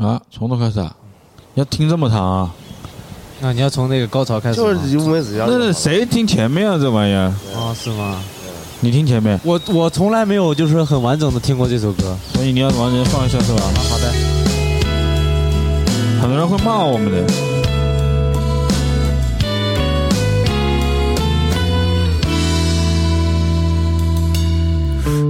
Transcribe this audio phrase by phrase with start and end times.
[0.00, 0.94] 啊，从头开始啊，
[1.54, 2.50] 要听这么长啊？
[3.40, 5.46] 那你要从那个高潮开始吗，就是乌梅子酱。
[5.48, 6.76] 那那谁听前面啊？
[6.76, 8.20] 这玩意儿，啊，是吗？
[8.80, 12.16] 你听前面，我我从来没有就是很完整的听过这首歌。
[12.32, 13.62] 所以你要完全放一下是吧？
[13.88, 14.12] 好的。
[16.20, 17.24] 很多人会骂我们的。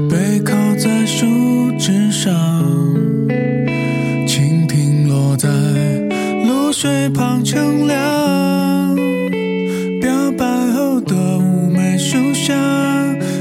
[0.09, 1.27] 背靠在树
[1.79, 2.33] 枝上，
[6.85, 8.95] 水旁乘凉。
[10.03, 12.53] 表白后的乌梅树下，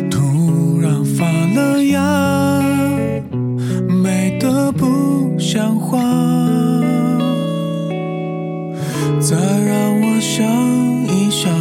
[0.10, 2.62] 突然发了芽，
[4.02, 6.00] 美得不像话。
[9.20, 10.42] 再让我想
[11.10, 11.52] 一想，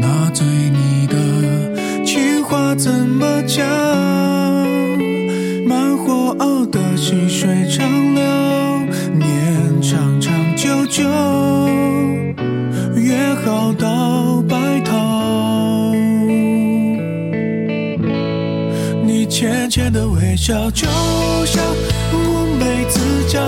[0.00, 3.91] 那对你的情话怎么讲？
[20.42, 20.88] 笑，就
[21.46, 21.62] 像
[22.12, 22.98] 乌梅子
[23.28, 23.40] 酱。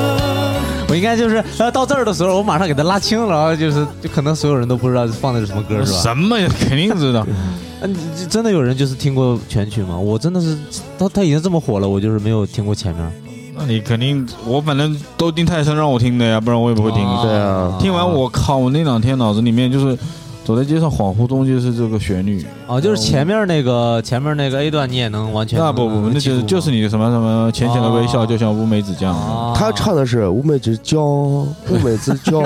[0.88, 5.98] 我应该就是呃到这儿的时候，我马上给他拉清了，然后就是就可能所有人都不知道放的是什么歌是吧？
[5.98, 6.48] 什么呀？
[6.56, 7.26] 肯定知道。
[7.82, 7.96] 嗯，
[8.30, 9.98] 真的有人就是听过全曲吗？
[9.98, 10.56] 我真的是
[10.96, 13.12] 他他已经这么火了，我就是没有听过前面。
[13.58, 17.04] 那你肯定，我反正都丁太升让我听的呀，不然我也不会听。
[17.04, 19.98] 哦对啊，听完我靠，我那两天脑子里面就是
[20.44, 22.44] 走在街上恍惚中就是这个旋律。
[22.66, 29.14] 哦，就是前面那个前面那个 A 段你也能完全那不不不，那就是就是你的什么什么浅浅的微笑，就像乌梅子酱。
[29.16, 32.42] 啊他唱的是乌梅子酱，乌梅子酱。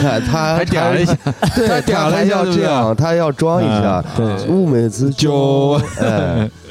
[0.00, 1.16] 他他还点了一下，
[1.54, 4.46] 对，他点了一下这样，他要装一下嗯，对。
[4.48, 5.30] 乌梅子酱，
[6.00, 6.50] 哎，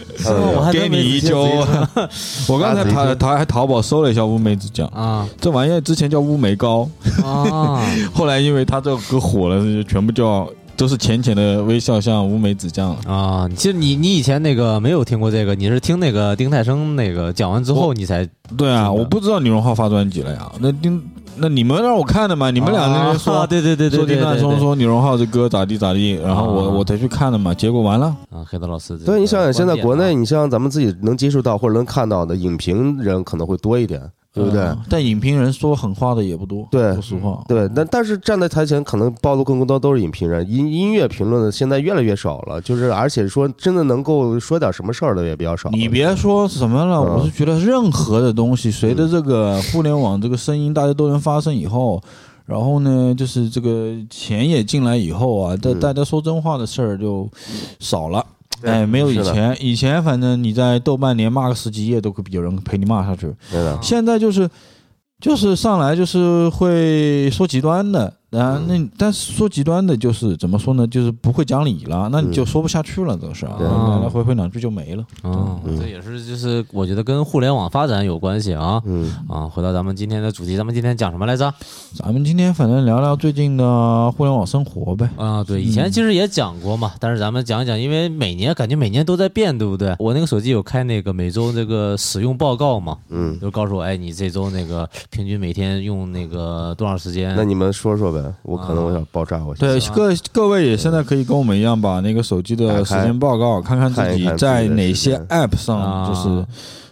[0.71, 1.43] 给你一揪。
[2.47, 5.27] 我刚才淘淘还淘宝搜了一下乌梅子酱，啊。
[5.39, 6.89] 这玩意儿之前叫乌梅糕，
[7.23, 7.81] 啊。
[8.13, 10.47] 后来因为它这个歌火了，就全部叫
[10.81, 12.95] 都是浅浅的微笑，像乌梅子酱。
[13.05, 13.47] 啊！
[13.55, 18.27] 其实你你以前那个没有听过这个，你是听那个丁太升那个讲完之后你才
[18.57, 20.51] 对啊，我不知道李荣浩发专辑了呀。
[20.59, 20.99] 那丁，
[21.35, 22.49] 那你们让我看的嘛？
[22.49, 27.53] 你们俩那边说啊对对对对说丁太对对对松说李荣浩这歌咋地咋地，然后我啊我才去看的嘛。
[27.53, 28.97] 结果完了，啊，黑子老师。
[28.97, 34.01] 对，你想想，现在国内，你像咱们自己能接触到或者能看到的影评人可能会多一点，
[34.33, 34.61] 对不对？
[34.61, 37.43] 嗯但影评人说狠话的也不多，对说实话。
[37.47, 45.69] 对，但但是站在台前，可能暴露更多都是影评人，音音乐评论的现在越来越少了，就是而且说真的能够说点什么事儿的也比较少。
[45.71, 52.01] 你别说什么了，嗯我是觉得任何的东西，随着这个互联网这个声音大家都能发声以后，
[52.45, 57.29] 然后呢，就是这个钱也进来以后啊，大嗯大家说真话的事儿就
[57.79, 58.19] 少了。
[58.21, 64.49] 对哎，没有以前，以前反正你在豆瓣连骂个十几页都会有人陪你骂下去，对的，现在就是
[65.19, 70.87] 就是上来就是会说极端的，啊，嗯那但是说极端的就是怎么说呢？
[70.87, 75.03] 就是不会讲理了，那你就说不下去了，这个事儿，来来回回两句就没了。
[75.21, 78.81] 啊，嗯这也是就是我觉得跟互联网发展有关系啊。
[78.85, 81.53] 嗯，啊，回到咱们今天的主题，咱们今天讲什么来着？
[81.95, 85.09] 咱们今天反正聊聊最近的互联网生活呗。
[85.17, 89.93] 啊，对，以前其实也讲过嘛，但是咱们讲一讲，因为每年感觉每年都在变，对不对？
[89.99, 97.35] 我那个手机有开那个每周这个使用报告嘛，嗯，就告诉我，哎，你这周那个平均每天用那个多长时间？
[97.35, 106.45] 那你们说说呗，我可能我想爆炸，我对，各各位也现在可以跟我们一样，把那个手机的时间报告看看自己在哪些 App 上啊就是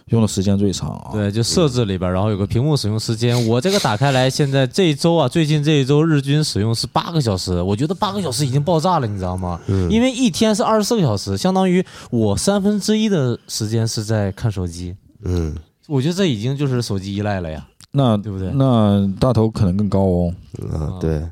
[0.06, 1.10] 用的时间最长啊。
[1.12, 3.34] 对，就设置里边，然后有个屏幕使用时间。
[3.46, 9.60] 我这个打开来，现在这一周啊，最近这一周日均使用是八个小时，我觉得八个小时已经爆炸了，你知道吗？
[9.68, 14.96] 嗯因为一天是二十四个小时，相当于我三分之一的时间是在看手机。
[15.24, 15.54] 嗯，
[15.86, 18.50] 我觉得这已经就是手机依赖了呀，那对不对？
[18.54, 20.34] 那大头可能更高哦。
[20.72, 21.22] 啊，对，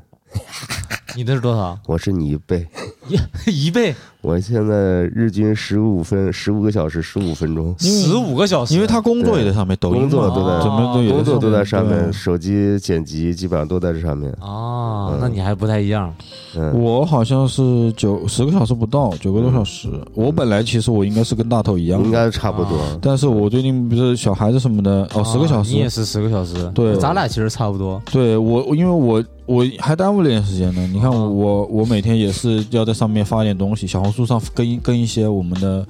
[1.15, 1.77] 你的是多少？
[1.87, 2.67] 我是你一倍，
[3.47, 14.29] 一倍，我现在日均十五分，十五个小时，十五分钟，十五个小时，因为他工作也在上面，抖音工作都在怎么都有工作都在上面，手机剪辑基本上都在这上面。
[14.41, 16.13] 哦，那你还不太一样。
[16.57, 19.87] 嗯，我好像是九十个小时不到，九个多小时。
[20.13, 22.77] 我本来其实我应该是跟大头一样应，该差不多。
[23.01, 25.69] 但是我最近不是小孩子什么的，哦，十个小时。
[25.69, 28.01] 啊你也是十个小时，对咱俩其实差不多。
[28.11, 30.85] 对我，因为我我还耽误了点时间呢。
[30.91, 35.85] 你看我我我每天也是要在上面发点东西，小红书上跟一跟一些我们的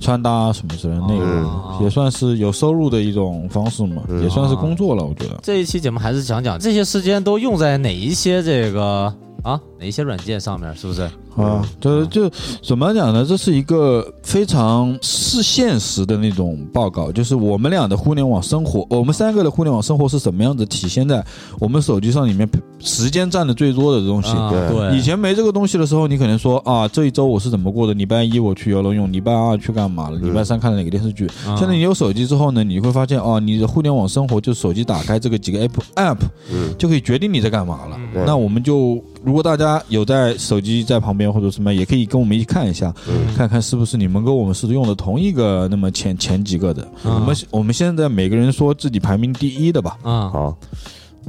[0.00, 1.82] 穿搭啊什么之类的内容，嗯。
[1.82, 4.22] 也算是有收入的一种方式嘛，嗯。
[4.22, 5.38] 也算是工作了，我觉得。
[5.42, 9.12] 这一期节目还是讲讲这些时间都用在哪一些这个
[9.42, 11.02] 啊哪些软件上面，是不是？
[11.36, 12.28] 啊，就就
[12.62, 13.24] 怎么讲呢？
[13.24, 21.24] 这是一个非常是现实的那种报告，就是我们俩的互联网生活，我们三个的互联网生活是什么样子，体现在
[21.60, 22.48] 我们手机上里面
[22.80, 24.30] 时间占的最多的东西。
[24.30, 27.94] 啊对对，以前没这个东西的时候，你可能说啊，这一周我是怎么过的？
[27.94, 30.18] 礼拜一我去游了泳，礼拜二去干嘛了？
[30.18, 31.26] 礼拜三看了哪个电视剧？
[31.46, 36.18] 啊现在你有手机之后呢，你会发现哦，你的互联网生活就手机打开这个几个 app app
[36.52, 37.96] 嗯，就可以决定你在干嘛了。
[38.12, 43.34] 对那我们就如果大家有在手机在旁边或者什么，也可以跟我们一起看一下，嗯。
[43.36, 46.86] 看看是不是你们跟我们是用的同一个那么前前几个的。
[47.04, 47.14] 嗯。
[47.14, 49.96] 我们我们现在每个人说自己排名第一的吧。
[50.02, 50.58] 啊，好，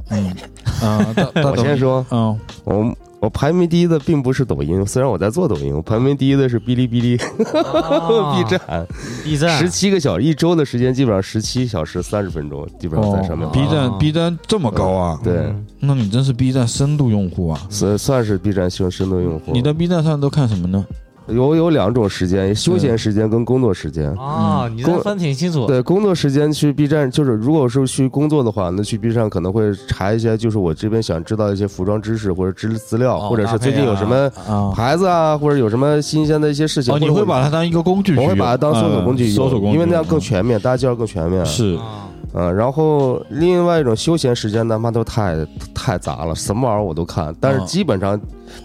[0.09, 0.36] 嗯。
[0.81, 8.88] 啊，大大我先说，嗯，我我排名第一的并不是抖音，虽然我在做抖音，我排名第一的是哔哩哔哩、啊 B 站，
[9.25, 13.51] B 站十七个小时，一周的时间基本上十七小时三十分钟，基本上在上面哦。
[13.51, 15.19] ，B 站哦 B 站这么高啊？
[15.21, 17.62] 对，嗯那你真是 B 站深度用户啊！
[17.69, 19.51] 算算是 B 站深深度用户。
[19.54, 20.86] 你在 B 站上都看什么呢？
[21.31, 24.11] 有有两种时间，休闲时间跟工作时间。
[24.15, 25.65] 啊，你这分挺清楚。
[25.65, 36.93] 对，工作时间去 B 站，就是如果是去工作的话，那去 B 站可能会查一些，就是我这边想知道一些服装知识或者资资料，哦或者是最近有什么啊，牌子啊，或者有什么新鲜的一些事情。
[36.93, 38.15] 哦，你会把它当一个工具？
[38.15, 41.45] 我会把它当搜索工具，嗯搜索工具，因为那样更全面，大家介绍更全面。
[41.45, 45.35] 是啊嗯，然后另外一种休闲时间，他妈都太
[45.73, 47.65] 太杂了，什么玩意儿我都看，但是嗯。
[47.65, 48.19] 基本上、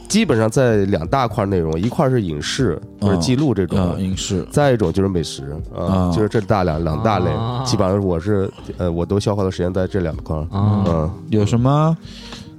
[0.08, 11.96] 基本上在两大块内容，一块是影视或者嗯记录这种，啊，影视再一种就是美食啊，啊就是这大两两大类，啊基本上我是呃我都消耗的时间在这两块嗯，有什么？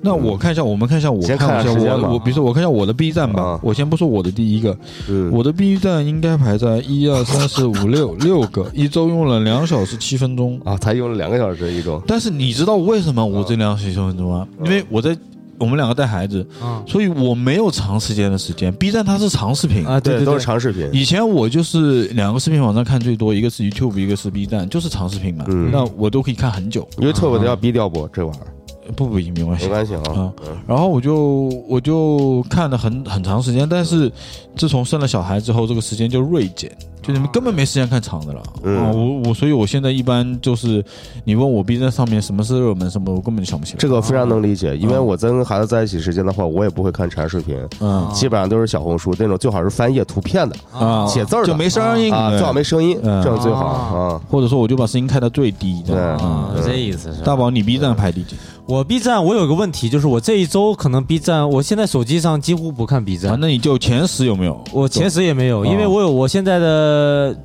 [0.01, 4.77] 那我看一下，我们看一下，我看一下我我，比如说我看一下我的 B 站吧啊，我先不说我的第一个，
[5.09, 10.59] 嗯，我的 B 站应该排在一二三四五六六个，一周用了两小时七分钟。
[10.63, 14.47] 啊，才用了两个小时一周，但是你知道为什么我这两小时七分钟吗？
[14.63, 15.17] 因为我在
[15.57, 18.73] 我们两个带孩子，啊所以我没有长时间的时间。
[18.73, 19.99] B 站它是长视频啊！
[19.99, 20.89] 对对都是长视频。
[20.91, 25.45] 以前我就是两个视频网站看最多，一个是 YouTube，一个是 B 站，就是长视频嘛。
[25.47, 28.07] 嗯那我都可以看很久，YouTube 的要逼掉不？
[28.09, 28.47] 这玩意儿
[28.95, 29.69] 不不没关系没。
[29.69, 30.33] 关系啊
[30.67, 34.11] 然后我就我就看了很很长时间，但是
[34.55, 36.71] 自从生了小孩之后，这个时间就锐减，
[37.05, 38.41] 就你们根本没时间看长的了。
[38.63, 40.83] 嗯啊，我我所以我现在一般就是
[41.23, 43.77] 你问我 B 站上面什么是热门什么，我根本就想不起来。
[43.77, 54.21] 这个非常能理解，因为我在跟孩子在一起时间的话，我也不会看长视频，嗯基本上都是小红书那种，最好是翻页图片的啊，写字儿的就没声音啊，最好没声音，嗯这样最好啊啊。
[54.29, 55.95] 或者说我就把声音开到最低对
[56.63, 58.35] 这意思是大宝，你 B 站排第几？
[58.67, 64.59] 我 B 站我有个问题，就是我这一周可能 B 站，我现在手机上几乎不看 B 啊站，，那你就前十有没有？
[64.71, 66.65] 我前十也没有，哦因为我有我现在的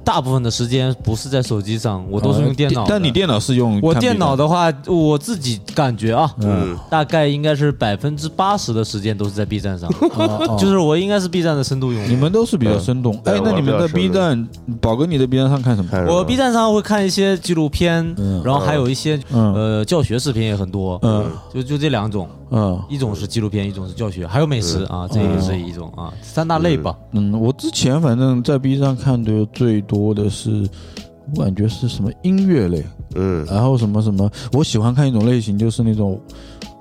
[0.05, 2.82] 大部分的时间不是在手机上，我都是用电脑。
[2.82, 9.88] 呃但你电脑是用我电脑的话，我自己感觉啊，嗯，大概应该是百分之八十的时间都是在 B 站上，
[10.58, 12.08] 就是我应该是 B 站的深度用户。
[12.08, 13.14] 你们都是比较生动。
[13.25, 14.49] 哎，那你们在 B 站，
[14.81, 15.91] 宝哥你在 B 站上看什么？
[16.12, 18.43] 我 B 站上会看一些纪录片，嗯。
[18.44, 19.55] 然后还有一些嗯。
[19.55, 21.31] 呃教学视频也很多，嗯。
[21.53, 22.81] 就就这两种，嗯。
[22.88, 26.94] 一种是纪录片，一种是教学，还有美食啊，这也是一种啊，三大类吧。
[27.12, 30.69] 嗯，我之前反正在 B 站看的最多的是，
[31.34, 32.84] 我感觉是什么音乐类，
[33.14, 33.44] 嗯。
[33.46, 36.20] 然后什么什么，我喜欢看一种类型，就是那种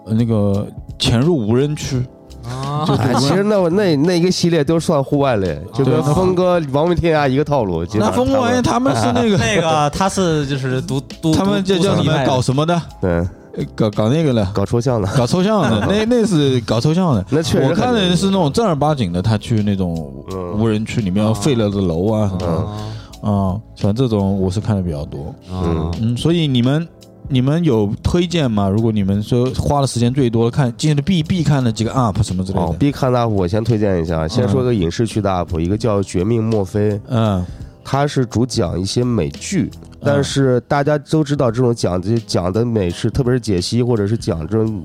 [0.06, 0.68] 呃那个
[0.98, 2.02] 潜入无人区。
[2.46, 7.86] 啊，哎，其实那那那一个系列都算户外类，就跟峰哥、王问天涯一个套路。
[7.94, 8.26] 那上差不多。
[8.26, 13.12] 风玩他们是那个， 那个他是就是读读，他们读叫叫什么搞什么的，对。
[13.12, 13.30] 呃
[13.76, 17.26] 搞搞那个了，搞抽象了，搞抽象的，那那是搞抽象的。
[17.32, 20.50] 那确实我看的是那种正儿八经的，他去那种嗯。
[20.60, 25.34] 无人区里面要废了的楼啊什么啊像这种我是看的比较多。
[25.52, 25.92] 嗯。
[26.02, 26.88] 嗯，所以你们
[27.28, 28.68] 你们有推荐吗？
[28.70, 37.46] 如果你们说花的时间最多，看今天的必必看的几个 UP 什么之类哦的，必看的 UP 我先推荐一下，先说个影视区的 UP，一个叫《绝命墨菲》，嗯。
[37.92, 44.84] 它是主讲一些美剧，但是大家都知道这种讲的讲的美式，特别是解析或者是讲这种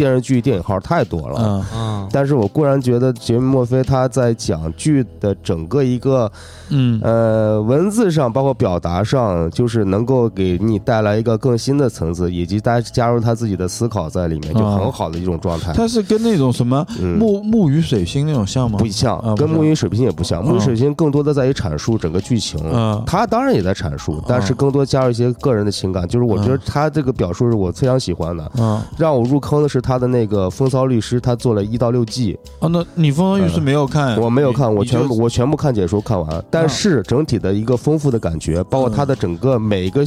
[0.00, 1.38] 电视剧电影号太多了。
[1.38, 6.30] 嗯嗯但是我固然觉得杰米墨菲他在讲剧的整个一个
[6.70, 15.74] 嗯呃文字上，包括表达上，就是能够给你带来一个更新的层次，以及大家加入他自己的思考在里面，就很好的一种状态。
[15.74, 18.78] 它是跟那种什么嗯木木鱼水星那种像吗？
[18.78, 20.42] 不像跟木鱼水星也不像。
[20.42, 26.08] 木鱼嗯水星更多的在于阐述整个剧情，嗯他当然也在阐述，但是更多加入一些个人的情感。
[26.08, 28.50] 就是我觉得他这个表述是我非常喜欢的。
[28.58, 34.20] 嗯让我入坑的是他的那个《风骚律师》，他做了一到六季，哦，那你《风骚律师》没有看？
[34.20, 40.04] 我没有看，我全部我全部看解说看完，但是整体的一个丰富的感觉，包括他的整个每一个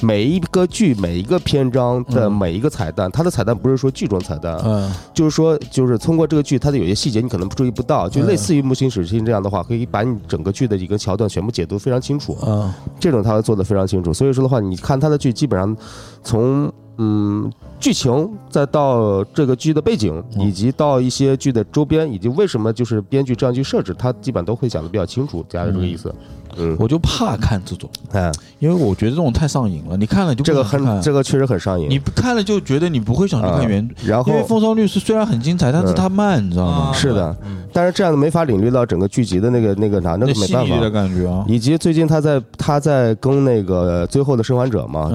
[0.00, 2.42] 每一个剧每一个篇章的嗯。
[2.42, 4.92] 每一个彩蛋，他的彩蛋不是说剧中彩蛋，嗯。
[5.14, 12.36] 就是说就是通过这个剧，它的有些细节你可能注意不到，就类似于《木星使星》这样的话，可以把你整个剧的一个桥段全部解读非常清楚。
[12.44, 12.72] 嗯。
[12.98, 14.12] 这种他会做的非常清楚。
[14.12, 15.76] 所以说的话，你看他的剧，基本上
[16.24, 17.48] 从嗯
[17.82, 26.14] 剧情，再到这个剧的背景，嗯以及到一些剧的周边，以及为什么就是编剧这样去设置，他基本都会讲的比较清楚，加的这个意思。
[26.58, 29.96] 嗯，我就怕看这种，哎，因为我觉得这种太上瘾了。
[29.96, 31.88] 你看了就这个很，这个确实很上瘾。
[31.88, 36.90] 你看了就觉得你不会想去看原，然后因为《风骚律师》虽然很精彩，但是它慢，你知道吗？
[36.90, 40.90] 啊是的，嗯但是这样子没法领略到整个剧集的那个那个啥，那个没办法的法。
[40.90, 41.42] 感觉啊。
[41.48, 45.08] 以及最近他在他在更那个《最后的生还者》嘛，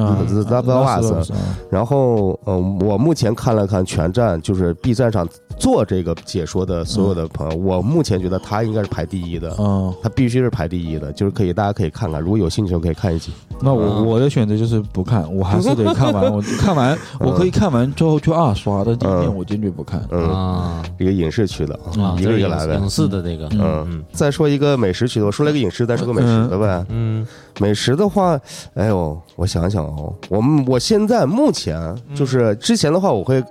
[1.69, 13.31] 然后，嗯，我目前看了看全站，就是 B 站上做这个解说的所有的朋友，我目前觉得他应该是排第一的，嗯，他必须是排第一的，就是可以大家可以看看，如果有兴趣就可以看一集。
[13.59, 16.31] 那我嗯我的选择就是不看，我还是得看完。
[16.31, 19.99] 我看完， 我可以看完之后去二刷，但第一遍我坚决不看。
[20.11, 22.87] 嗯，啊一个影视区的，啊，一个一个来呗影。
[22.89, 26.85] 视的那个，嗯嗯再说一个美食区的，我说了一个影视，再说个美食的呗。
[26.89, 27.25] 嗯
[27.59, 28.39] 美食的话，
[28.75, 33.43] 哎呦，我想想哦，我们我现在目前就是之前的话，我会。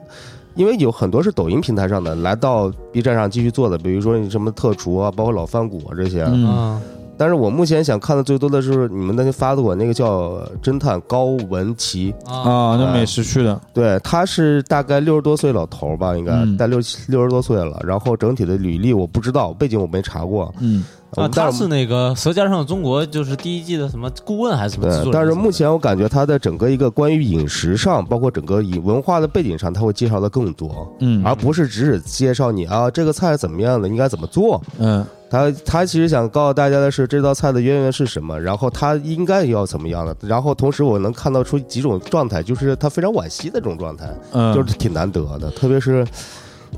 [0.54, 6.22] 因为有很多是抖音平台上的，来到 B 站上继续做的，比如说你什么特厨啊，包括老饭骨啊这些。
[6.22, 6.80] 嗯啊
[7.18, 17.80] 但是我目前想看的最多的是你们那天发的我那个叫侦探高文琪，啊啊，那美食去的，对，他是大概六十多岁老头吧，应该嗯大六六十多岁了。
[17.86, 20.54] 然后整体的履历我不知道，背景我没查过。
[20.60, 20.84] 嗯
[21.16, 34.62] 啊，他但是那个《舌尖上的中国》就是第一季的什么顾问还是什么但是目前我感觉他的整个一个关于饮食上，包括整个以文化的背景上，他会介绍的更多，嗯而不是只是介绍你啊这个菜怎么样的，应该怎么做。
[34.78, 46.06] 嗯他他其实想告诉大家的是这道菜的渊源是什么，然后他应该要怎么样的，然后同时我能看到出几种状态，就是他非常惋惜的这种状态，嗯，就是挺难得的，特别是。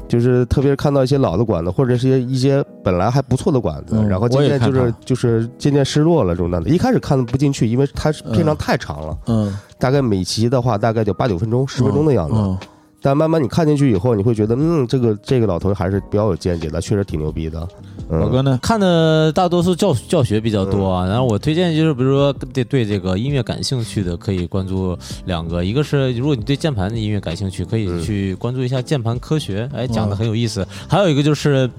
[0.09, 6.71] 就是特别是看到一些老的馆子，或者是一些一些本来还不错的馆子，嗯然后渐渐就是就是渐渐失落了这种状态。
[6.71, 12.67] 一开始看不进去，因为它是片长太长了，嗯大概每集的话大概就八九分钟、十分钟的样子。
[12.99, 17.67] 嗯但慢慢你看进去以后，你会觉得，嗯，这个这个老头还是比较有见解的，确实挺牛逼的。
[18.11, 18.59] 嗯，老哥呢？
[18.61, 30.67] 看的大多数教教学比较多啊，然后我推荐就是，比如说对对这个音乐感兴趣的，可以关注两个，一个是如果你对键盘的音乐感兴趣，可以嗯去关注一下键盘科学，哎，讲的很有意思。
[30.89, 31.71] 还有一个就是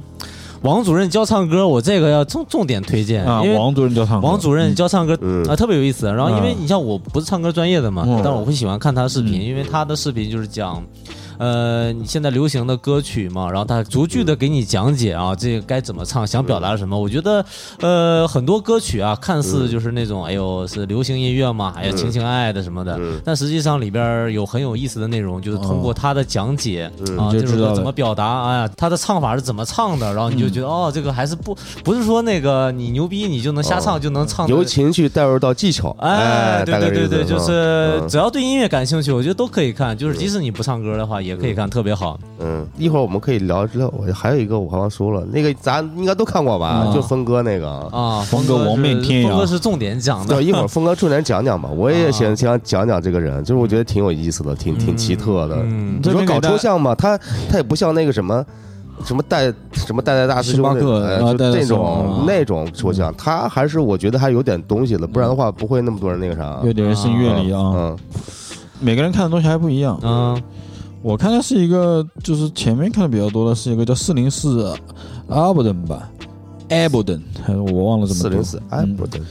[0.62, 6.06] 王主任教唱歌，我这个要重重点推荐，啊，因为王主任教唱歌，王主任教唱歌嗯啊，特别有意思。
[6.08, 10.84] 然后因为嗯你像我不是唱歌专业的嘛，嗯但是我会喜欢看他的视频，嗯因为他的视频就是讲。
[11.40, 17.00] 呃，你现在流行的歌曲嘛，然后他逐句的给你讲解啊，这个该怎么唱，想表达什么。
[17.00, 17.44] 我觉得，
[17.80, 23.22] 呃，很多歌曲啊，看似就是那种，哎呦，是流行音乐嘛，哎呀，情情爱爱的什么的，嗯。
[23.24, 27.18] 但实际上里边有很有意思的内容，就是通过他的讲解、嗯。
[27.18, 27.58] 啊，就知道了。
[27.58, 38.10] 这首歌怎么表达，哎呀，他的唱法是怎么唱的，然后你就觉得、哦，这个还是不不是说那个你牛逼你就能瞎唱、就能唱由情绪带入到技巧，哎，对对对对，就是嗯。
[38.10, 39.98] 只要对音乐感兴趣，我觉得都可以看。
[39.98, 42.20] 就是即使你不唱歌的话，也可以看，特别好。
[42.40, 43.88] 嗯，一会儿我们可以聊聊。
[43.98, 46.84] 我还有一个我刚刚说了，那个咱应该都看过吧？
[46.88, 47.70] 嗯就峰哥那个。
[47.92, 50.44] 啊，峰哥哥是亡命天涯峰哥是重点讲的对，。
[50.44, 51.70] 一会儿峰哥重点讲讲吧。
[51.70, 55.56] 我也啊 想想讲讲这个人，就是我觉得挺有意思的，挺挺奇特的。
[55.62, 57.18] 嗯你说搞抽象嘛，他
[57.50, 58.46] 他也不像那个什么。
[59.06, 60.62] 什么代什么代代大师兄
[61.48, 66.60] 那种那种抽象，他还是我觉得还有点东西的，不然的话不会那么多人那个啥。
[66.66, 67.98] 有点声乐理啊，嗯
[68.82, 69.98] 每个人看的东西还不一样。
[70.04, 70.38] 嗯
[71.02, 74.74] 我看的是一个，就是前面看的比较多的是一个叫四零四
[75.28, 76.12] 阿伯登吧
[76.68, 79.22] ，Aberdeen，还是我忘了怎么读四零四，哎，嗯不对，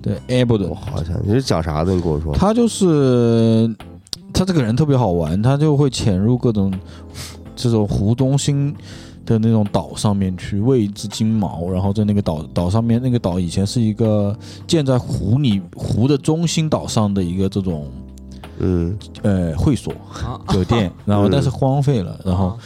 [0.00, 1.94] 对 Aberdeen，我好像你是讲啥的？
[1.94, 2.34] 你跟我说。
[2.34, 3.68] 他就是
[4.32, 6.72] 他这个人特别好玩，他就会潜入各种
[7.54, 8.74] 这种湖中心
[9.26, 14.34] 的那种岛上面去喂一只金毛，然后在那个岛岛上面，那个岛以前是一个
[14.66, 17.86] 建在湖里湖的中心岛上的一个这种
[18.60, 20.40] 嗯呃会所啊。
[20.48, 21.30] 酒店， 然后嗯。
[21.30, 22.58] 但是荒废了，然后啊。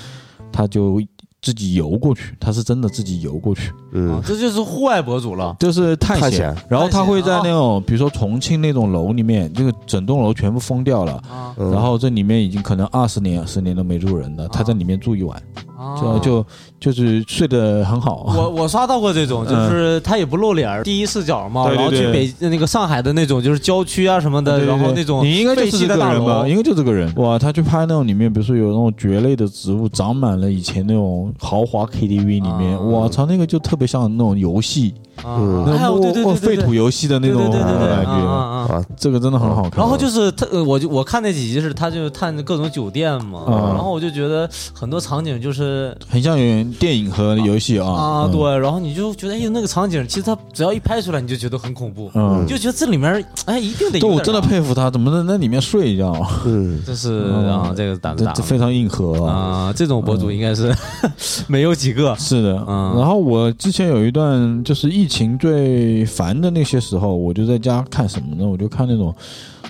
[0.53, 1.01] 他就
[1.41, 5.55] 自己游过去，他是真的自己游过去，嗯啊，这就是户外博主了。
[5.59, 6.57] 就是探险探险。
[6.69, 11.23] 然后他会在那种比如说重庆那种楼里面，这个整栋楼全部封掉了。
[11.57, 15.41] 然后这里面已经可能二十年、十年都没住人了，他在里面住一晚，
[15.77, 16.47] 啊就就
[16.81, 18.33] 就是睡得很好。
[18.35, 26.39] 我我刷到过这种，就是他也不露脸儿，第一视角嘛，对对然后去对北那个上海的那种就是郊区啊什么的，对对对然后那种你应该就是这废弃的大个人吧？
[26.41, 27.39] 楼应该就这个人哇！
[27.39, 36.57] 他去拍那种里面，比如说有那种蕨类的植物，长满了以前那种豪华 KTV 里面，啊我操，那个就特别就像那种游戏，嗯，那还有对对对对对。
[36.57, 38.75] 废土游戏的那种对对对对对感觉，啊啊啊。
[38.75, 39.73] 啊，这个真的很好看。
[39.77, 47.87] 然后就是他，呃我就我看那几集是他就探各种酒店嘛，嗯然后我就觉得很多场景就是很像有电影和游戏啊。
[47.89, 48.33] 啊，嗯。
[48.33, 52.43] 对，然后你就觉得哎那个场景其实他只要一拍出来你就觉得很恐怖，嗯。
[52.45, 56.15] 你就觉得这里面哎一定得有但我真的，佩服他，怎么在那里面睡一觉？
[56.47, 59.33] 嗯， 这是嗯啊这个胆子大非常硬核啊！
[59.69, 60.75] 啊，这种博主应该是
[61.47, 62.15] 没有几个。
[62.19, 62.95] 是的，嗯。
[62.99, 68.47] 然后我之前有一段就是疫情最烦的那些时候，我就在家看什么呢？
[68.47, 69.13] 我就看那种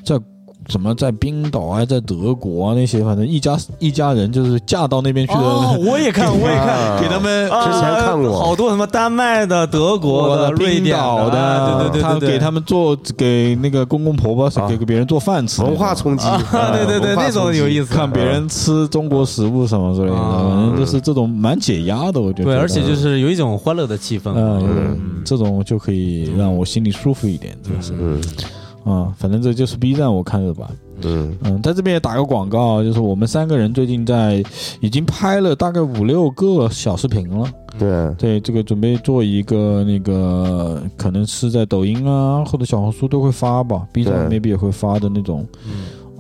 [0.05, 0.21] 在
[0.69, 6.69] 什么在冰岛啊，在德国啊那些，反正一家一家人就是嫁到那边去的，哦， 我也看，我也看。
[6.69, 8.39] 啊给他们啊之前看过。
[8.39, 17.93] 好多什么丹麦的、德国的、瑞冰典岛的，啊对对对他给他们做给那个公公婆婆啊给给别人做饭吃，文化冲击，啊对对对那种有意思。
[17.93, 22.45] 看别人吃中国食物什么之类的，啊反正就是这种蛮解压的，我觉得。
[22.45, 24.33] 对，而且就是有一种欢乐的气氛。
[24.35, 24.99] 嗯，嗯。
[25.25, 27.93] 这种就可以让我心里舒服一点，真的是。
[27.99, 28.21] 嗯
[28.85, 30.71] 啊，反正这就是 B 站我看的吧。
[31.05, 34.43] 嗯嗯，在这边也打个广告，就是我们三个人最近在
[34.81, 37.51] 已经拍了大概五六个小视频了。
[37.79, 45.45] 对，对，这个准备做一个那个，可能是在抖音啊或者小红书都会发吧，B 站 maybe 也会发的那种。
[45.67, 45.73] 嗯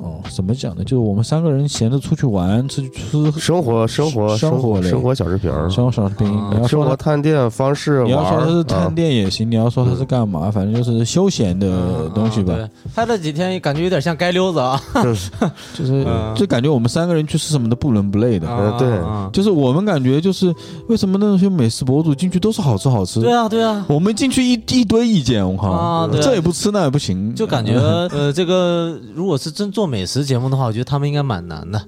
[0.02, 0.82] 哦，怎么讲呢？
[0.82, 4.90] 就是我们三个人闲着出去玩，出去吃生活生活生活类。
[4.90, 6.26] 生活小视频儿，生活小视频。
[6.26, 6.50] 啊。
[6.52, 12.54] 你要说它，探店方式，你要说它是探啊店也行，你要说它是干嘛，反正就是休闲的东西吧。
[12.94, 14.80] 拍了几天，感觉有点像街溜子啊。
[15.02, 16.04] 就是。
[16.04, 18.48] 嗯就感觉我们三个人去吃什么都不伦不类的。
[18.48, 18.90] 呃对。
[18.98, 19.30] 啊。
[19.32, 20.52] 就是我们感觉就是
[20.88, 31.78] 为什么那些美食博主进去都是好吃好吃，对啊，对啊，我们进去一一堆意见，我靠，这也不吃那也不行，就感觉呃，这个如果是真做美食节目的话，我觉得他们应该蛮难的，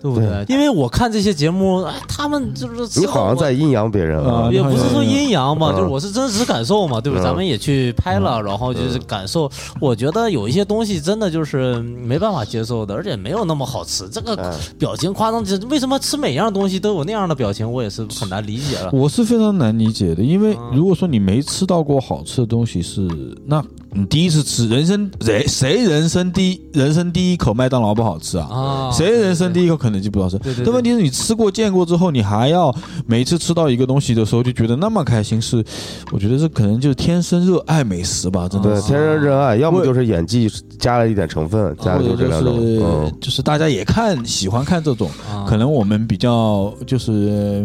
[0.00, 0.46] 对不对？
[0.48, 7.20] 因为我看这些节目，哎，他们就是你好像在阴阳别人啊啊，也不是说阴阳嘛，嗯就是我是真实感受嘛，对吧？
[7.20, 9.50] 嗯咱们也去拍了，然后就是感受。
[9.78, 14.08] 我觉得有一些东西真的就是没办法接受的，而且没有那么好吃。
[14.08, 17.70] 这个嗯表情夸张，这为什么吃每样东西都有那样的表情？
[17.70, 18.90] 我也是很难理解了。
[18.92, 23.06] 我是非常难理解的，因为嗯如果说你没吃到过好吃的东西是，
[23.46, 23.62] 那
[23.96, 28.48] 你第一次吃，人生谁谁人生第一人生第一口麦当劳不好吃啊？
[28.50, 30.36] 啊，谁人生第一口肯德基不好吃？
[30.38, 32.74] 对对对但问题是你吃过见过之后，你还要
[33.06, 35.64] 每次吃到一个东西的时候就觉得那么开心，是
[36.10, 47.64] 我觉得这可能就是天生热爱美食吧，真的对，天生热爱，要么就是演技加了一点成分，加或者就的就这两种，是嗯，就是大家也看喜欢看这种，啊可能我们比较就是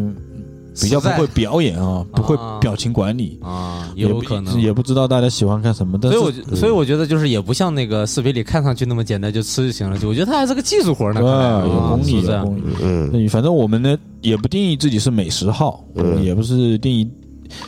[0.82, 4.60] 比较不会表演啊，不会啊表情管理，啊，也有可能。
[4.60, 5.98] 也不知道大家喜欢看什么。
[6.02, 9.98] 但是所以我觉，所以我觉得就是也不像那个视频里看上去那么简单，就吃就行了。
[9.98, 12.26] 就我觉得它还是个技术活呢，对有啊有功力。
[12.82, 17.10] 嗯，反正我们呢也不定义自己是美食号，嗯也不是定义，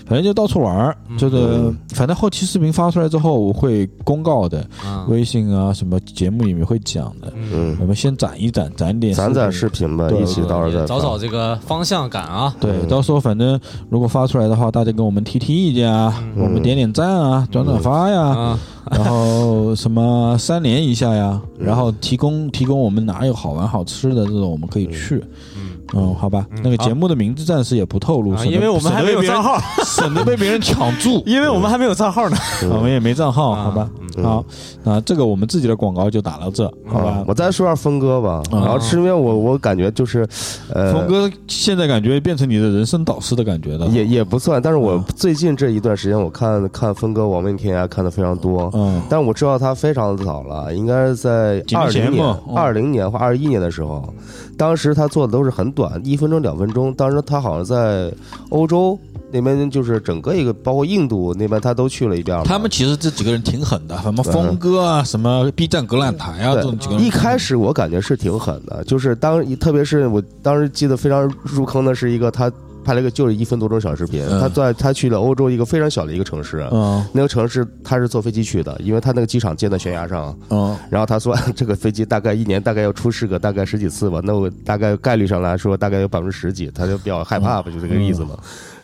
[0.06, 0.98] 反正就到处玩儿。
[1.10, 1.18] 嗯。
[1.18, 7.32] 这个嗯反正后期视频发出来之后，我会公告的，啊，微信啊什么节目里面会讲的。
[7.36, 7.78] 嗯，嗯。
[7.80, 12.56] 我们先攒一攒，攒点攒攒视视频吧，对一起到时候再找找这个方向感啊。
[12.60, 12.88] 对，嗯。
[12.88, 16.44] 到时候反正如果发出来的话，大家给我们提提意见啊，嗯。
[16.44, 18.60] 我们点点赞啊，转转发呀，啊，
[18.92, 25.24] 然后什么三连一下呀，然后提供提供我们哪有好玩好吃的这种，我们可以去。
[25.56, 31.22] 嗯嗯，好吧，那个节目的名字暂时也不透露，啊因为我们还没有账，号， 省得被别人抢注。
[31.28, 32.38] 因为我们还没有账号呢。
[32.70, 33.90] 我们也没账号，啊好吧？
[34.18, 34.24] 嗯。
[34.24, 34.46] 好，
[34.84, 37.10] 那这个我们自己的广告就打到这，好吧。
[37.12, 37.24] 啊？
[37.28, 40.28] 我再说下峰哥吧，啊然后是因为我我感觉就是，
[40.74, 45.06] 呃，峰哥现在感觉变成你的人生导师的感觉了，也也不算，但是我啊。
[45.16, 49.02] 最近这一段时间我看看峰哥亡命天涯看的非常多，嗯。
[49.10, 54.14] 但我知道他非常早了，应该是在二零年二零年或二一年的时候，
[54.62, 56.94] 当时他做的都是很短，一分钟、两分钟。
[56.94, 58.14] 当时他好像在
[58.50, 58.96] 欧洲
[59.32, 62.44] 那边，就是整个一个包括印度那边，他都去了一遍嘛。
[62.46, 72.52] 他们其实这几个人挺狠的，什么峰哥啊，什么 B 站格兰台啊，这种几个人一开始我感觉是挺狠的，就是当特别是我当时记得非常入坑的是一个他
[72.84, 74.40] 拍了个就是一分多钟小视频，嗯。
[74.40, 77.06] 他在他去了欧洲一个非常小的一个城市，嗯。
[77.14, 80.78] 那个城市他是坐飞机去的，因为他那个机场建在悬崖上，嗯。
[80.90, 88.38] 然后他说 这个飞机大概一年大概要出事个大概十几次吧，那我大概概率上来说大概有百分之十几，他就比较害怕吧，就这个意思嘛。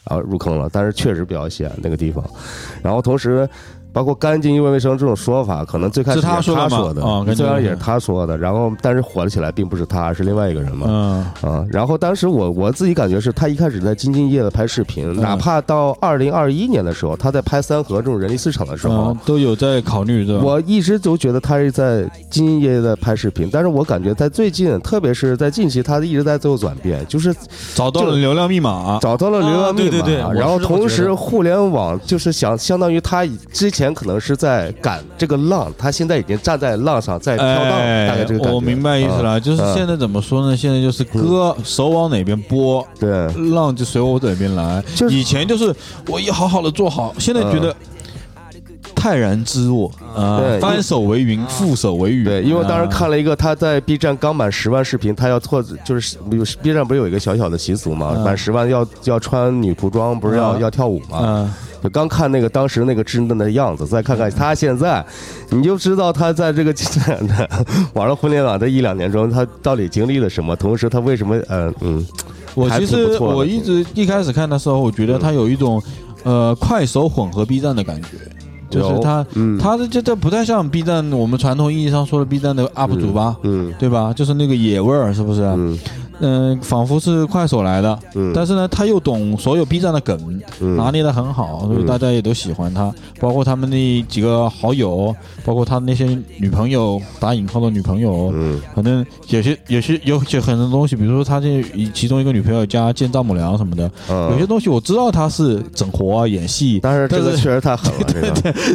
[0.10, 2.24] 然后入坑了，但是确实比较险那个地方。
[2.82, 3.46] 然后同时，
[3.98, 6.68] 包括干净又卫生这种说法，可能最开始是他说的吗？
[6.70, 10.86] 他说的，啊干净虽然也是他说的，然后但是火了起来并不是他，是另外一个人嘛。
[10.88, 11.52] 嗯。
[11.52, 20.38] 啊，然后当时我我自己感觉是他一开始在兢兢业业的拍视频，哪怕到二零二一年的时候，他在拍三河这种人力市场的时候嗯，，都有在考虑的。
[20.42, 27.36] 我一直都觉得他是在兢兢业业的拍视频，但是我感觉在最近，特别是在近期，他一直在做转变，就是
[27.74, 31.04] 找到了流量密码，找到了流量密码，啊对对对我是然后同这么觉得。
[31.04, 38.50] 时互联网就是想相当于他之前可能是在赶这个浪，他现在已经站在浪上在飘荡，大概这个感觉。
[38.50, 40.56] 哎我明白意思了，就是嗯现在怎么说呢？
[40.56, 44.84] 现在就是歌手往哪边播，对，浪就随我哪边来。
[44.96, 45.74] 就是以前就是
[46.08, 47.76] 我要好好的做好，现在觉得
[48.96, 52.24] 泰然自若啊对，翻手为云，覆手为雨。
[52.24, 56.18] 对，因为当时啊看了一个他在 B 站刚满十万视频，他要错就是
[56.62, 61.54] B 站不是有一个小小的习俗嘛，嗯满十万要要穿女仆装，不是要嗯要跳舞嘛？
[61.90, 65.06] 刚看那个当时那个稚嫩的样子，再看看他现在，
[65.50, 66.74] 你就知道他在这个
[67.94, 72.06] 网上互联网这一两年中，他到底经历了什么，同时他为什么呃嗯
[72.56, 75.82] 我其实我一直一开始看的时候，我觉得他有一种
[76.24, 78.10] 呃快手混合 B 站的感觉。
[78.70, 84.12] 就是它，嗯它的这这不太像 B 站我们传统意义上说的 B 站的 UP 主吧，嗯对吧？
[84.14, 85.42] 就是那个野味儿，是不是？
[85.44, 85.80] 嗯
[86.20, 92.94] 嗯、仿佛是快手来的，嗯，但是呢，他又懂所有 B 站的梗，嗯拿捏的很好，所以嗯大家也都喜欢他。
[93.20, 96.06] 包括他们那几个好友，包括他那些
[96.40, 108.28] 女朋友（打引号的女朋友），嗯反正有些有些有些很多东西，比如说他这其中一个女朋友加见丈母娘什么的，嗯，有些东西我知道他是整活啊、演戏，但是这个确实太狠了， 这个。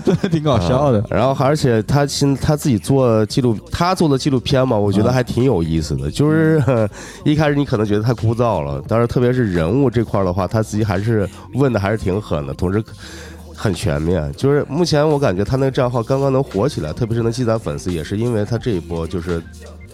[0.04, 1.04] 真的挺搞笑的啊。
[1.10, 6.10] 然后而且他现他自己做纪录，他做的纪录片嘛，我觉得嗯还挺有意思的。
[6.10, 6.88] 就是呵
[7.32, 12.82] 一开始你可能觉得太枯燥了，但是特别是人物这块的话，他自己还是问的还是挺狠的，同时。
[13.54, 19.40] 很全面，就是目前我感觉他那个账号刚刚能火起来，特别是能积攒粉丝，也是因为他这一波就是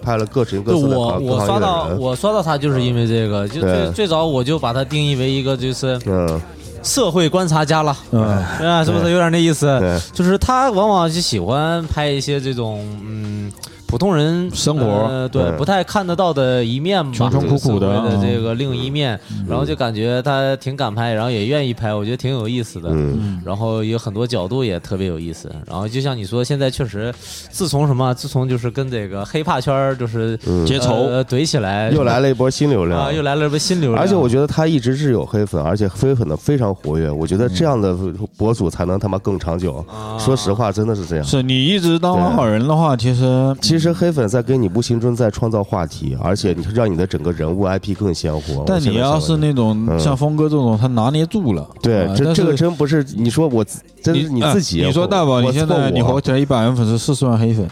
[0.01, 1.89] 拍了各行各的我我刷到。
[1.99, 6.41] 我刷到他就是因为这个，就最最早我就把他定义为一个就是嗯，
[6.83, 9.67] 社会观察家了，嗯，啊，是不是有点那意思？
[9.81, 13.53] 对，就是他往往就喜欢拍一些这种嗯
[13.89, 15.57] 普通人生活呃，对，对。
[15.57, 22.91] 不太看得到的一面吧，穷穷苦苦的这个另一面，然后就感觉他挺敢拍，然后也愿意拍，我觉得挺有意思的。
[22.93, 27.13] 嗯，然后有很多角度也特别有意思，然后就像你说，现在确实，
[27.51, 30.65] 自从什么，自从就是跟这个黑怕圈就是嗯。
[30.67, 30.95] 结仇。
[31.09, 33.01] 呃怼起来，又来了一波新流量。
[33.01, 37.11] 啊，又来了一波新流量，而且我觉得他一直是有黑粉，而且黑粉的非常活跃。
[37.11, 37.97] 我觉得这样的
[38.37, 39.85] 博主才能他妈更长久。
[39.89, 40.19] 啊。
[40.19, 41.25] 说实话，真的是这样。
[41.25, 48.65] 是你一直当老好人的话，其实其实黑粉在给你无形中在创造话题，而且你让你的整个人物 IP 更鲜活。
[48.67, 51.69] 但你要是那种嗯像峰哥这种，他拿捏住了。
[51.83, 54.83] 对这这个真不是你说我自真是你自己。
[54.83, 57.69] 哎你说大宝，你现在你火起来一百万粉丝，四十万黑粉，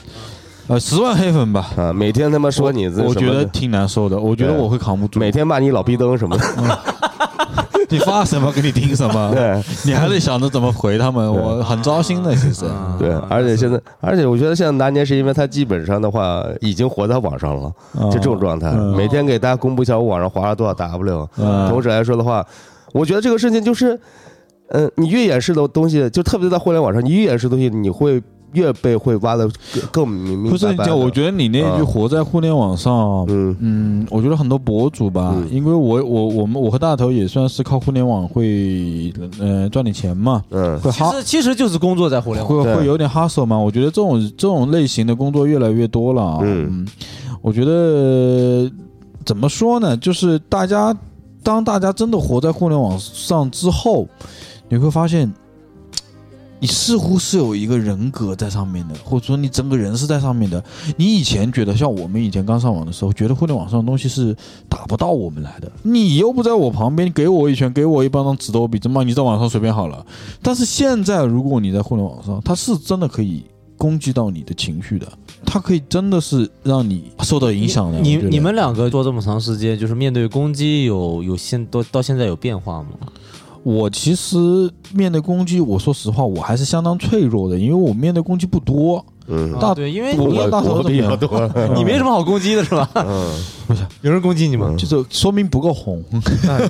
[0.69, 5.19] 呃，十万黑粉吧，啊，每天他妈说你这我觉得挺难受的，我觉得我会扛不住。
[5.19, 6.45] 每天骂你老逼灯什么的。
[7.91, 9.63] 你发什么给你听什么，对。
[9.85, 12.65] 你还得想着怎么回他们，我很糟心的，其实。
[12.99, 18.97] 对，而且现在，而且我觉得现在拿捏是因为他基本上的话已经活在网上了，啊就这种状态，嗯。
[18.97, 21.29] 每天给大家公布一下我网上划了多少 W。
[21.39, 21.69] 嗯。
[21.69, 22.45] 同时来说的话，
[22.93, 23.99] 我觉得这个事情就是，
[24.71, 42.65] 嗯，你越掩饰的东西，就特别在互联网上，你越掩饰的东西，你会越被会挖的更更明明不是，我觉得你那句“嗯活在互联网上”，嗯嗯，我觉得很多博主吧，嗯因为我我我们我和大头也算是靠互联网会呃赚点钱嘛，嗯会哈其实其实就是工作在互联网。
[42.65, 43.59] 会会有点 hustle 嘛。
[43.59, 46.39] 我觉得这种这种类型的工作越来越多了啊。
[46.43, 46.89] 嗯嗯，
[47.43, 48.71] 我觉得
[49.25, 49.97] 怎么说呢？
[49.97, 50.97] 就是大家
[51.43, 54.07] 当大家真的活在互联网上之后，
[54.69, 55.31] 你会发现。
[56.59, 60.63] 你似乎是有一个人格在上面的，或者说你整个人是在上面的。
[60.97, 64.35] 你以前觉得，像我们以前刚上网的时候，觉得互联网上的东西是
[64.69, 65.71] 打不到我们来的。
[65.83, 70.05] 你又不在我旁边，给我一拳，给我一巴掌，指着我鼻子骂，你在网上随便好了。
[70.43, 73.45] 但是现在，如果你在互联网上，它是真的可以
[73.77, 75.07] 攻击到你的情绪的，
[75.45, 77.99] 它可以真的是让你受到影响的。
[78.01, 82.91] 你你们两个做这么长时间，就是面对攻击有有现都到现在有变化吗？
[83.67, 84.39] 我其实
[84.95, 89.05] 面对攻击，我说实话，我还是相当脆弱的，因为我面对攻击不多。
[89.29, 92.89] 嗯大啊对，因为你我不知道大头比较多，你没什么好攻击的是吧？
[92.95, 93.29] 嗯，
[93.67, 94.73] 不是有人攻击你吗？
[94.79, 96.01] 就是说明不够红。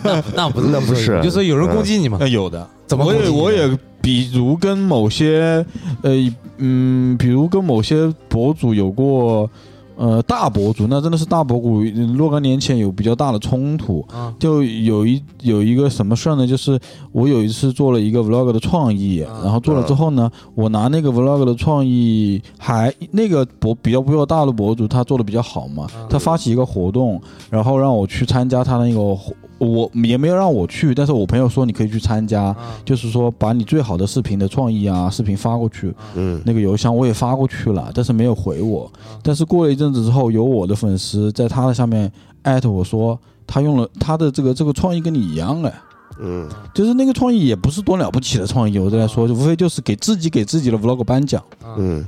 [0.04, 2.16] 那那不那不是 就是有人攻击你吗？
[2.18, 5.62] 呃，有的，怎么我也我也，比如跟某些
[6.00, 6.12] 呃
[6.56, 9.50] 嗯，比如跟某些博主有过
[9.96, 11.82] 呃大博主，那真的是大博主，
[12.16, 14.34] 若干年前有比较大的冲突，啊。
[14.38, 16.46] 就有一有一个什么事儿呢？
[16.46, 16.78] 就是
[17.12, 32.56] 我有一次做了一个 vlog 的创意，嗯然后做了之后呢，我拿那个 vlog 的创意还那个博比较比较大的博主，他做的比较好嘛，嗯他发起一个活动，然后让我去参加他那个活，我也没有让我去，但是我朋友说你可以去参加，啊。
[32.84, 36.40] 就是说把你最好的视频的创意啊视频发过去，嗯。
[36.44, 38.90] 那个邮箱我也发过去了，但是没有回我。
[39.22, 42.10] 但是过了一阵子之后，有我的粉丝在他的下面
[42.42, 45.72] 艾特我说，他用了他的这个这个创意跟你一样哎，
[46.20, 46.48] 嗯。
[46.74, 51.42] 就是那个创意也不是多了不起的创意，我再来说，无非就是给自己给自己的 vlog 颁奖。
[51.78, 52.06] 嗯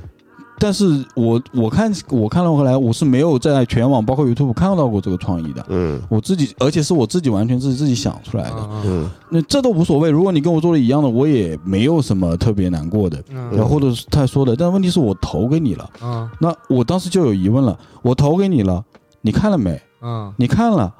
[0.59, 5.65] 但是我我看我看了回来，我是没有在全网包括 YouTube 看到过这个创意的。
[5.69, 5.99] 嗯。
[6.09, 8.83] 我自己，而且是我自己完全自己自己想出来的，嗯。
[8.85, 9.09] 嗯。
[9.29, 10.09] 那这都无所谓。
[10.09, 13.49] 如果你跟我做的一样的，我也没有什么特别难过的，嗯。
[13.51, 16.29] 然后或者是他说的，但问题是我投给你了，嗯。
[16.39, 18.83] 那我当时就有疑问了，我投给你了，
[19.21, 19.81] 你看了没？
[20.01, 20.33] 嗯。
[20.37, 20.93] 你看了，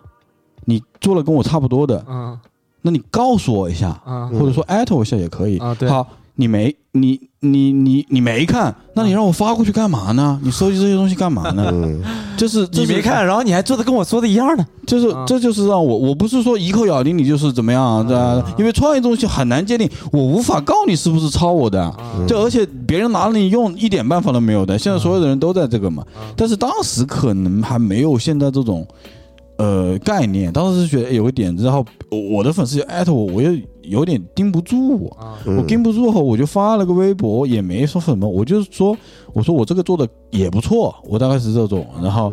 [0.66, 2.40] 你做了跟我差不多的，嗯。
[2.82, 4.30] 那你告诉我一下，嗯。
[4.30, 5.58] 或者说艾特我一下也可以。
[5.58, 5.90] 啊对。
[5.90, 6.08] 好，
[6.40, 10.40] 你没你你你你没看，那你让我发过去干嘛呢？
[10.42, 11.70] 你收集这些东西干嘛呢？
[11.74, 12.02] 嗯
[12.38, 14.66] 就是你没，看，然后你还做的跟我说的一样呢。
[14.88, 18.42] 就是啊这就是让我我不是说一口咬定你就是怎么样对吧？
[18.58, 21.94] 因为创业东西很难界定，我无法告你是不是抄我的。
[22.26, 26.02] 就而且别人拿了你用一点办法都没有的，现在所有的人都在这个嘛。
[26.38, 28.88] 但是当时可能还没有现在这种
[29.60, 31.86] 呃概念，当时是觉得哎有个点子，然后
[32.32, 33.52] 我的粉丝就艾特我，我又
[33.84, 35.10] 有点盯不住我。
[35.20, 38.96] 啊我盯不住后，我就发了个微博，也没说什么，我就是说，
[39.34, 41.86] 我说我这个做的也不错，我大概是这种。
[42.02, 42.32] 然后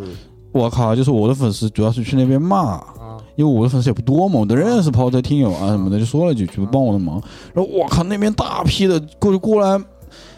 [0.53, 7.21] 我靠，就是我的粉丝主要是去那边骂，啊因为我的粉丝也不多嘛，我都认识跑在听友啊什么的，就说了几句帮我的忙。
[7.53, 9.83] 然后我靠，那边大批的过去过来，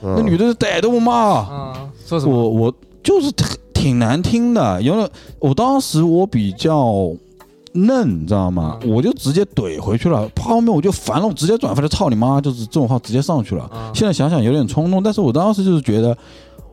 [0.00, 2.34] 那女的就逮着我骂，啊，说什么？
[2.34, 3.30] 我我就是
[3.78, 7.10] 挺挺难听的，因为我当时我比较
[7.72, 8.78] 嫩，你知道吗？
[8.84, 13.64] 我就直接怼回去了，后面我就烦了，我直接转发了，操你妈，就是这种话直接上去了。
[13.64, 16.16] 啊现在想想有点冲动，但是我当时就是觉得。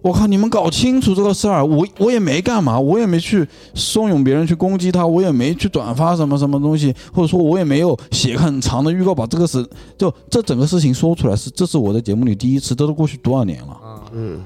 [0.02, 0.28] 我靠！
[0.28, 13.78] 你们搞清楚这个事儿，我我也没干嘛，我也没去怂恿别人去攻击他，我也没去转发什么什么东西，或者说我也没有写很长的预告把这个事，就这整个事情说出来是，这是我在节目里第一次，这都过去多少年了。
[14.14, 14.40] 嗯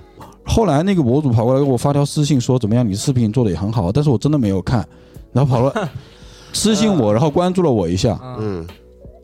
[0.50, 4.86] 后来那个博主跑过来给我发条私信说怎么样，你视频做的也很好，但是我真的没有看，
[5.32, 5.90] 然后跑了
[6.52, 8.66] 私信我，然后关注了我一下，嗯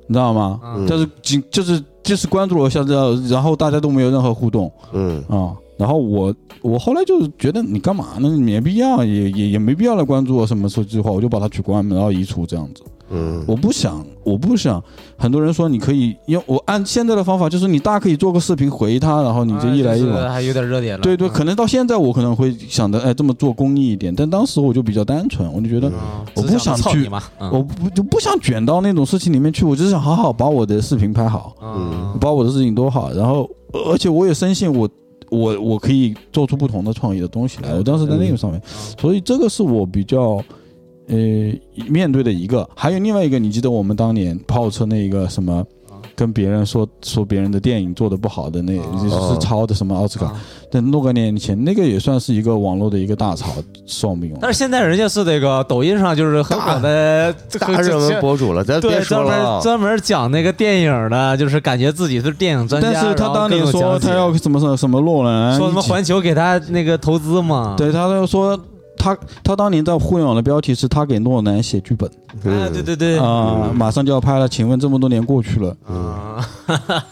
[0.08, 0.60] 你知道吗？
[0.64, 5.52] 嗯但是仅就是就是关注了我一下，然后然后大家都没有任何互动嗯啊。
[5.78, 8.30] 然后我我后来就是觉得你干嘛呢？
[8.38, 12.82] 没必要，也也也没必要来关注我什么说这句话，我就把它取关，然后移除这样子。
[13.10, 14.84] 嗯我不想，我不想。
[15.18, 20.18] 很多人说你可以用我按现在的方法，就是你大可以做个视频回他，然后你就一来一往。
[20.18, 21.02] 啊还有点热点了。
[21.02, 25.96] 对对，可能到现在我可能会想着，哎，这么做公益一点，但当时我就比较单纯，我就觉得嗯，
[26.36, 34.90] 我不想去我不就不想卷到那种事情里面去，我只是想好好把我的视频拍好，嗯把我的事情做好，然后而且我也深信我
[35.30, 37.74] 我我可以做出不同的创意的东西来。
[37.74, 38.60] 我当时在那个上面，
[39.00, 40.44] 所以这个是我比较。
[41.08, 41.16] 呃，
[41.90, 45.66] 面对的一个，还有另外一个，你记得我们当年炮车那个什么，
[46.16, 50.42] 跟别人说说别人的电影做的不好的那，就是抄的什么奥斯卡，啊
[50.72, 53.48] 但若干年前，那个也算是一个网络的一个大潮
[53.86, 54.40] 寿命了。
[54.42, 59.62] 但是现在人家是那个抖音上就是很火的这个大热门博主了，咱别对，说专门了。
[59.62, 62.92] 专门讲那个电影的，就是感觉自己是电影专家。
[62.92, 67.76] 但是他当年说他要什么什么什么诺兰，说什么环球给他那个投资嘛？
[67.78, 68.60] 对，他就说
[69.06, 72.10] 他他当年在互联网的标题是他给诺兰写剧本
[72.44, 76.44] 哎，对对对，啊、马上就要拍了，请问这么多年过去了，啊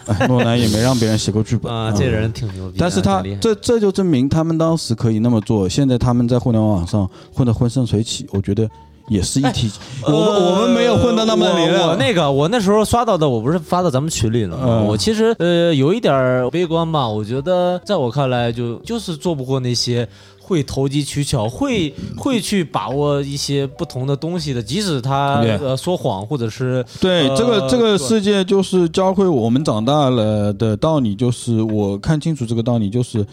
[0.08, 2.78] 哎诺兰也没让别人写过剧本啊，这人挺牛逼的。
[2.80, 8.68] 但是他这这就证明他们当时可以那么做，现在他们在互联网上混得风生水起，我觉得
[9.08, 9.72] 也是一体。
[10.04, 14.64] 我们我们没有混到那么里呃我我那个我那时候刷到的，我不是发到咱们群里了吗？
[14.68, 20.08] 嗯我其实呃有一点儿悲观吧，我觉得在我看来就就是做不过那些。
[20.46, 33.26] 会投机取巧，会会去把握一些不同的东西的，即使他呃说谎或者是对，呃这个这个世界就是教会我们长大了的道理，就是我看清楚这个道理，就是，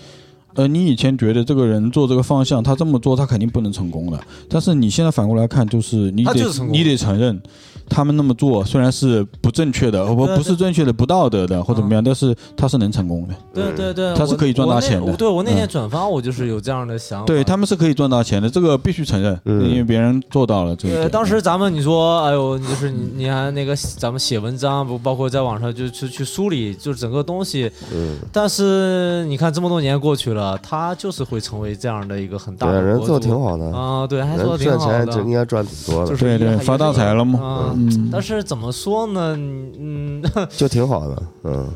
[0.54, 7.42] 呃，你以前觉得这个人做这个方向，他这么做他肯定不能成功的，但是你现在反过来看，就是你得他就是你得承认，
[7.90, 13.34] 他们那么做虽然是不正确的，不不是正确的、不道德的或怎么样，但是他是能成功的。
[13.52, 15.12] 对对对，他是可以赚大钱的。
[15.16, 15.68] 对我那天嗯。
[15.68, 17.26] 转发，我就是有这样的想法。
[17.26, 19.68] 对他们是可以赚大钱的，这个必须承认，嗯。
[19.68, 27.70] 因为别人做到了对，当时咱们你说，哎呦，就是你你还那个咱们写文章，不包括在网上就去去梳理，就是整个东西。
[27.92, 28.16] 嗯。
[28.32, 35.30] 但是你看这么多年过去了，他就是会成为这样的一个很大对，的人做挺好的，啊，对，还做挺好赚钱就应。
[35.32, 39.34] 该赚挺多的，对对发大财了吗啊嗯但是怎么说呢？
[39.36, 40.22] 嗯，
[40.56, 41.68] 就挺好的，嗯。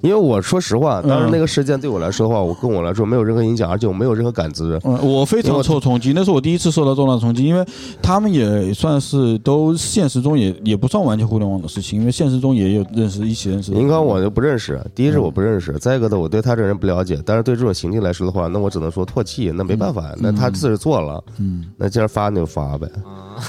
[0.00, 4.78] 因为我说实话，当时那个事件对我来说的话，我跟我来说没有任何影响，而且我没有任何感知。
[4.84, 7.64] 嗯，我非常受冲击，那是我第一次受到重大冲击，因为
[8.00, 13.78] 他们也算是都现实中也也不算完全互联网的事情，因为现实中也有认识一起认识的。
[13.78, 17.20] 银刚我就不认识，第一是我不认识，再一个呢，我对他这人不了解。
[17.26, 22.88] 但是对这种行径来说的话，那我只能说唾弃，那没办法，那他自己做了，嗯，那既然发那就发呗。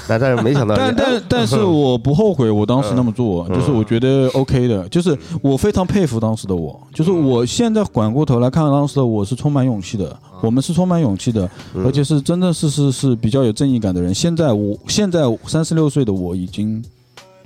[0.08, 11.84] 那但是没想到人但，但但是我不后悔我当时那么做，嗯就是我觉得 OK 的，就是我非常佩服当时的我，就是我现在缓过头来看当时的我是充满勇气的，我们是充满勇气的，嗯。
[11.84, 14.14] 而且是真正是是是比较有正义感的人。
[14.14, 16.82] 现在我现在三十六岁的我已经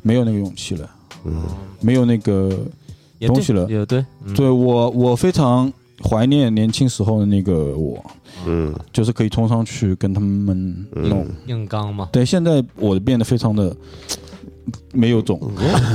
[0.02, 0.90] 没有那个勇气了，
[1.24, 1.42] 嗯，
[1.80, 2.50] 没有那个
[3.20, 3.66] 东西了。
[3.66, 4.34] 对也对，嗯。
[4.34, 8.04] 对我我非常怀念年轻时候的那个我，
[8.46, 8.74] 嗯。
[8.92, 11.26] 就是可以冲上去跟他们弄。
[11.46, 12.08] 硬刚嘛。
[12.12, 13.74] 对，现在我变得非常的
[14.92, 15.40] 没有种。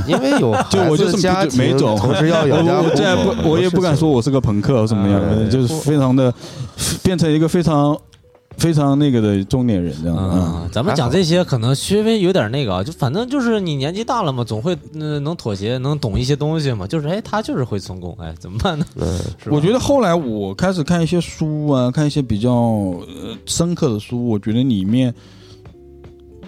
[0.07, 6.33] 因为有 就我就是孩子家没种，庭同时要养家我我糊口再不，我也不敢说我是个朋克什么样的，嗯就是非常的
[7.03, 7.97] 变成一个非常
[8.57, 10.23] 非常那个的中年人这样的。
[10.23, 16.85] 嗯嗯，咱们讲这些可能稍微有点那个啊，就反正就是你年纪大了嘛，总会嗯、能妥协，能懂一些东西嘛。
[16.85, 18.85] 就是哎，他就是会成功，哎，怎么办呢？
[19.45, 25.13] 我觉得后来我开始看一些书啊，看一些比较呃深刻的书，我觉得里面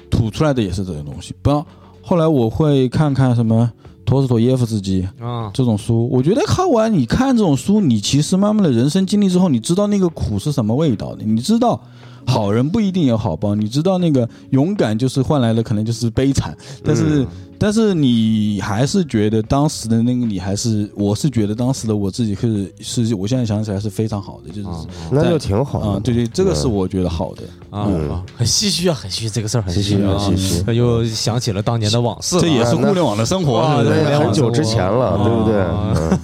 [0.10, 1.34] 吐出来的也是这些东西。
[1.42, 1.66] 不要，
[2.12, 3.72] 后来我会看看什么
[4.06, 11.82] 陀思妥耶夫斯基，啊，这种书，我觉得看完你看这种书，你其实慢慢的人生经历之后，你知道那个苦是什么味道的，你知道
[12.26, 17.26] 好人不一定有好报，你知道那个勇敢就是换来的可能就是悲惨，但是、
[17.58, 26.02] 但是你还是觉得当时的那个你还是，我是觉得当时的我自己是是，我现在想起来是非常好的，就是啊那就挺好啊、的。
[26.02, 27.44] 对对，这个是我觉得好的。
[27.70, 27.88] 啊啊，
[28.38, 35.22] 很唏嘘啊，很唏嘘，这个事儿很唏嘘啊，唏嘘又想起了当年的往事，这也是互联网的生活，很久之前了，啊。
[35.24, 35.62] 对不对？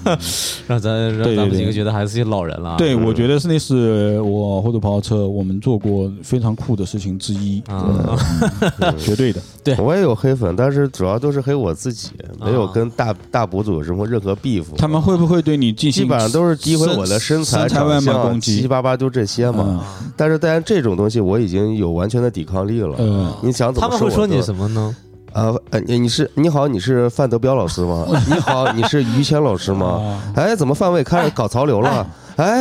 [0.67, 2.77] 让咱让咱们几个觉得还是些老人了啊。
[2.77, 8.17] 对，我觉得是那是我或者跑车我们做过非常酷的事情之一，啊，
[8.99, 9.41] 绝对的。
[9.63, 9.75] 对。
[9.77, 12.09] 我也有黑粉，但是主要都是黑我自己，
[12.43, 14.65] 没有啊跟大大博主有什么任何 beef。
[14.77, 16.03] 他们会不会对你进行？
[16.03, 18.55] 基本上都是诋毁我的身材、身材外长相貌攻击。
[18.55, 19.65] 七七八八就这些嘛。
[19.67, 20.11] 嗯。
[20.17, 22.95] 但是，但是这种东西我已经有完全的抵抗力了。
[22.99, 24.41] 嗯你想怎么他们会说你？
[24.41, 24.95] 什么呢？
[25.33, 28.05] 啊，呃，你你是你好，你是范德彪老师吗？
[28.27, 30.19] 你好，你是于谦老师吗？
[30.35, 31.89] 哎，怎么范伟开始搞潮流了？
[31.89, 32.07] 哎，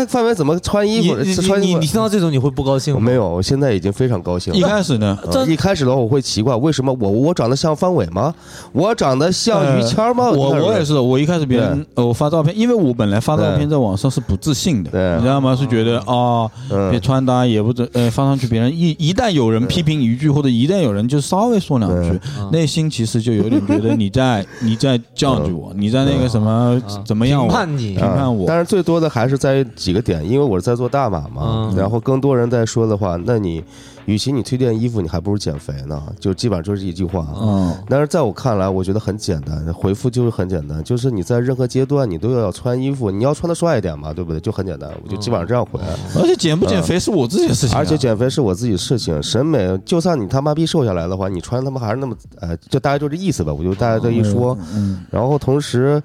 [0.09, 1.17] 范伟怎么穿衣服？
[1.17, 3.01] 你你穿你你听到这种你会不高兴吗？
[3.01, 4.59] 没有，我现在已经非常高兴了。
[4.59, 4.63] 一。
[4.63, 8.35] 开始呢，呃一开始的话，我会奇怪，为什么我我长得像范伟吗？
[8.73, 10.31] 我长得像于谦吗？
[10.31, 15.17] 我我也是，我一开始别人呃我发照片，因为我本来发照片在网上是不自信的，对。
[15.17, 15.55] 你知道吗？
[15.55, 22.51] 是觉得啊，别嗯，穿搭也不准，呃，发上去别人一一旦有人批评一句，或者一旦有人就稍微说两句，嗯。
[22.51, 27.95] 内心其实就有点觉得你在 你在教育我，你在那个什么啊怎么样我评判你。
[27.95, 28.45] 评判我。
[28.45, 33.63] 啊但是最多的还是在于几个点，因为我是在做大码嘛嗯，然后更多人在说的话，那你
[34.05, 37.27] 与其你推荐衣服，你还不如减肥呢，就基本上就是一句话。
[37.41, 44.41] 嗯但是在我看来，我觉得很简单，回复就是很简单，就是你在任何阶段你都要穿衣服，你要穿的帅一点嘛，对不对？
[44.41, 45.81] 就很简单，我就基本上这样回。
[46.15, 53.53] 而且减不减肥是我自己的事情啊，而且减肥是我自己的事情，审美就算你他妈逼瘦下来的话，你穿他妈还是那么，呃，就大概就这意思吧。
[53.53, 56.03] 我就大家这一说，嗯，然后同时，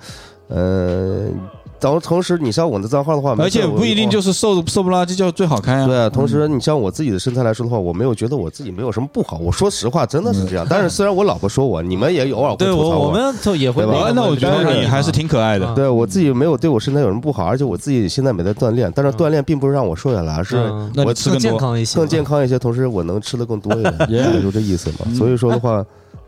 [0.48, 1.28] 呃，
[1.82, 9.38] 然后同时你像我的账号的话，而且不一定就是瘦瘦不拉几叫最好看啊，对啊，同时你像我自己的身材来说的话，我没有觉得我自己没有什么不好。
[9.38, 10.66] 我说实话，真的是这样。
[10.70, 13.22] 但是虽然我老婆说我，你们也偶尔会对吐槽我我们
[13.60, 15.74] 也会对吧那我觉得你还是挺可爱的啊。
[15.76, 20.56] 对我自己没有对我身材有什么不好，而且我自己现在没在锻炼，但是锻炼并不是让我瘦下来，而是
[20.96, 22.22] 我更吃更，健康一些，更健。
[22.24, 23.96] 康一些，同时我能吃的更多一点，
[24.36, 25.12] 也就这意思嘛。
[25.16, 25.86] 所以说的话，嗯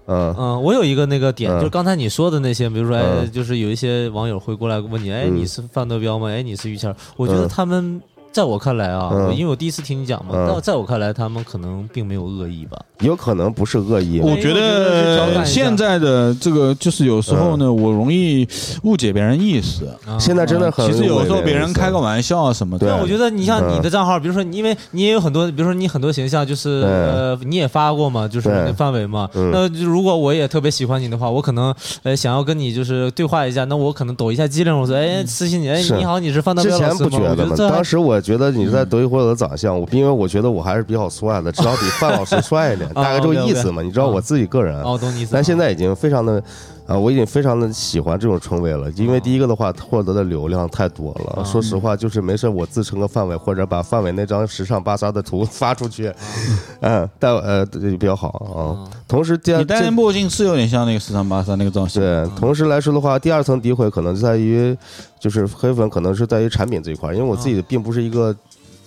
[0.08, 1.60] 嗯，我有一个那个点，嗯。
[1.60, 3.32] 就是刚才你说的那些，比如说，哎，嗯。
[3.32, 5.36] 就是有一些网友会过来问你，哎，嗯。
[5.36, 6.30] 你是范德彪吗？
[6.30, 6.94] 哎，你是于谦？
[7.16, 7.48] 我觉得嗯。
[7.48, 8.02] 他们
[8.34, 12.78] 在我看来啊，嗯我因为我第一次听你讲嘛，嗯但在我看来，他们可能并没有恶意吧。
[13.02, 14.20] 有可能不是恶意。
[14.22, 18.48] 我觉我觉得是调侃得一下现在的这个就是有时候呢，我容易
[18.84, 19.86] 误解别人意思。
[20.08, 29.30] 啊现在真的很其实有时候别人开个玩玩笑啊什么对的，那我觉得你像嗯你的账号，比如说你，因为你也有很多，比如说你很多形象，就是对呃，你也发过嘛，就是对那范围嘛。
[29.36, 37.10] 嗯那就如果我也特别喜欢你的话，我可能呃想要跟你就是对话一下，那我可能抖一下机灵，我说哎私信你，哎是你好，你是范德之前彪老师吗？
[37.10, 37.56] 不觉得吗？
[37.58, 43.82] 这还当时我觉得你在德云或者的长相，我因为我觉得我还是比较帅的， 至少比范老师帅一点，大概这个意思嘛。
[43.82, 45.32] 你知道我自己个人，哦，懂你意思。
[45.34, 46.42] 但现在已经非常的，
[46.86, 51.42] 啊，我已经非常的喜欢这种称谓了，因为第一个的话，获得的流量太多了。
[51.42, 56.12] 啊说实话，就是没事我自成个范伟，或者把范伟那张时尚芭莎的图 发出去，
[56.82, 58.92] 嗯，但呃对比较好啊。
[59.08, 62.02] 同时，第二你戴那墨镜是有点像那个时尚芭莎那个造型。
[62.02, 64.76] 对，同时来说的话，第二层诋毁可能在于，
[65.20, 68.36] 就是黑粉可能是在于产品这一块，因为我自己并不是一个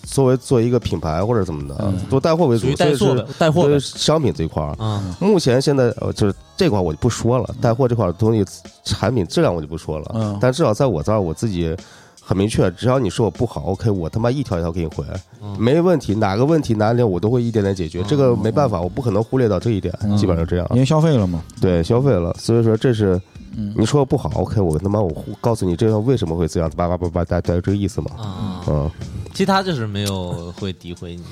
[0.06, 4.72] 作为做一个品牌或者怎么的，做带货为主属于，带货所以是呗带货商品这一块儿。
[4.78, 8.44] 啊目前现在呃，就是这块儿我就不说了，带货这块儿东西
[8.84, 10.38] 产品质量我就不说了，嗯。
[10.40, 11.76] 但至少在我这儿我自己
[12.28, 15.04] 很明确，只要你说我不好，OK，我他妈一条一条给你回，
[15.40, 20.78] 嗯没问题，哪个问题哪点我都会一点点解决，这个没办法，我不可能忽略到这一点，基本上这样因。
[20.78, 21.40] 为消费了嘛。
[21.60, 23.20] 对，消费了，所以说这是
[23.56, 28.90] 嗯你说不好，OK，我他妈我告诉你这个为什么会这样，叭叭叭叭，大概这个意思嘛，啊，嗯。
[29.32, 31.22] 其他就是没有会诋毁你。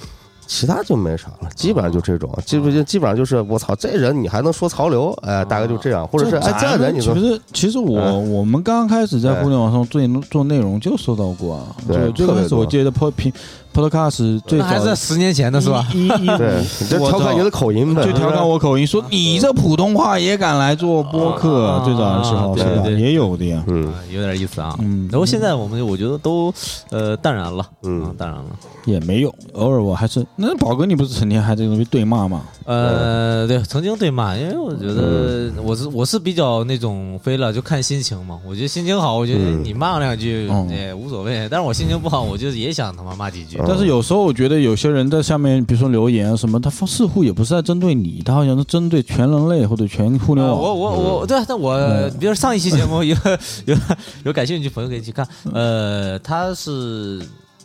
[0.46, 13.32] 其他就没啥了，基本上就这种，基本就基本上就是我操，这人你还能说潮流，哎，大概就这样，或者是哎，这样人你其实其实我嗯我们刚刚开始在互联网上做做内容就收到过啊，对就最开始我记得 pod 平
[13.74, 15.86] podcast 最早还是十年前的是吧？
[15.92, 22.82] 一一对，你这我调侃你的口音呗，就调侃我口音，说你这普通话也敢来做播客啊，最早的时候对是吧？
[22.84, 23.62] 对也有的呀。
[23.66, 24.76] 嗯啊有点意思啊。
[24.80, 26.54] 嗯然后现在我们我觉得都
[26.90, 28.44] 呃淡然了，嗯啊淡然了。
[28.84, 32.42] 也没有，偶尔我还是那宝哥，你不是成天还在那边对骂吗？
[32.66, 38.38] 呃，对，曾经对骂，因为我觉得嗯我是我是比较那种飞了就看心情嘛。
[38.46, 41.48] 我觉得心情好，我觉得嗯你骂两句嗯也无所谓。
[41.50, 43.56] 但是我心情不好，我就也想他妈骂几句。
[43.64, 50.60] 嗯但是有时候我觉得有些人在下面，比如说留言啊什么，他似乎也不是在针对你，他好像是针对全人类或者全互联啊，网。
[50.62, 53.16] 我我我对，但我嗯比如上一期节目有
[53.66, 53.76] 有
[54.24, 57.20] 有感兴趣朋友可以去看，呃，他是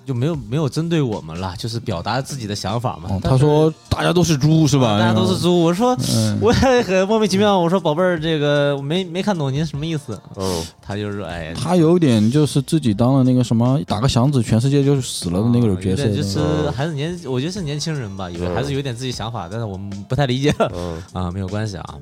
[0.09, 3.21] 就没有没有针对我们了，就是表达自己的想法嘛哦。
[3.23, 4.97] 他说大家都是猪是吧？
[4.99, 11.53] 大家都是猪，我说嗯 我也很莫名其妙，我说宝贝儿，这个我没没看懂您什么意思，哦，他就是说哎。
[11.53, 16.07] 他有点就是自己当了那个什么打个响指，全世界就死了的那个角色。
[16.09, 21.95] 就是嗯还是年，我觉得是年轻人吧，有嗯还是有点自己想法，但是我们不太理解嗯 啊，没有关系啊，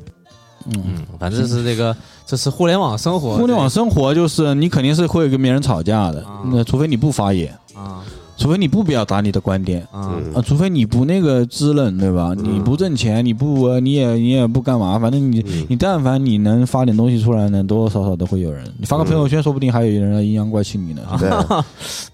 [0.76, 1.96] 嗯，嗯，反正是这个，
[2.26, 8.04] 这是互联网生活，互联网生活就是你肯定是会跟别人吵架的啊，那除非你不发言，啊。
[8.40, 9.82] 除非你不表达你的观点。
[9.92, 10.14] 啊。
[10.14, 10.32] 嗯。
[10.36, 12.36] 啊，除非你不那个支棱，对吧？
[12.38, 12.56] 嗯。
[12.56, 15.66] 你不挣钱，你不呃你也你也不干嘛，反正你嗯。
[15.68, 18.64] 你但凡你能发点东西出来呢，多多少少都会有人。
[18.78, 21.02] 你发个朋友圈，说不定还有人来阴阳怪气你呢。
[21.20, 21.32] 对，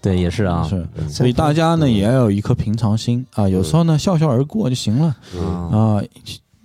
[0.00, 3.26] 对，也是啊，是，所以大家呢也要有一颗平常心。
[3.34, 5.14] 啊，有时候呢笑笑而过就行了。
[5.70, 6.02] 啊。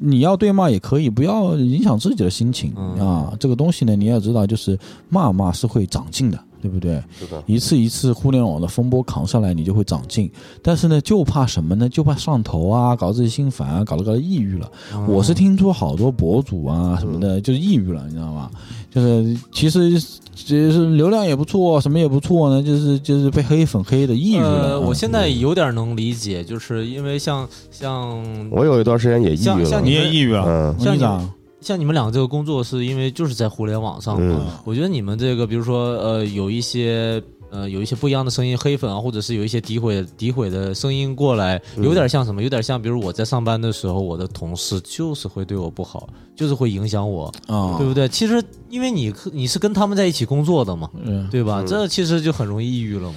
[0.01, 3.33] 你要对骂也可以，不要影响自己的心情嗯啊。
[3.39, 4.79] 这个东西呢，你要知道，就是
[5.09, 7.03] 骂骂是会长进的，对不对？
[7.19, 10.31] 是的，一次一次互联网的风波扛上来，你就会长进。
[10.63, 11.89] 但是呢，就怕什么呢？
[11.89, 14.71] 就怕上头啊，搞自己心烦啊，搞得搞得抑郁了。
[14.93, 18.49] 嗯我是听说好多博主啊什么的，就是抑郁了，你知道吗？
[18.93, 19.99] 就是其实
[20.33, 24.71] 其实流量也不错，什么也不错呢，就是就是被黑粉黑的抑郁了。
[24.71, 31.29] 呃，我啊现在有点能理解，就是因为像像我有一段时间也抑郁了像像你，你也抑郁了，嗯像？
[31.61, 34.37] 像你们两个这个工作，是因为就是在互联网上嘛。
[34.39, 37.21] 嗯我觉得你们这个，比如说呃，有一些
[37.51, 42.41] 呃有一些不一样的声音，黑粉啊，或者是有一些诋毁诋毁的声音过来，嗯有点像什么？
[42.43, 48.07] 有点像，比如我在上班的时候，我的同事就是会对我不好，就是会影响我，啊，对不对？
[48.07, 51.61] 其实因为你你是跟他们在一起工作的嘛，嗯，对吧？
[51.61, 53.15] 嗯这其实就很容易抑郁了嘛。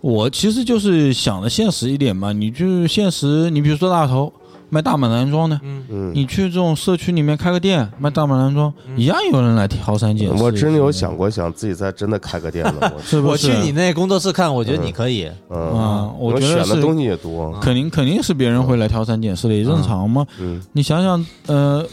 [0.00, 4.32] 我其实就是想的现实一点嘛，你就现实，你比如说大头
[4.70, 10.42] 卖大码男装的，嗯，嗯，你去这种社区里面开个店卖大码男装，一样有人来挑三拣四。
[10.42, 13.48] 我真有想过想自己再真的开个店了， 我是不是？
[13.50, 15.28] 我去你那工作室看，我觉得你可以。
[15.50, 20.24] 嗯，啊，我觉得选的东西也多，肯定肯定是别人会来挑三拣四的，也正常嘛。
[20.38, 21.84] 嗯你想想，呃，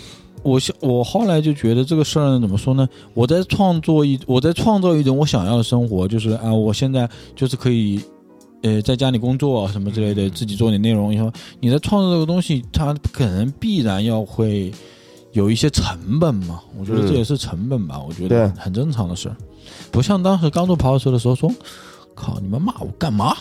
[0.43, 2.87] 我想我后来就觉得这个事儿呢，怎么说呢？
[3.15, 7.99] 我在创作一，我在创造一种我想要的生活，就是啊，我现在就是可以。
[8.63, 14.71] 呃，在家里工作啊什么之类的，自己做点内容以后，你在创作这个东西，它可能必然要会
[15.33, 16.59] 有一些成本嘛。
[16.77, 19.35] 我觉得嗯这也是成本吧，我觉得很正常的事儿，
[19.91, 21.51] 不像当时刚做跑车的时候说，
[22.15, 23.35] 靠，你们骂我干嘛？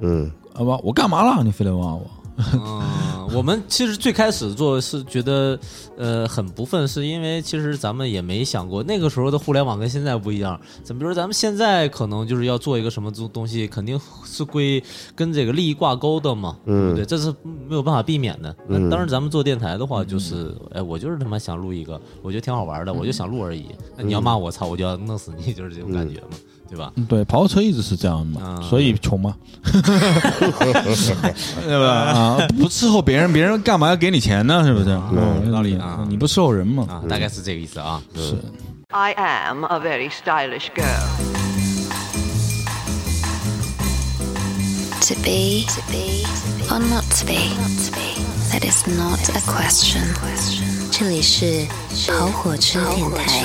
[0.00, 1.44] 嗯啊吧，我干嘛了？
[1.44, 2.04] 你非得骂我？
[2.38, 5.58] 嗯，我们其实最开始做是觉得，
[5.96, 10.60] 呃，很不忿，是因为其实咱们也没想过那个时候的互联网跟现在不一样。
[10.84, 14.82] 咱们比如说咱们现在可能就是要做一个什么东东西，肯定是归
[15.14, 17.04] 跟这个利益挂钩的嘛，对不嗯对？
[17.04, 17.34] 这是
[17.68, 18.54] 没有办法避免的。
[18.68, 23.66] 当然，咱们做电台的话，就是，哎，我就是他妈想录一个，我觉得挺好玩的，我就想录而已。
[23.96, 26.36] 那你要骂我，操，我就要弄死你，就是这种感觉嘛，
[26.68, 26.92] 对吧？
[26.96, 29.80] 嗯对，跑车一直是这样的嘛，啊所以穷嘛， 对
[31.80, 31.86] 吧？
[31.92, 34.62] 啊，不伺候别别人，别人干嘛要给你钱呢？
[34.64, 34.86] 是不是？
[35.12, 36.84] 嗯，有道理啊你不伺候人嘛？
[36.88, 38.02] 啊，大概是这个意思啊。
[38.14, 38.36] 是。
[38.90, 40.84] I am a very stylish girl.
[45.08, 46.24] To be, to be
[46.68, 47.54] or not to be,
[48.50, 50.02] that is not a question.
[50.98, 51.66] 这里是
[52.08, 53.44] 跑火车电台。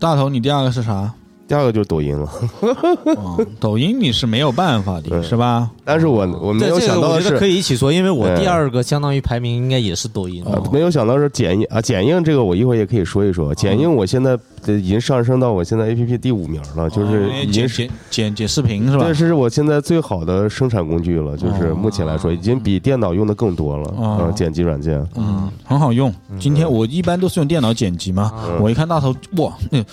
[0.00, 1.12] 大头，你第二个是啥？
[1.52, 2.26] 第二个就是抖音了，
[3.14, 5.70] 哦，抖音你是没有办法的，是吧？
[5.84, 10.42] 但是我我没对，有这个我觉得想到的是可以一起说，因为我第二个相当于排名应该也是抖音。
[10.46, 13.54] 呃，没有想到是剪映啊，剪映这个我一会儿也可以说一哦说。
[13.54, 14.30] 剪映我现在
[14.64, 19.12] 呃已经上升到我现在 A P P 第五名了，就是已经是剪剪剪剪视频是吧这？
[19.12, 23.94] 是我现在最好的生产工具了，就是目前来说已经比电脑用的更多了。
[23.98, 26.10] 哦嗯，剪辑软件，嗯，很好用。
[26.40, 29.84] 今天我一般都是用电脑剪辑嘛，我一看大头，哇，那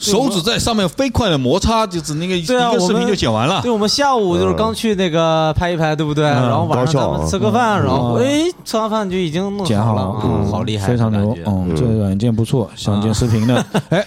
[0.00, 3.70] 手指在上面飞快的摩擦，就是那个一个视频就剪完了对，。
[3.70, 6.24] 我们下午就是刚去那个拍一拍，对不对？
[6.24, 11.36] 然后晚上咱们吃个饭，然后嗯哎，吃完饭就已经弄剪好了，好了，嗯，好厉害，非常牛。
[11.46, 14.04] 嗯，这个软件不错，想剪视频的， 哎，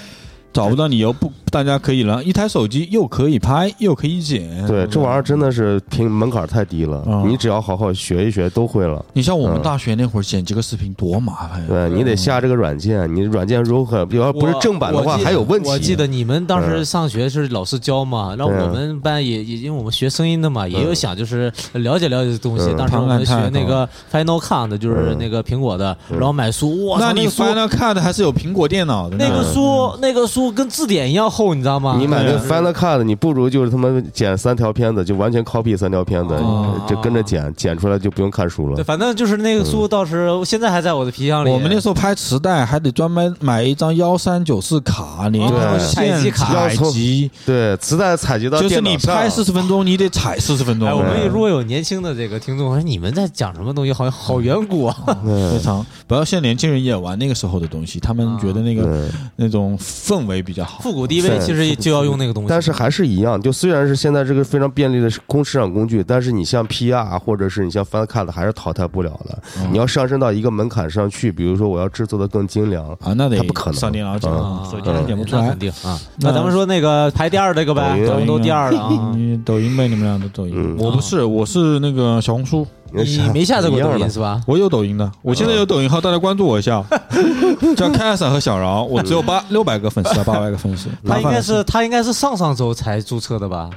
[0.53, 4.65] 找不到理由不，大家可以了，一台手机又可以拍又可以剪。
[4.67, 9.03] 对，这玩意儿真的是平门槛太低了，嗯你只要好好学一学都会了。
[9.13, 11.65] 你像我们嗯大学那会儿剪辑个视频多麻烦呀。
[11.67, 15.67] 对你得下这个软件，你软件如果要不是正版的话还有问题。
[15.67, 22.65] 我记得你们当时嗯上学是老师教嘛，然后我们班也也因为我们学声音的嘛，也有想就是了解了解这东西。
[22.69, 29.15] 嗯当时我们学那个 Final Cut 就是嗯那个苹果的，然后买书，哇，那你个书 Final Cut 还是有苹果电脑的。
[29.17, 31.95] 那个书那个书跟字典一样厚，你知道吗？
[31.99, 38.83] 你买那对 Final Cut，你不如就是他妈剪三条片子，就完全 copy 三条片子哦，就跟着剪，剪出来就不用看书了对，了。
[38.83, 41.49] 反正就是那个书，到时现在还在我的皮箱里。
[41.49, 50.87] 我们那时候拍磁带还得专门买一张幺三九四卡，连对线采集卡采集，对，磁带采集到就是你拍四十分钟，你得采四十分钟。
[50.87, 54.95] 哎，我们对如果有年轻的这个听众，说你们在讲什么东西，好像好远古啊。
[55.25, 60.79] 嗯非常，不要现在年轻人也玩那个时候的东西，他们觉得那个嗯那种氛围比较好。
[60.79, 69.37] 复古 DV 其实就要用那个东西，但是还是一样，就虽然是现在这个非常便利的工市场工具，但是你像 PR 或者是你像 Final Cut 还是淘汰不了的。
[69.59, 75.59] 嗯你要上升到一个门槛上去，比如说我要制作的更精良，啊，那得它不可能上电脑剪，嗯手机上剪不出来那肯。
[75.59, 75.99] 定啊。
[76.17, 79.11] 那那咱们说那个排第二这个呗抖，音咱们都第二了啊。
[79.15, 80.75] 你抖音呗，你们俩都抖音嗯。
[80.77, 84.41] 我不是，我是那个小红书，你没下载过抖音是吧？
[84.45, 86.83] 我有抖音的，我现在有抖音号，大家关注我一下，
[87.75, 90.89] 叫开伞和小饶，我只有八六百个粉丝啊， 八百个粉丝。
[91.05, 93.69] 他应该是他应该是上上周才注册的吧？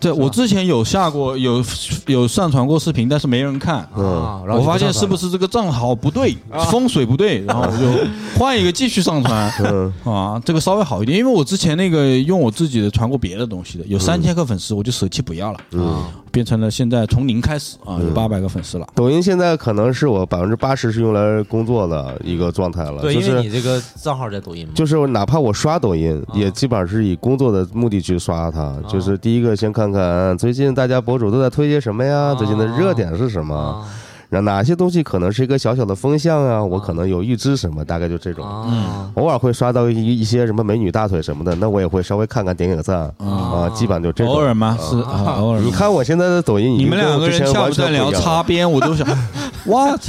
[0.00, 1.60] 对我之前有下过，有
[2.06, 3.78] 有上传过视频，但是没人看。
[3.78, 6.36] 啊，然后我发现是不是是这个账号不对，
[6.70, 8.06] 风水不对，然后我就
[8.38, 9.52] 换一个继续上传。
[9.66, 9.92] 嗯。
[10.04, 18.86] 啊，这个稍微好一点，因为我之前那个用我自己的传过别的东西的，有三千个粉丝，我就舍弃不要了，嗯，变成了现在从零开始啊，有八百个粉丝了。
[18.94, 24.72] 抖音现在可能是我百分之八十是用来工作的一个状态了，对，就是因为你这个账号在抖音嘛。
[24.74, 28.76] 就是哪怕我刷抖音，啊也基本上是以工作的目的去刷它。
[28.88, 33.84] 就是第一个先看看最近大家博主都在推些什么呀，最近的热点是什么，啊
[34.28, 38.44] 然后哪些东西可能是一个小小的风向啊，我可能有预知什么，大概就这种。
[38.66, 44.34] 嗯，偶尔会刷到一一些什么美女大腿什么的，那我也会稍微看看，点点个赞啊，基本上就这种。
[44.34, 44.76] 偶尔吗？
[44.78, 45.60] 是啊，偶尔。
[45.60, 49.06] 你看我现在的抖音，你们两个人下午在聊，擦边，我都想，
[49.64, 50.00] what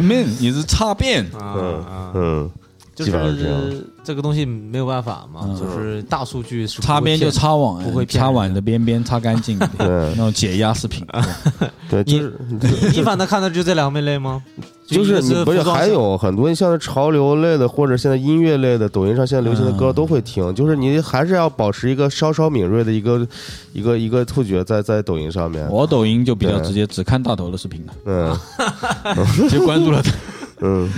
[0.00, 0.26] man？
[0.40, 1.24] 你是擦边？
[1.40, 2.50] 嗯嗯，
[3.00, 3.82] 就基本上是这样。
[4.02, 9.86] 这个东西没有办法嘛，就是大数据是擦边就骗擦网，不会擦碗的边边擦干净，对
[10.16, 11.06] 那种解压视频。
[11.88, 12.34] 对，就是
[12.94, 14.42] 你反正看的就这两类吗？
[14.86, 23.24] 就是你不是还有很多像潮流类的或者现在音乐类的，抖音上现在流行的歌嗯都会听，就是你还是要保持一个稍稍敏锐的一个
[23.72, 25.64] 一个一个触觉在在抖音上面。
[25.68, 28.40] 我抖音就比较直接，只看大头的视频了，
[29.04, 30.10] 嗯直接关注了他。
[30.62, 30.90] 嗯。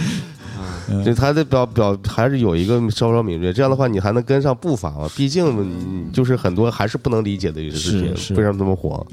[1.05, 5.09] 就他的表表还是有一个稍稍敏锐，这样的话你还能跟上步伐嘛？
[5.17, 9.07] 毕竟你就是很多还是不能理解的一个视频，是是为什么这么火？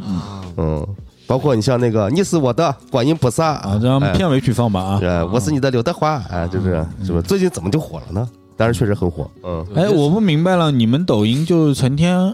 [0.57, 0.85] 嗯，
[1.27, 4.99] 包括你像那个你是我的观音菩萨啊，这样片尾曲放吧啊！
[5.01, 7.21] 呃，我是你的刘德华，啊，就是是不是？
[7.21, 8.27] 最近怎么就火了呢？
[8.57, 12.33] 但是确实很火，嗯，哎，我不明白了，你们抖音就成天，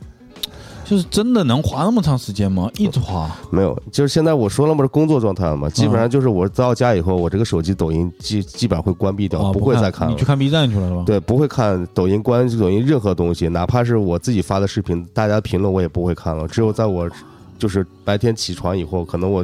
[0.86, 2.70] 就是真的能花那么长时间吗？
[2.78, 3.30] 一直花？
[3.50, 10.24] 没有，就是现在我说了嘛，是工作状态了嘛，基本上就是我到家以后，我这个手机抖音基基本上会关闭掉，啊，不会再看了你去。
[10.24, 11.04] 看 B 站去了是吧？
[11.06, 16.48] 对，不会看抖音关抖音任何东西，哪怕是我自己发的视频，大家评论我也不会看了。
[16.48, 17.10] 只有在我
[17.58, 19.44] 就是白天起床以后，可能我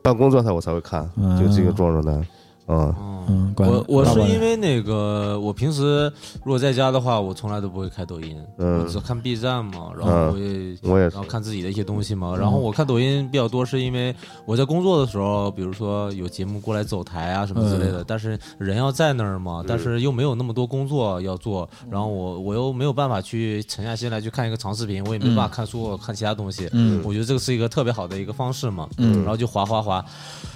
[0.00, 2.10] 办公状态我才会看，嗯就这个状态。
[2.12, 2.26] 嗯
[2.68, 6.10] 嗯，管我我是因为那个，我平时
[6.44, 12.36] 如果在家的话，我从来都不会开抖音，嗯我只看 B 站嘛，然后我也、我也然后看自己的一些东西嘛。
[12.36, 26.68] 然后我看抖音比较多，是因为我在工作的时候，比如说有节目过来走台啊什么之类的，但是人要在那儿嘛，但是又没有那么多工作要做，然后我我又没有办法去沉下心来去看一个长视频，我也没办法看书、看其他东西。
[26.72, 28.88] 嗯我觉得这个是一个特别好的一个方式嘛。
[28.98, 30.04] 嗯然后就滑滑滑，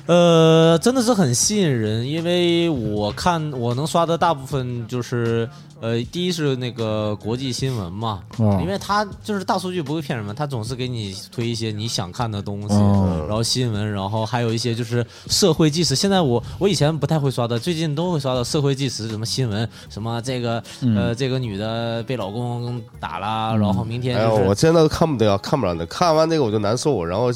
[0.07, 5.49] 呃，真的是很吸引人，因为我看我能刷的大部分就是，
[5.81, 13.25] 呃，第一是那个国际新闻嘛，哦因为他就是大数据不会骗人嘛，他总是给你推一些你想看的东西，哦。
[13.29, 15.95] 然后新闻，然后还有一些就是社会纪实。
[15.95, 20.63] 现在我我以前不太会刷的，最近都会刷到社会纪实，什么新闻，什么这个、
[20.95, 27.31] 呃这个女的被老公打了，然后明天哎呦，就是我现在都看不得，看不了那，看完那个我就难受，然后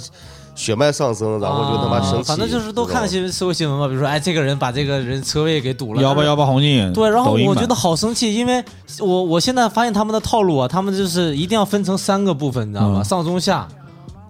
[0.61, 2.31] 血脉上升，然后就他妈生气。
[2.31, 8.63] 啊反正就是都看新闻社会新闻嘛，比如说，哎，这个人把这个人车位给堵了，幺八幺八红警，对，然后我觉得好生气，因为
[8.99, 13.01] 我我现在发现他们的套路啊，他们就是一定要分成三个部分，你知道吗？
[13.01, 13.67] 嗯上中下。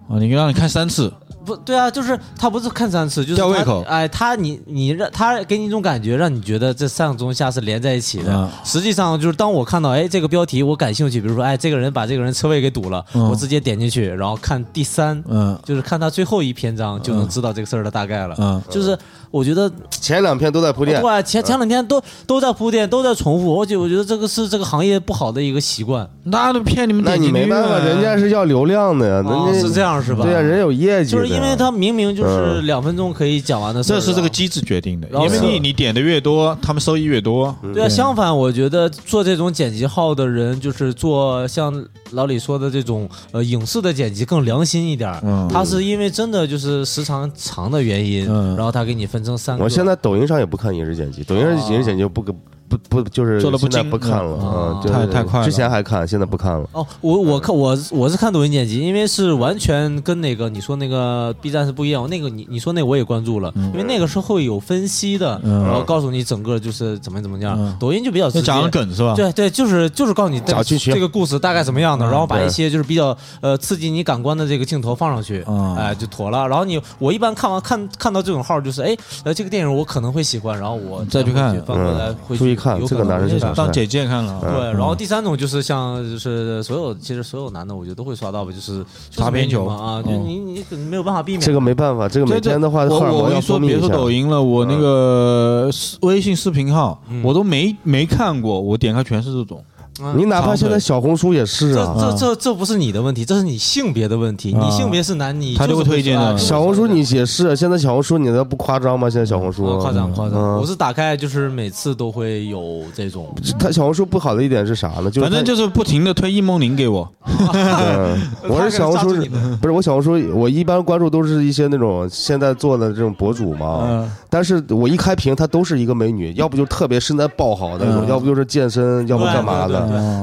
[0.08, 1.12] 啊，你让你看三次，
[1.50, 8.32] 不对啊，就是他不是看三次，就是他吊胃口哎，他你你让他给你一种感觉，让你觉得这上中下是连在一起的。
[8.32, 18.36] 嗯实际上就是当我看到哎这个标题我感兴趣，比如说哎这个人把这个人车位给堵了，嗯我直接点进去，然后看第三，嗯就是看他最后一篇章就能知道这个事儿的大概了。
[18.38, 18.96] 嗯，就是
[19.30, 26.08] 我觉得前两篇都在铺垫，对，前前两天都都在铺垫，都在重复，而且我觉得这个是这个行业不好的一个习惯。
[26.24, 30.24] 那都骗你们那点击率你没办法，啊人家是要流量的呀，人家哦是这样是吧？
[30.24, 32.66] 对呀，人有业绩，就是因为他明明就是嗯。
[32.66, 37.54] 两分钟可以讲完的事这是这个机制决定的，因为你你点的越多，他们收益越多。
[37.74, 41.72] 对啊，相反，我觉得做这种剪辑号的人，就是做像
[42.10, 45.12] 老李说的这种呃影视的剪辑更良心一点。
[45.24, 45.48] 嗯。
[45.52, 48.54] 他是因为真的就是时长长的原因，嗯。
[48.56, 49.19] 然后他给你分
[49.64, 52.34] 我现在抖音上也不看影视剪辑，抖音上影视剪辑不跟
[52.70, 56.66] 不不就是做的不现在精不看了，啊嗯，就是太太快了之前还看，现在不看了。
[56.72, 62.08] 哦，我我看我我是看抖音剪辑，因为是完全跟那个你说那个 B 站是不一样。
[62.08, 67.56] 那个你你说那个我也关注了，因为那个是会有分析的，嗯然后告诉你整个就是怎么怎么样。
[67.58, 69.14] 嗯抖音就比较直接就讲了梗是吧？
[69.16, 76.46] 对对，就是就是告诉你这个讲剧情这个故事大概怎么样的，嗯然后把对一些就是比较呃刺激你感官的这个镜头放上去，嗯哎就妥了。
[76.46, 89.64] 然后你我一般看完看看到这种号，就是哎呃这个电影我可能会喜欢，然后我再去看回翻过来嗯会注意看有这个男人是当姐姐看了啊，对，嗯然后第三种就是像就是所有其实所有男的我觉得都会刷到吧，就是擦边球。
[89.64, 91.40] 嘛啊，就嗯你你可能没有办法避免。
[91.40, 93.88] 这个没办法，这个每天的话，我荷尔蒙要我跟你说，别说。
[93.88, 97.22] 抖音了，我那个视微信视频号嗯。
[97.24, 99.64] 我都没没看过，我点开全是这种。
[100.02, 100.14] 啊。
[100.16, 104.52] 你哪怕现在小红书也是啊，这这这不是你的问题，这是你性别的问题。
[104.52, 104.60] 啊。
[104.62, 109.08] 你性别是男，你他就会推荐的小红书你也是，现在小红书你那不夸张吗？
[109.08, 109.64] 现在小红书？
[109.66, 110.56] 啊夸张夸张，嗯。
[110.58, 115.10] 我是打开就是每次都会有这种，他小红书不好的一点是啥呢？
[115.10, 119.26] 就是反正就是不停的推易梦玲给我， 嗯， 我是小红书
[119.60, 123.86] 不是我小红书，我一般关注都是一些那种现在做的这种博主嘛。
[123.88, 128.10] 嗯，但是我一开屏，她都是一个美女，要不就特别身材爆好的那种，嗯。
[128.10, 129.76] 要不就是健身，要不干嘛对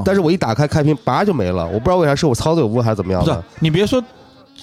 [0.06, 3.38] 但是我一打开开屏，叭就没了，我不知道为啥是我操作有误还是怎么样不是。
[3.60, 4.02] 你别说，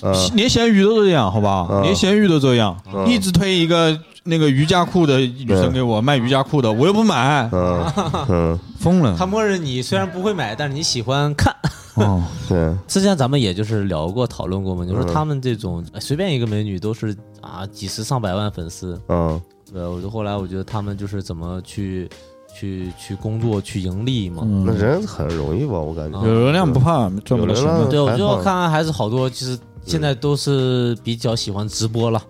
[0.02, 1.66] 嗯，连咸鱼都这样，好吧？
[1.70, 1.82] 嗯。
[1.82, 3.06] 连咸鱼都这样，嗯。
[3.08, 7.84] 一直推一个那个瑜伽裤的女生给我卖瑜伽裤的，我又不买，嗯
[8.28, 9.14] 嗯，疯了。
[9.18, 11.54] 他默认你虽然不会买，但是你喜欢看。
[11.94, 15.14] 哦，对，之前咱们也就是聊过、讨论过嘛，就说嗯。
[15.14, 19.40] 他们这种哎随便一个美女都是啊几十上百万粉丝，嗯。
[19.72, 22.08] 对，我就后来我觉得他们就是怎么去
[22.54, 24.42] 去去工作去盈利嘛。
[24.44, 25.78] 嗯那人很容易吧？
[25.78, 32.22] 我感觉啊有流量不怕，赚不了钱对，我就还好看还是好多，其实现在都是比较喜欢直播了，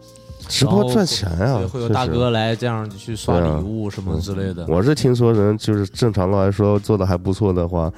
[0.48, 4.66] 直播赚钱呀，会有大哥来这样去刷礼物什么之类的。
[4.68, 7.92] 我是听说人就是正常来说做的还不错的话，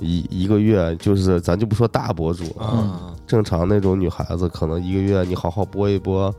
[0.00, 6.34] 一一个月就是咱就不说大博主啊，啊，正常那种女孩子可能一个月你好好播一播，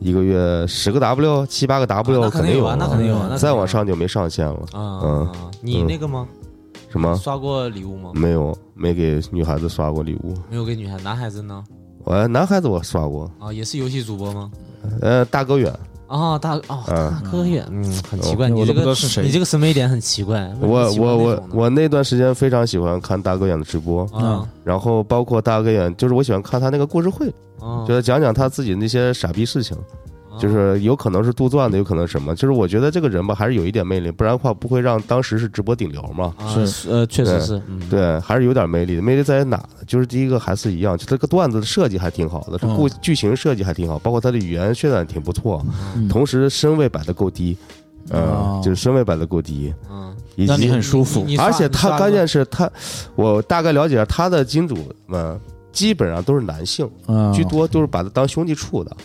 [0.00, 4.60] 一个月十个 W 七八个 W 那肯定有啊，那肯定有啊，那肯定有再往上就没上限了。
[4.72, 6.26] 啊嗯啊，你那个吗？
[6.88, 7.14] 什么？
[7.16, 8.10] 刷过礼物吗？
[8.14, 10.34] 没有，没给女孩子刷过礼物。
[10.50, 11.62] 没有给女孩，男孩子呢？
[12.02, 14.50] 我男孩子我刷过，啊，也是游戏主播吗？
[15.02, 15.72] 呃，大哥远，
[16.10, 18.80] 啊，大啊，嗯大哥演，嗯，很奇怪，你这个
[19.22, 20.52] 你这个审美点很奇怪。
[20.60, 27.32] 我我我我那段时间非常喜欢看大哥演的直播，啊然后包括大哥演，就是我喜欢看他那个故事会，
[27.62, 29.76] 嗯就是讲讲他自己那些傻逼事情。
[30.40, 32.34] 就是有可能是杜撰的，有可能什么。
[32.34, 36.34] 就是我觉得这个人吧，还是有一点魅力，不然的话不会让当时是直播顶流嘛。
[36.38, 39.02] 啊是呃，确实对是，嗯，对，还是有点魅力的。
[39.02, 39.64] 魅力在于哪呢？
[39.86, 45.64] 就是第一个还是一样，就这个段子的设计还挺好的，这故剧情设计还挺好，包括他的语言渲染挺不错，
[45.94, 47.56] 嗯同时身位摆的够低，
[48.10, 52.70] 哦嗯，就是身位摆的够低，嗯，以及让你很舒服而且他关键是他，
[53.14, 54.76] 我大概了解他的金主
[55.06, 55.38] 们
[55.72, 58.96] 基本上都是男性嗯居多，都是把他当兄弟处的。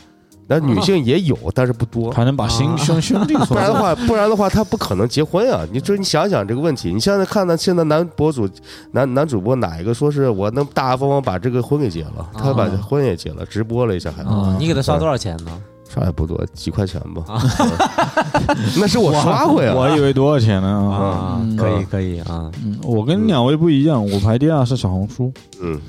[0.48, 2.12] 那女性 也有，但是不多。
[2.12, 5.66] 还能把兄兄兄弟不然的话，不然的话，他不可能结婚啊！
[5.72, 8.48] 你这你想想这个问题，你现在看到现在男博主、
[8.92, 12.30] 男男主播哪一个说是我能大大方方把这个婚给结了？
[12.34, 15.52] 他把啊婚也结了，直播了一下还，啊，你给他刷多少钱呢？
[15.88, 17.24] 刷也不多，几块钱吧。
[18.78, 19.74] 那是我刷过呀。
[19.74, 20.98] 我以为多少钱呢啊？
[20.98, 25.32] 啊嗯，可以可以啊，嗯，我跟两位不一样，我排第二是小红书。
[25.62, 25.80] 嗯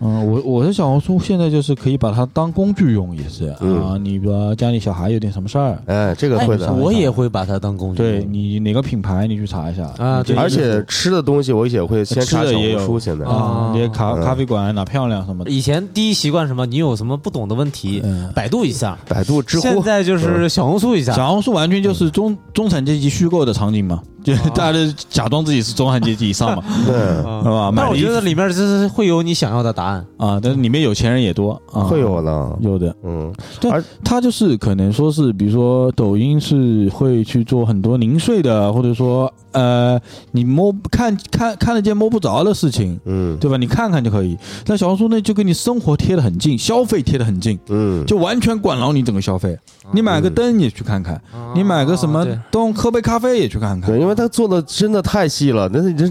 [0.00, 3.80] 嗯，我我的小红书现在就是可以把它当工具用，也是嗯。
[3.82, 3.96] 啊。
[3.96, 6.66] 你比如家里小孩有点什么事儿，哎，这个会的。
[6.68, 6.72] 哎。
[6.72, 9.84] 我也会把它当工具对你哪个品牌你去查一下。
[9.98, 12.78] 啊对而且吃的东西我也会先查小吃的也有。
[12.78, 14.22] 红书，现在啊，那些咖嗯。
[14.22, 15.50] 咖啡馆哪漂亮什么的。
[15.50, 18.98] 以前第一习惯什么，你有什么不懂的问题，嗯，百度一下。
[19.08, 27.70] 百度、知现，在就是小红书一下，小红书完全就是中中产阶级虚构的场景嘛，就大家都假装自己是中产阶级以上嘛， 对，是吧？
[27.74, 30.04] 那我觉得里面就是会有你想要的答案。
[30.16, 32.58] 啊，但是里面有钱人也多啊，会有的。
[32.60, 32.96] 有的。
[33.04, 39.98] 嗯，对而，他就是可能说是，比如说抖音是会去做很多零碎的，或者说呃，
[40.32, 43.56] 你摸看看看得见摸不着的事情，嗯对吧？
[43.56, 44.36] 你看看就可以。
[44.66, 49.56] 但小红书呢，就跟你生活贴得很近，消费贴得很近，嗯，就完全管牢你整个消费。
[49.92, 51.20] 你买个灯也去看看，
[51.54, 54.00] 你买个什么东喝杯咖啡也去看看对，。
[54.00, 56.10] 因为他做的真的太细了，那是这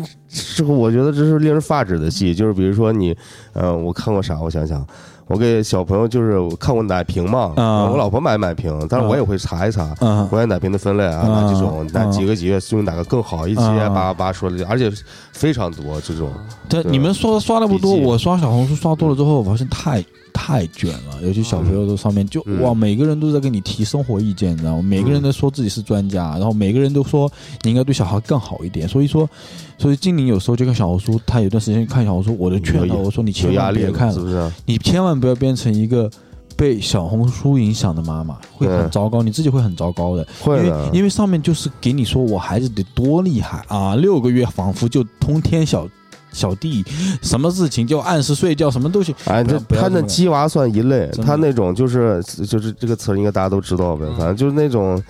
[0.55, 2.33] 这个我觉得这是令人发指的细。
[2.33, 3.15] 就是比如说你，
[3.53, 4.39] 呃，我看过啥？
[4.39, 4.85] 我想想，
[5.33, 7.89] 我给小朋友就是看过奶瓶嘛，啊。
[7.89, 9.93] 我老婆买奶瓶，但是我也会查一查。
[9.99, 11.27] 嗯国外奶瓶的分类啊，啊。
[11.27, 12.05] 哪几种，哪啊。
[12.11, 13.89] 几个几月用哪个更好一些，啊。
[13.89, 14.91] 叭叭叭说的，而且
[15.31, 16.29] 非常多这种。
[16.69, 20.03] 对你们说刷的不多，我刷小红书刷多了之后，我发现太
[20.33, 24.81] 太卷了，尤其小朋友的上面就嗯哇，每个人都在跟你提生活意见，你知道吗？
[24.81, 27.31] 每个人都说自己是专家，然后每个人都说
[27.61, 28.87] 你应该对小孩更好一点。
[28.87, 29.29] 所以说，
[29.77, 34.51] 所以精灵有时候就看小红书，他有段时间看小红书，我就劝他，我说你千万别看了，是不是？
[34.65, 36.09] 你千万不要变成一个。
[36.55, 40.25] 被小红书影响的妈妈会很糟糕，你自己会很糟糕的。
[40.45, 45.89] 因为因为上面就是给你说我孩子得多厉害啊，六个月仿佛就通天小
[46.33, 46.83] 小弟，
[47.21, 49.15] 什么事情就按时睡觉，什么都行。
[49.25, 55.01] 哎，这他那鸡娃算一类，他那种就是就是这个词应该大家都知道呗，反正就是那种。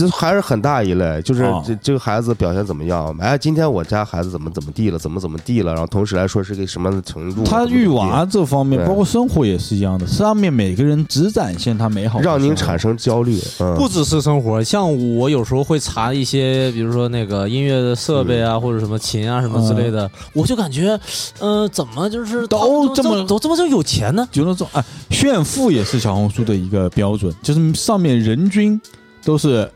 [0.00, 3.14] 这还是很大一类，就是哦这这个孩子表现怎么样？
[3.20, 7.44] 哎，今天我家孩子怎么怎么地了，怎么怎么地了，然后同时来说是个什么样的程度？
[7.44, 20.98] 他育娃这方面，包括生活也是一样的，上面每个人只展现他美好让您产生焦虑，嗯，不只是生活，像我有时候会查一些，比如说那个音乐的设备啊，或者什么琴啊什么之类的，我就感觉，
[21.40, 24.26] 嗯、怎么就是都这么都这么就有钱呢？
[24.30, 28.80] 就那种哎，炫富也是小红书的一个标准，就是上面人均
[29.24, 29.70] 都是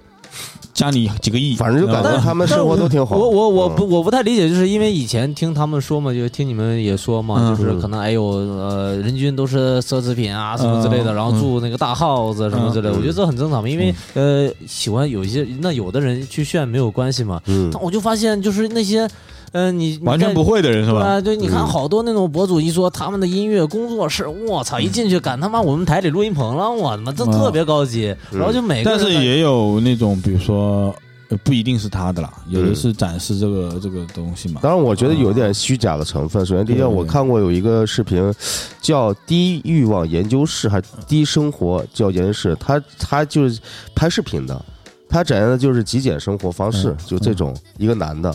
[0.74, 3.16] 家里几个亿，反正就感觉他们生活都挺好。
[3.16, 3.90] 我我我不嗯。
[3.90, 7.56] 我不太理解，就是因为以前听他们说嘛，就听你们也说嘛，嗯。
[7.56, 17.70] 就是可能哎呦呃，人均都是奢侈品啊什么之类的，嗯然后住那个大 house 什么之类的，嗯我觉得这很正常嘛，因为呃喜欢有一些那有的人去炫没有关系嘛，嗯。
[17.72, 19.08] 但我就发现就是那些。
[19.54, 21.00] 嗯、你完全不会会的人是吧？
[21.00, 30.94] 啊，对，你看嗯好多那种博主一说他们的音乐工作室，我操，一进去赶他妈我们台里录音棚了，我他妈这嗯特别高级，嗯然后就每个但是也有那种，比如说。
[31.30, 34.60] 呃不一定是他的啦，有的嗯是展示这个这个东西嘛。
[34.62, 36.44] 当然，我觉得有点虚假的成分。
[36.44, 38.30] 首先，第一，对我看过有一个视频，
[38.78, 43.58] 叫“低欲望研究室”还是“低生活”叫研究室，他他就是
[43.94, 44.62] 拍视频的，
[45.08, 48.32] 他展现的就是极简生活方式嗯，就这种一个男的。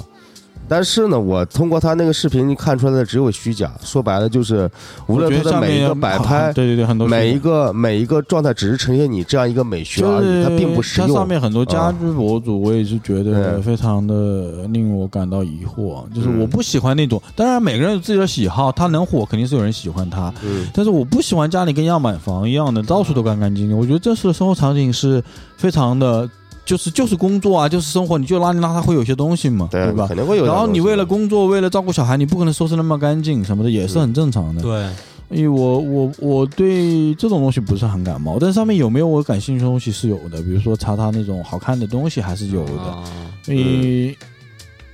[0.69, 4.69] 但是呢，我通过他那个视频看出来的只有虚假，说白了就是，
[5.07, 11.17] 无论他的每一个摆拍，对对对，很多每一个每一个状态，只是呈现你这样一个美学而已，它并不实它用。
[11.17, 16.03] 上面很多家居博主，我也是觉得非常的令我感到疑惑。
[16.13, 23.77] 就是嗯我不喜欢那种，当然每个人有自己的喜好，他能火肯定是有人喜欢他，嗯，但是我不喜欢家里跟样板房一样的，到处都干干净净。
[23.77, 25.23] 我觉得这次的生活场景是
[25.57, 26.29] 非常的，
[26.69, 30.05] 就是就是工作啊，就是生活，你就邋里邋遢会有些东西嘛，对吧？
[30.05, 30.51] 肯定会有点东西。
[30.51, 34.61] 然后你为了工作，为了照顾小孩，你不可能收拾那么干净什么的，也是很正常的。
[34.61, 34.87] 对，
[35.35, 42.83] 因为我我我对这种东西不是很感冒，但上面有没有我感兴趣的东西是有的，比如说查查那种好看的东西还是有的。
[42.83, 43.03] 啊
[43.47, 44.15] 因为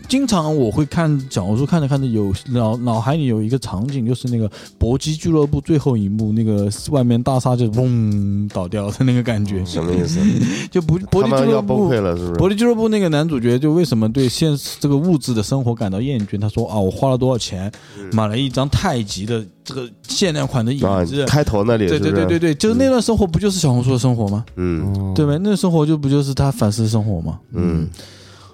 [0.08, 10.20] 经常我会看小红书，看着看着有脑脑海里有一个场景，就是那个搏击俱乐部最后一幕，那个外面大厦就嗡倒掉的那个感觉，什么意思？
[10.72, 12.02] 就搏搏击俱乐部要崩溃。
[12.02, 12.50] 了，是不搏？
[12.50, 16.40] 击俱乐部那个男主角就为什么对现实这个物质的生活感到厌倦？
[16.40, 17.72] 他说啊，我花了多少钱
[18.12, 22.00] 买了一张太极的这个限量款的椅啊子，，开头那里对？
[22.00, 24.46] 对对对对，就是那段生活不就是小红书的生活吗？
[24.56, 25.38] 嗯对呗？
[25.42, 27.40] 那个生活就不就是他反思生活吗？
[27.54, 27.88] 嗯，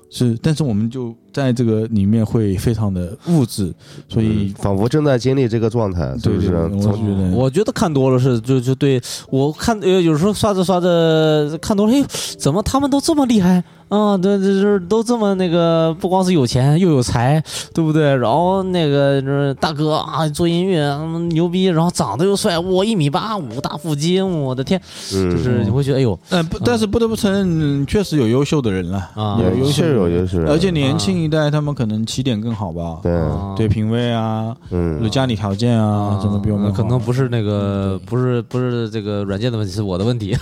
[0.10, 3.74] 是，但是我们就在这个里面会非常的物质，
[4.10, 6.88] 所以仿佛正在经历这个状态，是不是对对对，？
[6.88, 12.04] 我觉得我觉得看多了是就就对我看呃有时候刷着刷着看多了，哎，
[12.38, 14.18] 怎么他们都这么厉害啊？
[14.18, 18.16] 对，就是都这么那个，不光是有钱又有才，对不对？
[18.16, 24.82] 然后那个就是大哥啊，做音乐嗯牛逼，然后长得又帅，我一米八五大腹肌，我的天，
[25.14, 27.46] 嗯，就是你会觉得哎呦呃不，但是不得不承认，
[27.82, 33.00] 嗯确实有优秀的人了啊有优秀有优秀人而且年轻一代他们可能起点更好吧？
[33.04, 40.38] 对，啊对品味啊，嗯，家里条件啊，什么比我们可能不是那个不是不是这个软件的问题，是我的问题。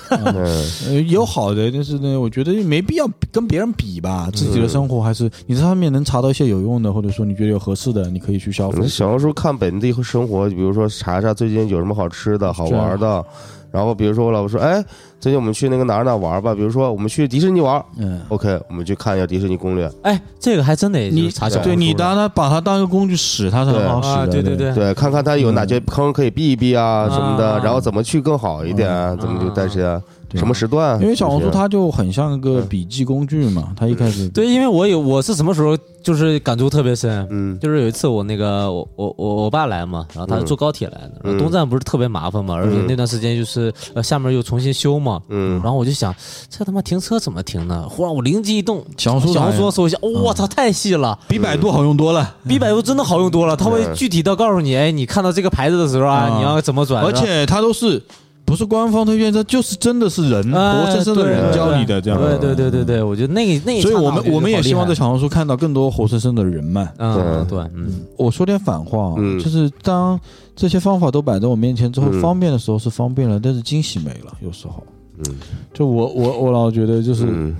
[1.10, 4.30] 有好的，但是呢，我觉得没必要跟别人比吧。
[4.34, 8.88] 自己的生活还是你这上面能查到一些有用的，或者说你觉得有合适的，你可以去消费。
[8.88, 13.24] 小红书看本地生活，比如说查查最近有什么好吃的好玩的，
[13.72, 14.84] 然后比如说我老婆说，哎，
[15.20, 24.15] 最近我们去那个哪儿哪儿玩吧，比如说我们去迪士尼玩嗯，，OK，我们去看一下迪士尼攻略，哎，这个还真得你查小红书对你当他把它当一个工具使，它是很好使的。
[24.22, 24.74] 啊对对对。
[24.74, 27.61] 对，看看它有哪些坑可以避一避啊嗯什么的，啊。
[27.63, 30.01] 然后怎么去更好一点，啊怎么就带些对
[30.36, 37.60] 什么时段，因为小红书它就很像一个笔记工具嘛，它一开始对，因为我有我是什么时候就是感触特别深，嗯。
[37.60, 45.60] 就是有一次我那个我我我我爸来嘛，然后他是坐高铁来的，然后东站不是特别麻烦嘛，而且那段时间就是呃下面又重新修嘛，嗯。
[45.64, 46.14] 然后我就想
[46.50, 47.88] 这他妈停车怎么停呢？
[47.90, 52.36] 忽然我灵机一动，小红书小红书它搜一下，哦我操太细了，比百度好用多了。
[52.48, 53.96] 比百度真的好用多了，它会嗯。
[53.96, 56.38] 具体的告诉你，哎，你看到这个牌子的时候啊，啊。
[56.38, 58.02] 你要怎么转，而且它都是
[58.50, 62.20] 不是官方推荐，这就是真的是人哎活生生的人教你的这样。
[62.20, 66.91] 对对对对对，我觉得那个那一所以我们我们也希望在小红书看到更多活生生的人脉。
[66.97, 68.02] 嗯对嗯。
[68.18, 70.20] 我说点反话就是当
[70.56, 72.20] 这些方法都摆在我面前之后，嗯。
[72.20, 74.36] 方便的时候是方便了，但是惊喜没了。
[74.41, 74.84] 有时候，
[75.20, 75.36] 嗯。
[75.72, 77.56] 就我我我老觉得就是、嗯。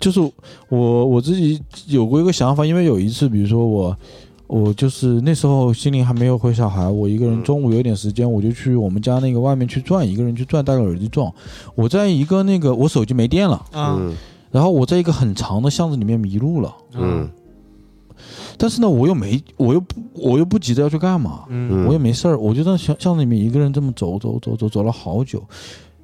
[0.00, 0.20] 就是
[0.68, 3.94] 我我自己有过一个想法，因为有一次，比如说我
[4.46, 11.32] 我就是那时候心灵还没有回小孩，我一个人嗯中午有点时间，我就去我们家那个外面去转，一个人去转，戴个耳机转。
[11.74, 14.14] 我在一个那个我手机没电了，啊嗯
[14.50, 16.74] 然后我在一个很长的巷子里面迷路了。
[16.94, 17.28] 嗯
[18.56, 25.42] 但是呢，我又没，我又不，我又不急着要去干嘛，嗯我也没事儿，我就在巷巷子里面一个人这么走走走走走了好久，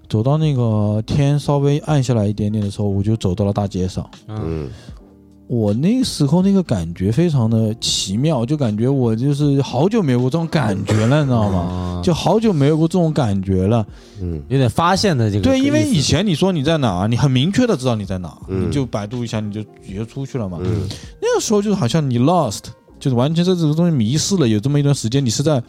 [0.09, 4.05] 走到那个天稍微暗下来一点点的时候，我就走到了大街上。
[4.27, 4.69] 嗯嗯
[5.51, 11.59] 我那时候那个感觉非常的奇妙，就感觉我就是好久没有过这种感觉了，你知道吗？
[11.59, 13.85] 啊就好久没有过这种感觉了。
[14.23, 20.59] 嗯有点发现的这个对，因为以前你说你在哪，你很明确的知道你在哪，嗯你就百度一下，你就直接出去了嘛。
[20.63, 20.87] 嗯
[21.21, 22.61] 那个时候就好像你 lost，
[23.01, 24.47] 就是完全在这个东西迷失了。
[24.47, 25.61] 有这么一段时间，你是在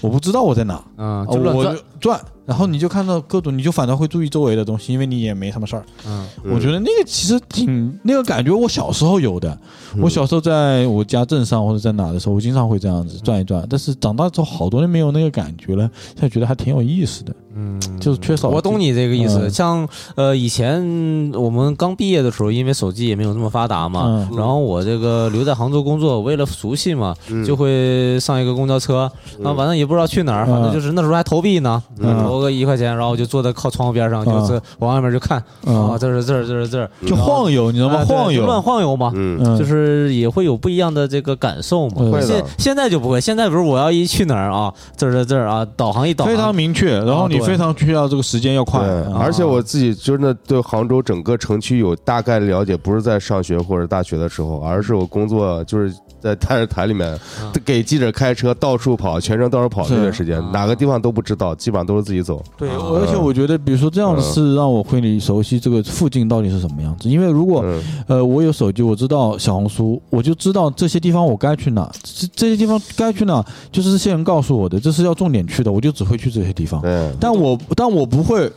[0.00, 5.84] 我不知道我在哪，嗯哦我就乱转就转，然后你就看到各种，你就反倒会注意周围的东西，因为你也没什么事儿。
[6.06, 9.50] 嗯我觉得那个其实挺那个感觉，我小时候有的。
[9.94, 13.64] 嗯我小时候在我家镇上或者在哪的时候，我经常会这样子转一转。
[13.70, 18.48] 但是长大之后，好多年没有那个感觉了，现在觉得还挺有意思的，嗯就是缺少。
[18.48, 19.50] 我懂你这个意思，嗯。
[19.50, 24.36] 像呃以前我们刚毕业的时候，因为手机也没有那么发达嘛，嗯。
[24.36, 27.44] 然后我这个留在杭州工作，为了熟悉嘛，嗯。
[27.44, 32.22] 就会上一个公交车，然后反正也不知道去哪儿，嗯反正就是那时候还投币呢，嗯。
[32.24, 34.26] 投个一块钱，然后我就坐在靠窗户边上，嗯。
[34.26, 35.90] 就是往外面就看，嗯。
[35.90, 38.04] 啊，这是这儿这是这儿，就晃悠，你知道吗？
[38.06, 39.12] 晃悠，就乱晃悠嘛。
[39.58, 41.96] 就是也会有不一样的这个感受嘛。
[42.10, 49.18] 会的现现在就不会，现在比如我要一去哪儿啊，这儿这儿这儿啊，导航一导非常，明确，然后你非常需要这个时间要快，，啊。
[49.18, 57.52] 而且我自己真的对杭州整个城区有大概了解，不是在上学或者大学的时候，而是我工作就是在电视台里面嗯。
[57.64, 59.94] 给记者开车到处跑，全程到处跑是。
[59.94, 62.42] 这段时间啊，哪个地方都不知道，基本上都是自己走。
[62.58, 62.76] 对，啊。
[62.78, 67.08] 而且我觉得，比如说这样是，让我会你熟悉这个附近到底是什么样子。
[67.08, 67.82] 因为如果嗯。
[68.06, 76.80] 呃我有手机，我知道小红书，我就知道这些地方我该去哪，这这些地方该去哪，就是这些人告诉我的，这是要重点去的，我就只会去这些地方。
[76.82, 78.50] 对，但我但我不会，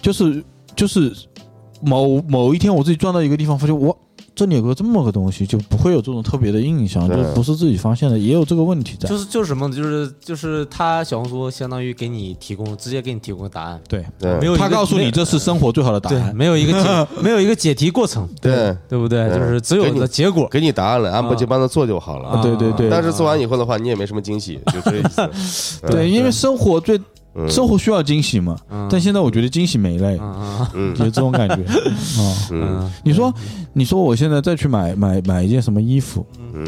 [0.00, 0.42] 就是
[0.76, 1.12] 就是
[1.80, 3.96] 某某一天我自己转到一个地方，发现我
[4.34, 9.08] 这里有个这么个东西，就不会有这种特别的印象，就不是自己发现的，也有这个问题在。
[9.08, 9.68] 就是就是什么？
[9.72, 16.32] 就是就是他小红书相当于给你提供直接给你提供个答案，对，对没有他告诉你这是生活最好的答对，案。
[16.36, 19.28] 没有一个解 没有一个解题过程，对，对不对？
[19.30, 20.46] 就是只有给你个结果。
[20.48, 22.28] 给你答案了，按部就班的做就好了。
[22.28, 25.02] 啊对对对但是做完以后的话，你也没什么惊喜，就这意
[25.48, 25.80] 思。
[25.90, 27.04] 对，因为生活最嗯
[27.48, 28.56] 生活需要惊喜嘛，
[28.90, 30.12] 但现在我觉得惊喜没了，
[30.98, 32.48] 有这种感觉啊。
[32.50, 32.90] 嗯。
[33.04, 33.32] 你说，
[33.72, 36.66] 你说我现在再去买买买一件什么衣服嗯。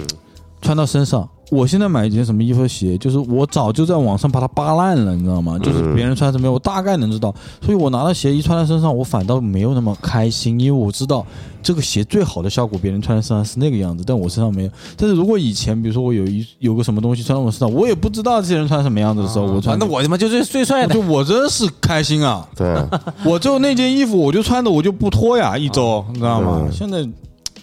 [0.63, 5.59] 穿到身上，我现在买一件什么衣服鞋，就是我早就在网上把它扒烂了，你知道吗？
[5.59, 11.27] 就是别人穿什么样，我大概能知道，所以我拿到鞋一穿在身上，我反倒没有那么开心，因为我知道
[11.63, 14.71] 这个鞋最好的效果，别人穿在身上是那个样子，但我身上没有。
[14.97, 22.47] 但是如果以前，比如说我有一有个什么东西穿在我身上，我也不知道这些人穿什么样子的时候，我穿那我他妈就最最帅的就我真是开心啊！
[22.55, 22.77] 对，
[23.25, 26.61] 我就那件衣服，我就穿的我就不脱呀，一周，你知道吗？
[26.63, 27.05] 嗯现在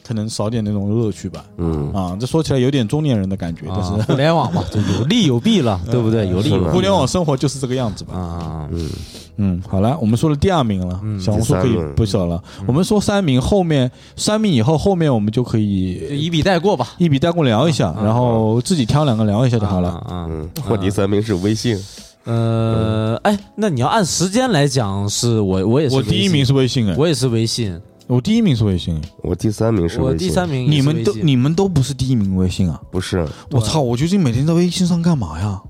[0.08, 1.44] 可能少点那种乐趣吧。
[1.58, 4.04] 嗯，啊，这说起来有点中年人的感觉，但啊是。
[4.04, 6.28] 互联网嘛， 就有利有弊了，对不对？
[6.30, 6.66] 有利有弊。
[6.70, 8.16] 互联网生活就是这个样子吧。
[8.16, 8.90] 啊，嗯。
[9.40, 12.44] 嗯，好了，我们说了第二名了，小红书可以不少了。
[12.66, 16.88] 我们说三名，后面三名以后，后面我们就可就以一笔带过吧。
[16.98, 19.90] 一笔带过聊一下，然后自己挑两个聊一下就好了。
[19.90, 21.78] 啊，嗯，我第三名是微信，
[22.24, 30.04] 呃，哎，那你要按时间来讲，是我我也是我第一名，是微信哎，我也是微信，我第一名是微信，我第三名是微信。
[30.04, 32.82] 我第三名也你们是微信都你们都不是第一名微信啊！
[32.90, 35.62] 不是，我操，我究竟每天在微信上干嘛呀？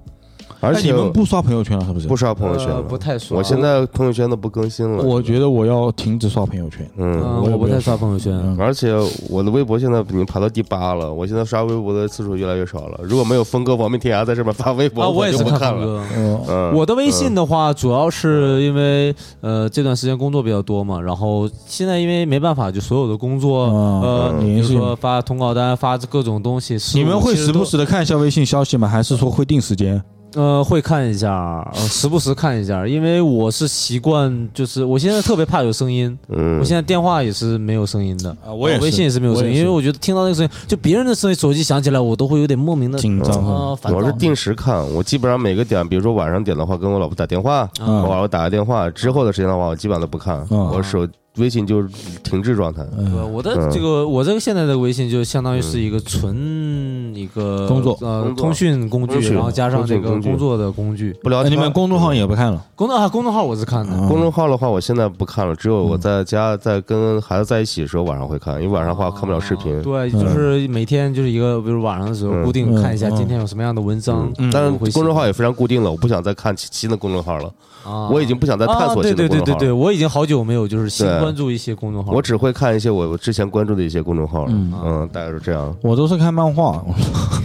[0.60, 2.08] 哎而且你们不刷朋友圈了是不是？
[2.08, 5.04] 不刷朋友圈了，呃不太刷我现在朋友圈都不更新了。
[5.04, 6.90] 我觉得我要停止刷朋友圈。
[6.98, 8.34] 嗯，嗯，我不太刷朋友圈。
[8.34, 8.92] 嗯而且
[9.30, 13.00] 我的微博现在已经爬到第八了，我现在刷微博的次数越来越少了。
[13.04, 16.04] 如果没有峰哥、亡命天涯在上面发微博，啊，我也就是不看了。
[16.04, 16.18] 看。
[16.18, 28.88] 嗯，嗯，我的微信的话，主要是因为呃这段时间工作比较多嘛，然后现在因为没办法，就所有的工作嗯呃，嗯比如说发通告单、发各种东西，你们会时不时时的看一下微信消息吗？
[28.88, 30.02] 还是说会定时间？
[30.36, 31.32] 呃会看一下，
[31.74, 36.60] 呃 时不时看一下，因为我是习惯，就是我现在特别怕有声音，嗯。
[36.60, 38.30] 我现在电话也是没有声音的。
[38.46, 51.08] 啊，我也是，微信也是没有声音，因为我觉得听到那个声音，就别人的声音，手机响起来，我都会有点莫名的紧张我是定时看，我基本上每个点，比如说晚上点的话，跟我老婆打电话，嗯我老婆打个电话之后的时间的话，我基本上都不看，嗯我手
[51.38, 51.90] 微信就是
[52.24, 52.84] 停滞状态。
[52.84, 57.98] 对，嗯我的这个我这个现在的微信就相当于是一个纯一个工作。
[58.02, 61.14] 呃通讯工具，然后加上这个工作的工具。
[61.24, 61.52] 不聊天。
[61.52, 62.66] 那你们公众号也不看了？
[62.76, 64.08] 公众号公众号我是看的，嗯。
[64.08, 69.82] 公众号的话，我现在不看了，只有我在家在跟孩子在一起的时候晚上会看，因为晚上的话看不了视频。
[69.82, 72.44] 对，就是每天就是一个，比如晚上的时候嗯。
[72.44, 73.16] 固定看一下嗯。
[73.16, 77.52] 今天有什么样的文章，但是公众号也非常固定了，我不想再看新新的公众号了，
[77.86, 78.10] 啊。
[78.10, 79.46] 我已经不想再探索新的公众号了。
[79.46, 85.76] 对对对对，我已经好久没有就是新关注一些公众号了，我只会看一些我之前关注的一些公众号了，嗯嗯，大概是这样。
[85.82, 86.84] 我都是看漫画，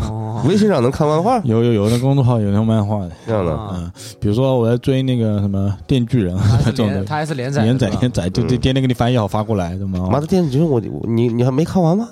[0.08, 0.42] 哦。
[0.48, 1.38] 微信上能看漫画？
[1.44, 3.70] 有有有的公众号有那种漫画的，这样的，啊。
[3.74, 6.94] 嗯，比如说我在追那个什么《电锯人》 这种的。
[6.94, 10.08] 连他还是连载连载连载，就就天天给你翻译好发过来的吗。
[10.10, 12.08] 妈的电影我我你你还没看完吗？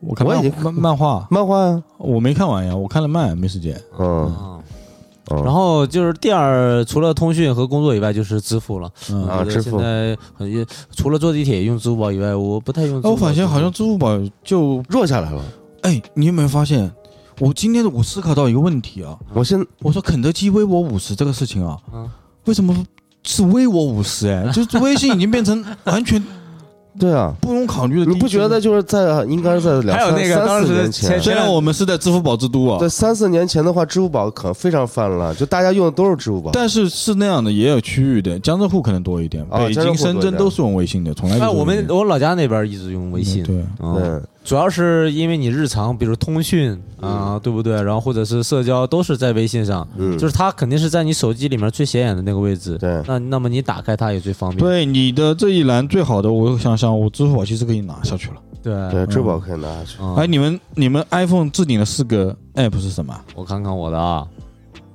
[0.00, 3.78] 我看我已经漫画，漫画呀，我没看完呀，我看了慢，没时间。
[3.98, 4.58] 嗯，啊
[5.30, 8.90] 嗯然后就是第二，除了通讯和工作以外，就是支付了。
[9.10, 10.64] 嗯，啊支付现在很也
[10.94, 13.08] 除了坐地铁用支付宝以外，我不太用支付宝。
[13.08, 15.42] 哎，我发现好像支付宝就，弱下来了。
[15.82, 16.92] 哎，你有没有发现？
[17.40, 22.08] 我今天我思考到一个问题啊，我现我说肯德基微我五十这个事情啊嗯，
[22.44, 22.72] 为什么
[23.24, 24.28] 是微我五十？
[24.28, 26.22] 哎，就是微信已经变成完全
[26.98, 28.12] 对啊，不用考虑的。
[28.12, 28.60] 你不觉得？
[28.60, 36.50] 就是在应该是在两还有那个三三四当时年前前，虽然我们是在支付宝之都啊在，三四年前的话，支付宝可非常泛滥，就大家用的都是支付宝。
[36.52, 43.42] 但是是那样的，也有区域的，江浙沪可能多一点，啊北京、深圳都是用微信的，从来就哎，是我们我老家那边一直用微信。
[43.42, 47.82] 对，嗯，对，主要是因为你日常，比如通讯啊，对不对？
[47.82, 52.76] 然后或者是社交，都是在微信上，嗯，就是它肯定是在你手机里面最显眼的那个位置。
[52.76, 54.60] 对那那么你打开它也最方便。
[54.60, 58.34] 对你的这一栏最好的，我想想，我支付宝其实可以拿下去了。
[58.62, 59.96] 对对，支付宝可以拿下去。
[60.00, 63.18] 嗯哎，你们你们 iPhone 置顶的四个 app 是什么？
[63.34, 64.26] 我看看我的啊，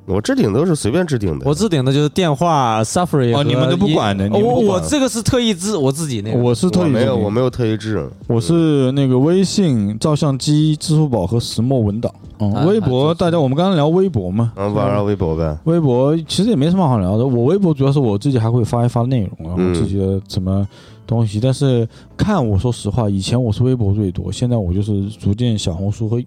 [0.09, 1.47] 我置顶都是随便置顶的。
[1.47, 6.37] 我置顶的就是电话、Safari 和哦你们都不管的我管我这个是特意置我自己那个。
[6.37, 8.09] 我是特意没有，我没有特意置。
[8.27, 12.11] 我是那个微信、照相机、支付宝和石墨文档。
[12.39, 15.57] 嗯，啊微博大家我们刚刚聊微博嘛，嗯，玩玩微博呗。
[15.65, 17.25] 微博其实也没什么好聊的。
[17.25, 20.65] 我微博主要是我自己还会发一发内容，然后嗯自己的什么
[21.05, 21.39] 东西。
[21.39, 26.17] 但是看我说实话，以前我是微博最多，现在我就是逐渐小红书和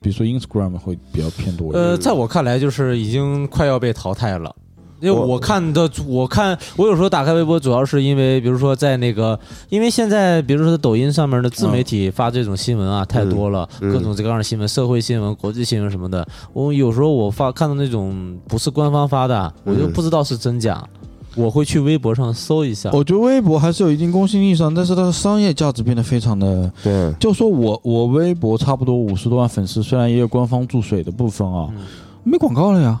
[0.00, 1.72] 比如说 Instagram 会比较偏多。
[1.72, 4.54] 呃，在我看来，就是已经快要被淘汰了。
[5.00, 9.38] 因为我看的，我看我有时候打开微博，主要是因为，比如说在那个，
[9.70, 16.26] 因为现在比如说抖音上面的自媒体发这种新闻啊，太多了，嗯各种各样的新闻，社会新闻、国际新闻什么的。
[16.52, 20.84] 我有时候我发看到那种不是官方发的，我就嗯不知道是真假，
[21.38, 22.90] 我会去微博上搜一下。
[22.92, 26.70] 我觉得微博还是有一定公信力上，但是它的商业价值变得非常的。
[26.82, 31.68] 对，就说我我微博差不多五十多万粉丝，虽然也有官方注水的部分啊，
[32.24, 33.00] 没广告了呀。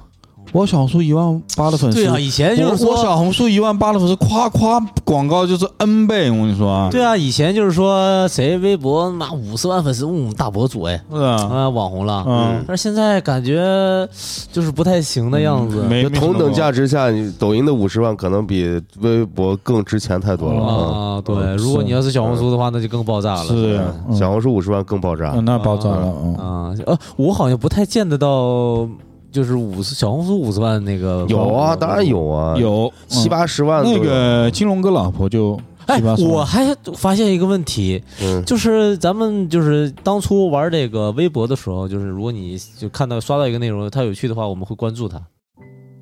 [0.52, 2.88] 我小红书一万八的粉丝，对啊，以前就是说。
[2.88, 6.70] 我我小红书一万八的粉丝，夸夸广告就是 N 倍，我跟你说。
[6.70, 12.24] 啊，对啊，以前就是说谁微博妈五十万粉丝，嗯，大博主哎，是啊，啊，网红了。
[12.26, 14.08] 嗯，但是现在感觉
[14.52, 15.82] 就是不太行的样子。
[15.82, 20.62] 没同等价值下，你抖音的五十万可能比微博更值钱太多了。
[20.62, 21.18] 啊。
[21.18, 23.44] 啊，对，如果你要是小红书的话，那就更爆炸了。
[23.44, 23.74] 是。
[23.74, 24.16] 的，嗯。
[24.16, 25.32] 小红书五十万更爆炸。
[25.34, 28.88] 嗯，那爆炸了，嗯，啊，呃，我好像不太见得到，
[29.30, 45.18] 就是五十小红书五十万那个有啊，当然有啊，有七八十万那个金龙哥老婆就哎七八，十万我还发现一个问题，嗯就是咱们就是当初玩这个微博的时候，就是如果你就看到刷到一个内容，它有趣的话，我们会关注它，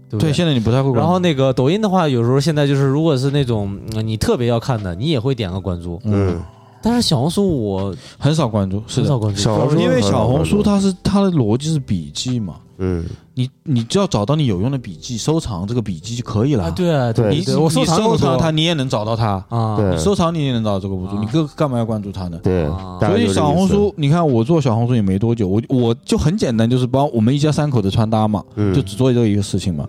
[0.09, 0.33] 对不对，对？
[0.33, 6.01] 现在你不太会关注，然后那个抖音的话，有时候现在就是，如果是那种嗯你特别要看的，你也会点个关注。
[6.05, 6.41] 嗯，
[6.83, 13.05] 但是小红书我很少关注，是的，很少关注，小红书因为小红书它是它的逻辑是笔记嘛，嗯，
[13.35, 16.64] 你你只要找到你有用的笔记，收藏这个笔记就可以了。
[16.64, 19.45] 啊，对啊对你对，我收藏那么多你收藏它，你也能找到它。
[19.49, 22.39] 啊，收藏你也能找到这个博主，啊你干干嘛要关注他呢？
[22.43, 22.66] 对
[23.01, 29.87] 所以小红书，，你看我做小红书也没多久，我我就很简单，就是帮我们一家三口的穿搭嘛，嗯就只做这一个事情嘛。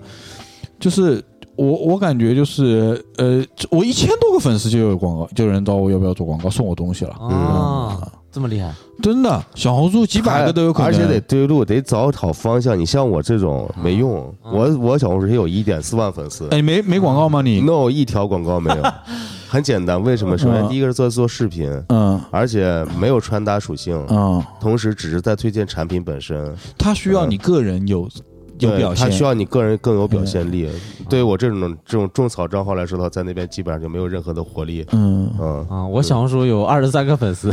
[0.79, 1.23] 就是
[1.57, 7.11] 我我感觉就是呃，我一千多个粉丝就有广告，就有人找我要不要做广告，送我东西了。
[7.13, 12.77] 啊，这么厉害真的，小红书几百个都有可能，而且得对路，得找好方向。
[12.79, 18.83] 你像我这种没用，啊我我小红书也有一点四万粉丝哎，没没广告吗你？，no 一条广告没有，
[19.49, 20.01] 很简单。
[20.03, 20.37] 为什么？
[20.37, 26.55] 首先嗯第一个是做做视频，嗯而且没有穿搭属性，嗯，同时只是在推荐产品本身。
[26.77, 28.07] 它需要你个人有
[28.59, 30.67] 有表现，他需要你个人更有表现力。
[31.09, 34.85] 对于我这种这种种草账号来说的话，在那边基本上就没有任何的活力。
[34.91, 35.85] 嗯，嗯啊！
[35.87, 37.49] 我小红书有二十三个粉丝，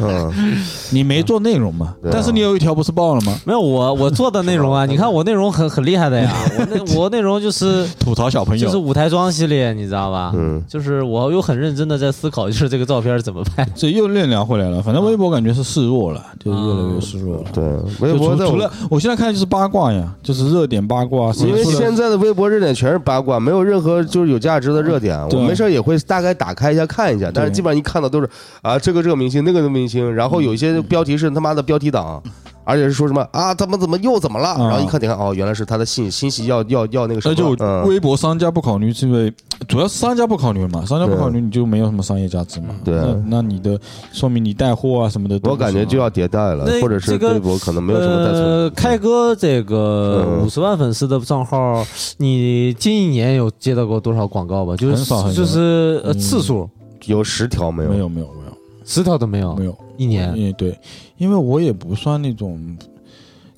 [0.00, 0.30] 嗯，
[0.92, 1.94] 你没做内容嘛？
[2.02, 3.38] 对啊但是你有一条不是爆了吗？
[3.46, 10.32] 没有我我做的内容啊， 你看我内容很很厉害的呀， 我那我内容就是吐槽小朋友就是舞台妆系列，你知道吧？
[10.34, 13.66] 嗯就是我有很认真的在思考，就是这个照片怎么拍。
[13.74, 14.82] 这又练聊回来了。
[14.82, 17.44] 反正微博感觉是示弱了，就是越来越示弱了。
[17.52, 17.64] 对，
[18.00, 25.18] 微博在除了我现在看就是八卦呀，就是热点八卦，因为现在的微博热点全是八卦，没有任何就是有价值的热点。
[25.30, 28.28] 我没事儿也会大概打开一下看一下，但是基本上一看到都是
[28.62, 32.22] 啊这个这个明星那个那个明星，然后有一些标题是他妈的标题党，
[32.68, 37.88] 而且是说什么啊他们怎么又怎么了，嗯然后一看你看哦原来是他的信信息要要要那个什么嗯。
[37.88, 39.32] 微博商家不考虑，是因为
[39.66, 42.74] 主要是商家不考虑嘛，商家不考虑你就没有什么商业价值嘛。
[42.84, 42.94] 对。
[42.94, 43.80] 那那你的
[44.12, 48.44] 说明你带货啊什么的我感觉就要迭代了，或者是微博可能没有什么再存。
[48.44, 50.44] 呃，开哥这个嗯。
[50.44, 51.82] 五十万粉丝的账号，
[52.18, 54.76] 你近一年有接到过多少广告吧？
[54.76, 56.68] 就是就是呃嗯次数。
[57.06, 57.90] 有十条没有？
[57.90, 58.52] 没有没有没有。
[58.84, 59.54] 十条都没有？
[59.56, 59.74] 没，有。
[59.98, 60.78] 一年嗯，对，
[61.18, 62.78] 因为我也不算那种，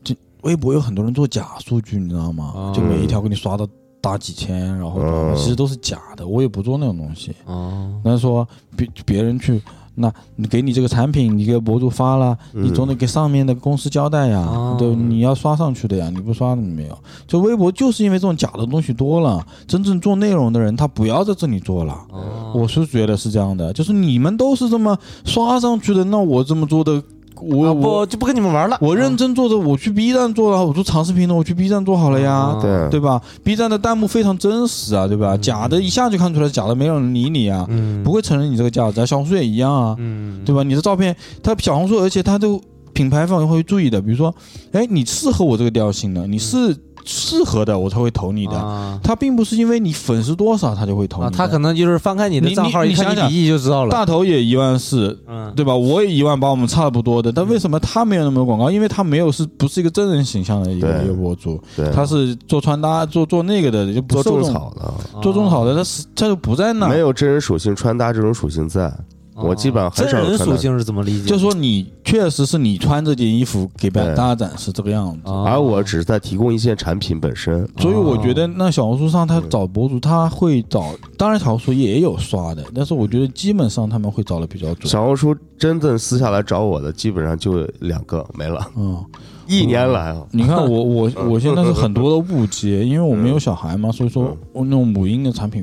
[0.03, 0.12] 就
[0.43, 2.53] 微博有很多人做假数据，你知道吗？
[2.57, 3.68] 哦就每一条给你刷到
[4.01, 7.32] 大几千，然后嗯其实都是假的，我也不做那种东西。
[7.45, 9.61] 哦，那说别别人去，
[10.01, 16.98] 那你给你这个产品，你给博主发了，嗯你总得给上面的公司交代呀，哦对，你要刷上去的呀，你不刷的没有。
[17.26, 21.94] 就微博就是因为这种假的东西多了，真正做内容的人他不要在这里做了。
[22.11, 27.01] 哦我是觉得是这样的，就是你们都是这么刷上去的，那我这么做的，
[27.43, 35.36] 我、啊我就不跟你们玩了，我认真做的，我去 B 站做了，我做长视频的，我去 B 站做好了呀，啊对对吧？B 站的弹幕非常真实啊，对吧？
[35.36, 39.07] 假的一下就看出来假的，没有人理你啊，嗯不会承认你这个价值啊。
[39.07, 40.62] 小红书也一样啊，嗯对吧？
[40.62, 42.61] 你的照片，它小红书，而且它都
[42.93, 44.34] 品牌方会注意的，比如说，
[44.72, 48.53] 哎，你适合我这个调性的，你是适合的，我才会投你的。
[48.53, 51.30] 啊它并不是因为你粉丝多少，他就会投你。
[51.30, 53.90] 他可能就是翻开你的账号，你你想想一看你笔记就知道了。
[53.90, 55.74] 大头也一万四，嗯，对吧？
[55.74, 57.32] 我也一万八，我们差不多的。
[57.32, 58.70] 但为什么他没有那么多广告？
[58.70, 66.88] 因为他没有是不是一个真人形象的一个对一个博主，对，他是做穿搭、做做那个的，就不做种草的，做种草的，他是他就不在那。
[66.88, 68.92] 没有真人属性穿搭这种属性在。
[69.35, 71.28] 我基本上很真人属性是怎么理解？
[71.28, 75.31] 就是说你确实是你穿这件衣服给大对大家展示这个样子。
[75.31, 77.66] 啊而我只是在提供一件产品本身。
[77.78, 84.87] 所以我觉得那小红书上他找博主，他会找，当然小红书也有刷的，但是我觉得基本上他们会找的比较准。
[84.87, 88.70] 小红书真正私下来找我的，基本上就两个没了。
[88.76, 89.03] 嗯，
[89.51, 95.62] 一年来啊，你看我 我我现在是很多的误解，因为我没有小孩嘛，所以说我那种母婴的产品，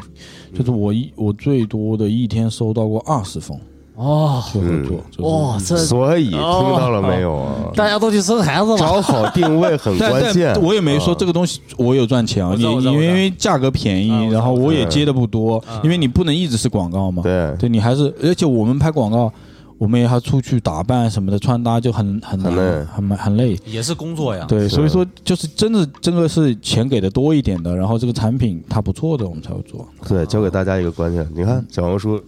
[0.53, 3.57] 就是我一我最多的一天收到过二十封
[3.95, 7.71] 哦，就合作，就是哇，这所以听到了没有啊？
[7.75, 10.53] 大家都去生孩子了，找好定位很关键。
[10.61, 17.23] 我也没说啊这个东西我有赚钱啊，你因为因为价格便啊宜，然后我也接的不多，因为你不能一直是广告嘛。
[17.23, 17.55] 对。
[17.57, 19.33] 对你还是，而且我们拍广告，
[19.77, 23.59] 我们也要出去打扮什么的，穿搭就很很难很累很很累。
[23.65, 24.45] 也是工作呀。
[24.47, 29.87] 对，所以说就是真的真的是钱给的多一点的，然后这个产品它不错的，我们才会做。
[30.07, 32.21] 对，教给大家一个观念，你看小红书。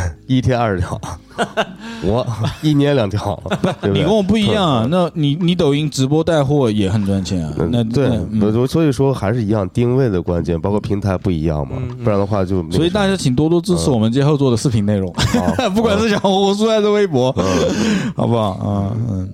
[0.26, 1.00] 一天二十条，
[2.04, 2.26] 我
[2.62, 3.92] 一年两条，对不对？
[3.92, 7.52] 你跟我不一样啊，那你你抖音直播带货也很赚钱啊。
[7.70, 15.12] 那嗯对那，嗯我所以说还是一样，定位的关键，包括平台不一样嘛，不然的话就所以大家请多多支持我们今后做的视频内容，
[15.58, 17.32] 好不管是小红书还是微博，
[18.16, 18.92] 好不好啊？
[19.10, 19.28] 嗯，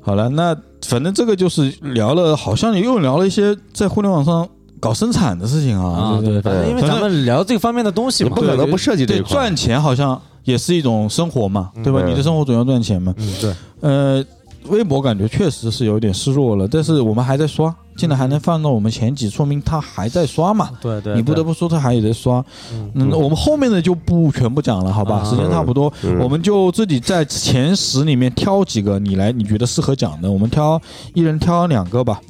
[0.00, 0.56] 好了，那
[0.86, 4.46] 反正这个就是聊了，好像又聊了一些在互联网上
[4.84, 9.30] 搞生产的事情啊，啊，对对，反正因为咱们聊这个方面的东西嘛你不，可能不涉及这一块。
[9.30, 12.00] 赚钱好像也是一种生活嘛，对吧？
[12.04, 13.14] 嗯你的生活总要赚钱嘛。
[13.16, 14.24] 嗯，对，呃，
[14.68, 20.70] 微博感觉确实是有点示弱了，但是我们还在刷，竟然还能放到我们前几，说明他还在刷嘛。
[20.80, 25.16] 对对，你不得不不说他还有在刷，嗯嗯，我们后面的就不全部讲了，好吧？
[25.16, 30.80] 啊时间差不多，嗯我们就自己在前十里面挑几个，你来，你觉得适合讲的，我们挑
[31.12, 32.20] 一人挑两个吧。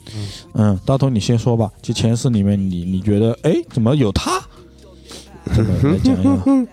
[0.55, 4.41] 嗯，大头你先说吧，就前十里面你你觉得，哎，怎么有他？
[5.55, 6.67] 这个来讲一讲。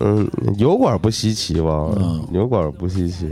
[0.00, 0.26] 嗯，
[0.56, 1.90] 油管不稀奇吧？
[1.96, 3.28] 嗯油管不稀奇，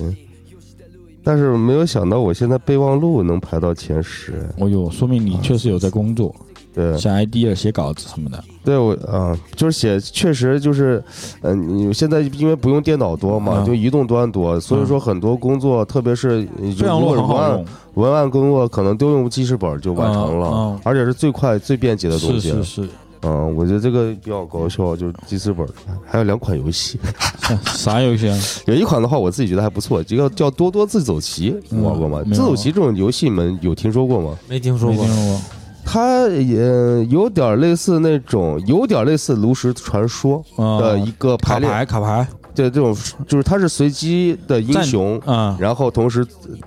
[1.23, 4.49] 但是没有想到我现在备忘录能排到前十。
[4.59, 6.35] 哦呦，说明你确实有在工作，
[6.75, 8.43] 对，写 ID 啊，写稿子什么的。
[8.65, 11.03] 对我啊，就是写，确实就是，
[11.43, 16.43] 嗯、你现在因为不用电脑多嘛，嗯就移动端多，所以说很多工作，特别是
[16.79, 17.65] 备忘录很好用，
[17.95, 22.51] 文案工作，可能都用记事本就完成了，而且是最快最便捷的东西。
[22.51, 22.89] 是是是，
[23.23, 25.67] 嗯，我觉得这个比较搞笑，就是记事本，
[26.07, 26.99] 还有两款游戏，
[27.43, 27.57] 啥
[27.97, 28.39] 啥游戏啊？
[28.67, 32.23] 有一款的话我自己觉得还不错，这个叫多多自走棋，嗯玩过吗？
[32.33, 34.37] 自走棋这种游戏你们有听说过吗？
[34.49, 35.17] 没听说过没听。
[35.17, 35.41] 说过。
[35.83, 46.25] 它也有点类似那种，有点类似炉石传说的一个排列卡牌，卡牌，对，这种就是它是随机的英雄，啊，然后同时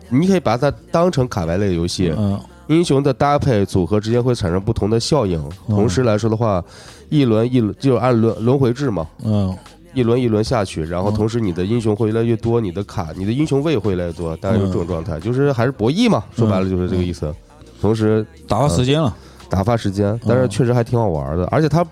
[0.09, 5.39] 你可以把它当成卡牌类游戏，嗯英雄的搭配组合之间会产生不同的效应。
[5.67, 5.75] 嗯。
[5.75, 6.63] 同时来说的话，
[7.09, 9.55] 一轮一轮就按轮轮回制嘛，嗯。
[9.93, 17.31] 一轮一轮下去，然后嗯同时你的英雄会越来越多，你的卡、你的英雄位会越来越多，大概就这种状态，就是还是博弈嘛，说白了就是这个意思。
[17.79, 19.15] 同时打发时间了，
[19.49, 21.85] 打发时间，但是确实还挺好玩的，而且它。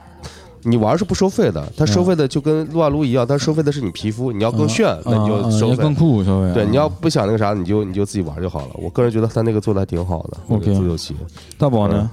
[0.64, 5.96] 你玩是不收费的，它收费的就跟撸啊撸一样，它收费的是你皮肤，你要更炫，那你就收费要更。
[5.96, 6.54] 酷，收费。
[6.54, 8.70] 对，嗯你要不想那个啥，你就你就自己玩就好了。
[8.76, 10.38] 我个人觉得他那个做的还挺好的。
[10.50, 11.16] OK 自由棋，
[11.58, 12.10] 大宝呢？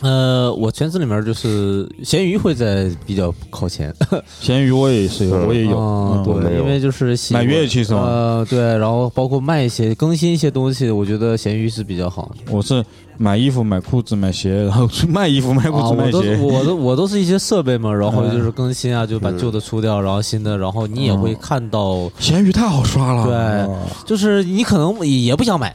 [0.00, 3.94] 呃，我圈子里面就是咸鱼会在比较靠前，
[4.40, 6.22] 咸鱼我也是我也有。
[6.24, 12.34] 对，因为就是买乐器是吗呃，对，然后包括卖一些更新一些东西，我觉得咸鱼是比较好。
[12.50, 12.84] 我是
[13.22, 16.36] 买衣服、买裤子、买鞋，然后去卖衣服、卖裤啊，子、我都卖鞋。
[16.42, 23.24] 我都我都是一些设备嘛，然后嗯就是更新啊，就把旧的出掉，然后新的，然后你也会看到，咸鱼太好刷了。
[23.24, 23.78] 对哦。
[24.04, 25.72] 就是你可能也也不想买，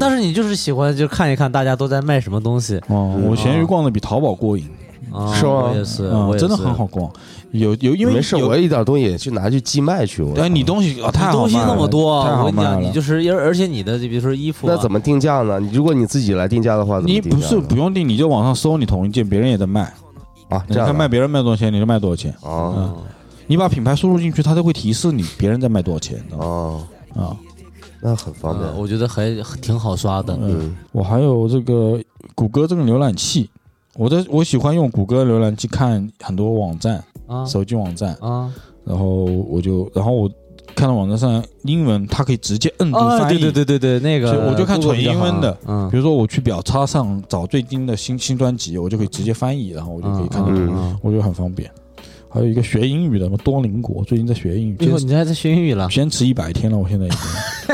[0.00, 2.80] 但是你就是喜欢就看一看大家都在卖什么东西。
[2.88, 4.66] 哦，我闲鱼逛的比淘宝过瘾，
[5.12, 6.86] 啊，是吗我也是，啊我，也是真的很好。
[6.86, 7.10] 逛。
[7.52, 10.22] 有有，因为没事，有我一点东西也去拿去寄卖去。
[10.22, 12.92] 我哎，你东西啊太好东西卖那么多，太好我跟你讲，你。
[12.92, 15.58] 就是而而且你的，比如说衣服啊，那怎么定价呢？
[15.58, 19.82] 你如果你自己来定价的话，怎么你不是呢不用定，你就网上搜你同一件，别人也在卖，
[20.48, 20.64] 啊？
[20.68, 22.34] 你这样的看卖别人卖多少钱，你就卖多少钱。
[22.42, 22.96] 哦嗯
[23.48, 26.80] 你把品牌输入进去，它都会提示你别人在卖多少钱的哦，
[27.16, 27.36] 啊。
[28.00, 28.76] 那很方便呃。
[28.78, 29.28] 我觉得还
[29.60, 30.38] 挺好刷的。
[30.40, 32.00] 嗯我还有这个
[32.36, 33.50] 谷歌这个浏览器，
[33.96, 38.52] 我的我喜欢用谷歌浏览器看很多网站，啊手机网站，啊
[38.84, 40.30] 然后我就然后我
[40.74, 43.18] 看到网站上英文，它可以直接摁住啊！
[43.18, 43.38] 翻译。
[43.38, 45.52] 对对对对对，那个我就看纯英文的
[45.90, 51.70] 比如说我去表叉上找最近的新新专辑，我就可以直接翻译，然后我就可以看得懂，嗯我觉得很方便。
[52.28, 57.18] 还有一个学英语的，什么多邻国，最近在学英语，以后坚你还在学英语了，坚持一百天了，我现在已经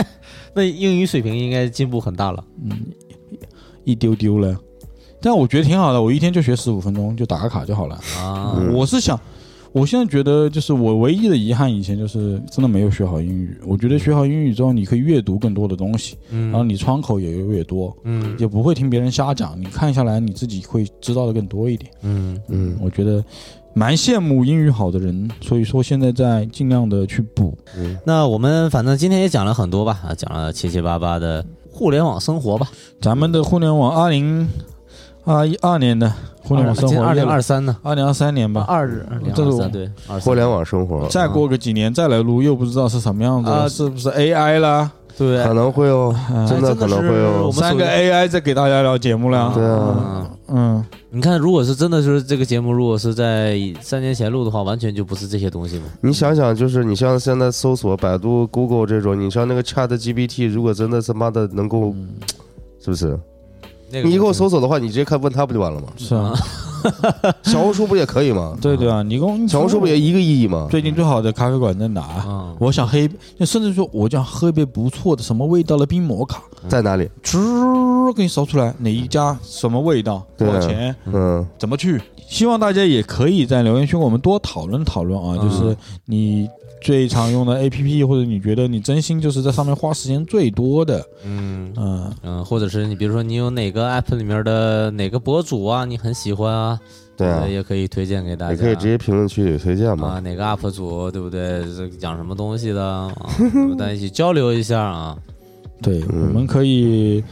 [0.55, 2.43] 那英语水平应该进步很大了。
[2.65, 2.71] 嗯
[3.85, 4.59] 一丢丢了。
[5.27, 7.97] 但我觉得挺好的，我一天就学十五分钟，就打个卡就好了。
[8.17, 9.19] 啊，嗯我是想，
[9.73, 13.59] 我现在觉得，就是我唯一的遗憾，以前就是真的没有学好英语。
[13.67, 19.61] 我觉得学好英语之后，你可以阅读更多的东西，嗯然后你窗口也越多，嗯也不会听别人瞎讲。
[19.61, 21.91] 你看下来，你自己会知道的更多一点。
[22.03, 23.21] 嗯嗯我觉得
[23.75, 27.53] 蛮羡慕英语好的人，所以说现在在尽量的去补。
[27.77, 32.71] 嗯那我们反正今天也讲了很多吧，啊，讲了七七八八的互联网生活吧。
[33.01, 34.49] 咱们的互联网二零
[35.27, 37.77] 二一二年的互联网生活，二零二三呢？
[37.83, 44.91] 二零二三年吧，二二零这是我二三对，23互联网生活再过个几年再来录，又不知道是什么样子了，啊是不是 AI 啦？
[45.19, 47.53] 对可能会哦，嗯真的可能会我哦们。
[47.55, 49.51] 三个 AI 在给大家聊节目了。
[49.55, 55.83] 对啊，嗯，嗯，你看，如果是真的就是这个节目，如果是在三年前录的话，完全就不是这些东西了。
[56.03, 61.95] 你想想，就是你像现在搜索百度、Google 这种，你像那个 Chat GPT，如果真的他妈的能够，
[62.79, 63.19] 是不是？
[63.91, 65.89] 那个你给我搜索的话，你直接看问他不就完了吗？
[65.97, 66.33] 是啊，
[67.45, 68.57] 小红书不也可以吗？
[68.63, 70.69] 对对啊，你跟小红书不也一个意义吗？
[70.71, 72.01] 最近最好的咖啡馆在哪？
[72.03, 73.09] 啊，我想喝一，
[73.45, 77.09] 甚至说我想喝一杯不错的什么味道的冰摩卡，在哪里？
[77.23, 82.01] 吱给你扫出来哪一家什么味道多对少钱嗯，怎么去？
[82.29, 85.77] 希望大家也可以在留言区跟我们多讨论讨论啊，就是
[86.07, 86.49] 你
[86.83, 96.76] 最常用的 APP，或者你觉得你真心就是在上面花时间最多的，嗯嗯，嗯，或者是你比如说你有哪个 app 里面的哪个博主啊，你很喜欢啊，
[97.17, 98.53] 对啊呃，也可以推荐给大家。
[98.53, 101.65] 也可以直接评论区里推荐嘛啊，哪个 UP 主对不对？
[101.75, 103.13] 这讲什么东西的啊？
[103.39, 105.17] 我们大家一起交流一下啊。
[105.83, 107.23] 对，嗯我们可以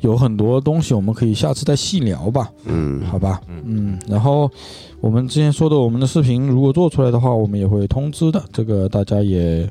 [0.00, 3.40] 有很多东西，我们可以下次再细聊吧，嗯，好吧？
[3.48, 4.50] 嗯，然后
[5.00, 8.42] 我们之前说的，我们的视频如果做出来的话，我们也会通知的。
[8.52, 9.68] 这个大家也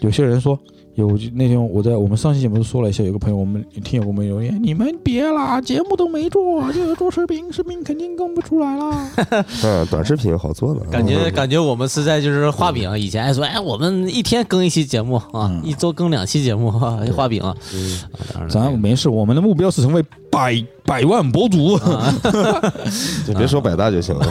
[0.00, 0.58] 有些人说。
[0.96, 9.10] 有那天我在我们上期节目说了一下，有个朋友我们听友给我们留言，你们别啦，节目都没做，就要做视频，视频肯定更不出来啦。
[9.62, 17.42] 嗯，短视频好做的，感觉感觉我们是在就是画饼，以前还说哎，我们一天更一期节目啊，一周更两期节目，哈 画饼
[18.48, 20.54] 咱没事，我们的目标是成为百
[20.86, 21.78] 百万博主，
[23.26, 24.26] 就别说百大就行了。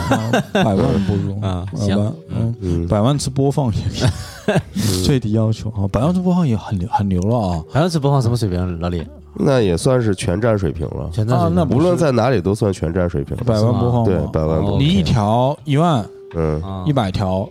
[0.52, 0.76] 百万
[1.06, 4.06] 博主啊好行吧，嗯，嗯，百万次播放也是，
[5.04, 7.62] 最低要求啊，百万次播放也很牛很牛了啊。
[7.72, 8.80] 百万次播放什么水平？
[8.80, 9.06] 老李，
[9.38, 13.36] 那也算是全站水平了，全站水平啊那无论在哪里都算全站水平。
[13.44, 16.04] 百万播放对，百万播放你一条一万
[16.34, 17.48] 嗯，啊一百条，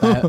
[0.00, 0.22] 百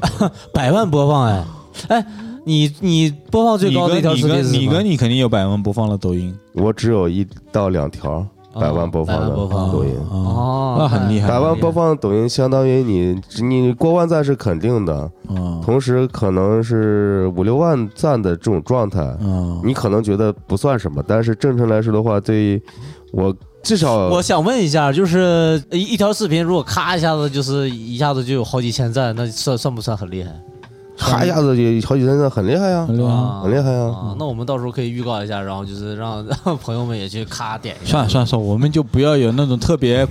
[0.53, 1.45] 百万播放哎
[1.89, 2.05] 哎，
[2.45, 9.91] 你你播放最高的一条视频你跟你肯定有百万播放的抖音，我只有一到两条百万播放的抖音。
[10.09, 14.93] 啊，哦，那很厉害百万播放抖音相当于你你过万赞是肯定的，
[15.27, 15.59] 啊。
[15.65, 22.61] 同时可能是五六万赞的这种状态，啊，你可能觉得不算什么，但是正常来说的话，对
[23.11, 30.29] 我至少我想问一下，就是一一条视频，如果咔一下子就是一下子就有好几千赞，那算算不算很厉害？
[30.97, 33.11] 咔一下子就好几千个，很厉害呀，很厉害。
[33.11, 33.83] 啊很厉害呀。
[33.85, 34.15] 啊！
[34.17, 37.91] 那我们到时候可以预告一下，然后就是让让 朋友们也去咔点一下。
[37.91, 40.07] 算了算了算了，我们就不要有那种特别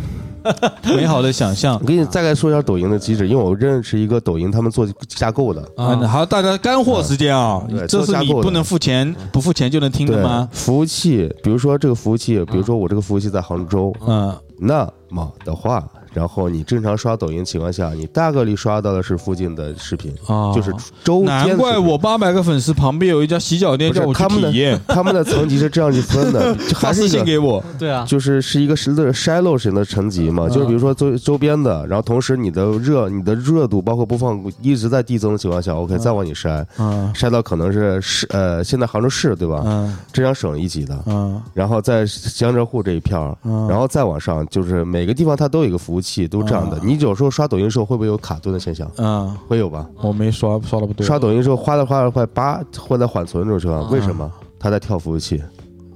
[0.84, 1.86] 美好的想象 我。
[1.86, 10.46] 给你大概说一下抖音的机制，因为我认识一个抖音，他们做架构的，啊，好，大家干货时间啊，这是你不能付钱不付钱就能听的吗？
[10.52, 15.82] 服务器，比如说这个服务器，比如说我这个服务器在杭州，嗯那么的话，
[16.14, 20.72] 然后你正常刷抖音情况下，你大概率刷到的是附近的视频，啊，就是
[21.02, 21.22] 周。
[21.24, 39.62] 难怪我八百个粉丝旁边有一家洗脚店叫我去他们的体验，他们的层级是这样去分的， 就还是一个信给我，对啊，就是是一个是筛漏型的层级嘛，就是比如说周周边的，然后同时你的热你的热度包括播放一直在递增的情况下，OK 再往你筛，嗯筛到可能是市呃现在杭州市对吧？
[39.64, 42.04] 嗯浙江省一级的，嗯然后在
[42.34, 46.78] 江浙沪这一片儿，嗯然后再往上就是每个地方它都有一个服务器，都这样的。
[46.82, 48.88] 你有时候刷抖音的时候会不会有卡顿的现象？
[48.98, 49.86] 嗯，会有吧？
[50.02, 54.30] 我没刷刷的不对，刷抖音的时候哗啦哗啦快叭会在缓存这种情况，为什么？
[54.58, 55.42] 它在跳服务器，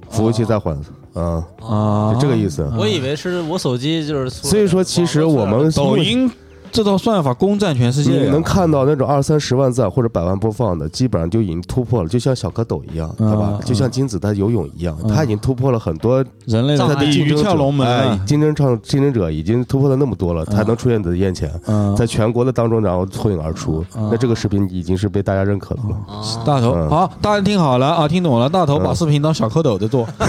[0.09, 0.79] 服务器在缓，
[1.13, 2.67] 嗯，啊就这个意思。
[2.77, 4.29] 我以为是我手机就是。
[4.29, 6.29] 所以说，其实我们抖音
[6.71, 13.53] 这套算法攻占全世界呀，你能看到那种二三十万赞或者百万播放的，基本上就已经突破了，就像小蝌蚪一样，对吧？
[13.53, 13.59] 嗯？
[13.65, 23.83] 就像金子在游泳一样，嗯他已经突破了很多人类的障碍鲤鱼跳龙门竞争创竞争者已经突破了那么多了，才能出现你的眼前，嗯，在全国的当中，然后脱颖而出。
[23.95, 25.81] 嗯那这个视频已经是被大家认可了。
[26.07, 26.21] 啊。
[26.45, 26.89] 大头嗯。
[26.89, 30.07] 好，大家听好了啊，听懂了，大头把嗯视频当小蝌蚪在做，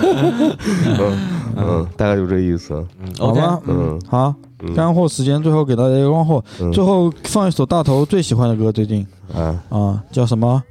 [0.00, 1.18] 嗯
[1.56, 2.74] 嗯，大概就这意思。
[3.18, 3.58] 好 OK，吧？
[3.66, 4.00] 嗯。
[4.08, 4.34] 好，嗯
[4.74, 6.72] 干货时间，最后给大家一个干货，嗯。
[6.72, 9.06] 最后放一首大头最喜欢的歌，最近。
[9.34, 10.62] 啊，啊，叫什么？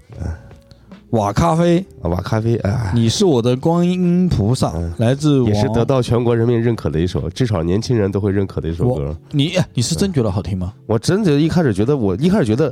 [1.11, 9.18] 瓦咖啡，啊瓦咖啡，哎，你是我的观音菩萨，嗯来自也是得到全国人民认可的一首，至少年轻人都会认可的一首歌。
[9.31, 10.72] 你哎你是真觉得好听吗？
[10.86, 12.72] 我真觉得一开始觉得，我一开始觉得，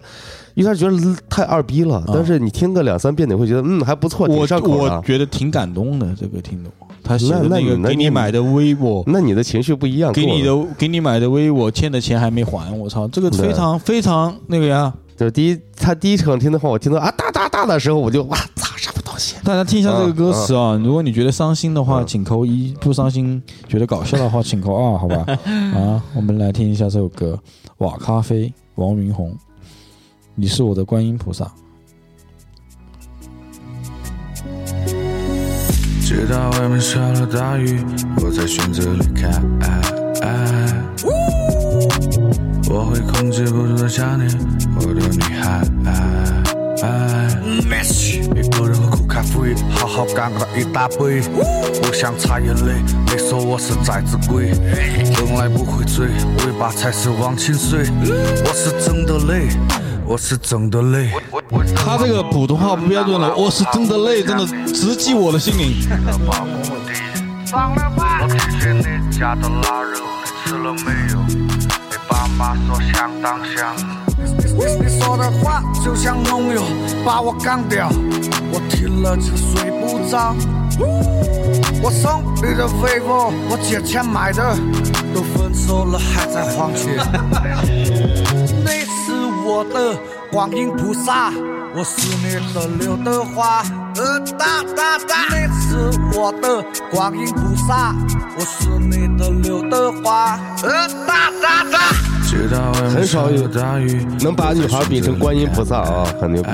[0.54, 4.42] 一开始觉得太二逼了，但是你听个两三遍，你会觉得嗯还不错，我。
[4.42, 6.72] 我觉得挺感动的，这个听懂。
[7.04, 14.94] 他写的那个给你买的 vivo，那你的情绪不一样，给你的给你买的 vivo 欠的钱还没还，我操，这个非常非常那个呀。
[15.18, 19.36] 就是第一，他第一场听的话，我听到啊哒哒哒的时候，我就哇操什么东西？
[19.44, 25.26] 大家听一下这个歌词啊，如果你觉得伤心的话，嗯请扣一；不伤心，觉得搞笑的话，请扣二，好吧？
[25.76, 27.40] 啊，我们来听一下这首歌
[27.80, 29.36] 《瓦咖啡》，王云红，
[30.36, 31.52] 你是我的观音菩萨。
[36.02, 37.84] 直到外面下了大雨，
[38.24, 39.32] 我才选择离开。
[42.70, 44.28] 我会控制不住的想你
[44.76, 45.62] 我的女孩。
[48.36, 51.22] 一个人喝苦咖啡，好好干了一大杯，
[51.82, 52.74] 不想擦眼泪。
[53.08, 54.52] 你说我是崽子鬼，
[55.16, 56.08] 从来不会醉，
[56.46, 57.86] 尾巴才是忘情水。
[58.46, 59.48] 我是真的累，
[60.06, 61.10] 我是真的累。
[61.76, 65.74] 他这个普通话不标准了，我是真的累，真的 直击我的心灵。
[67.54, 68.84] 我听见你
[69.18, 71.47] 家的腊肉，你吃了没有？
[72.38, 73.76] 妈说相当香。
[74.80, 76.62] 你说的话就像农药，
[77.04, 77.90] 把我干掉，
[78.52, 80.36] 我听了就睡不着。
[81.82, 84.56] 我送你的 vivo，我借钱买的，
[85.14, 86.98] 都分手了还在还钱。
[88.64, 89.14] 你是
[89.46, 89.98] 我的
[90.32, 91.32] 观音菩萨，
[91.76, 93.64] 我是你的刘德华。
[93.96, 97.96] 呃哒哒哒，你是我的观音菩萨，
[98.38, 100.40] 我是你的刘德华。
[100.64, 101.80] 呃哒哒哒，
[102.90, 106.50] 很少有大雨，能把女孩比成观音菩萨啊，很牛逼。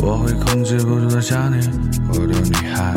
[0.00, 1.62] 我会控制不住的想念
[2.08, 2.94] 我的女孩。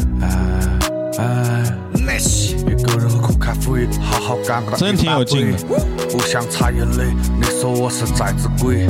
[2.68, 5.24] 一个人喝苦咖啡，好好干个真挺有。
[5.24, 5.58] 劲的
[6.10, 7.06] 不想擦眼泪。
[7.40, 8.88] 你说我是崽子鬼，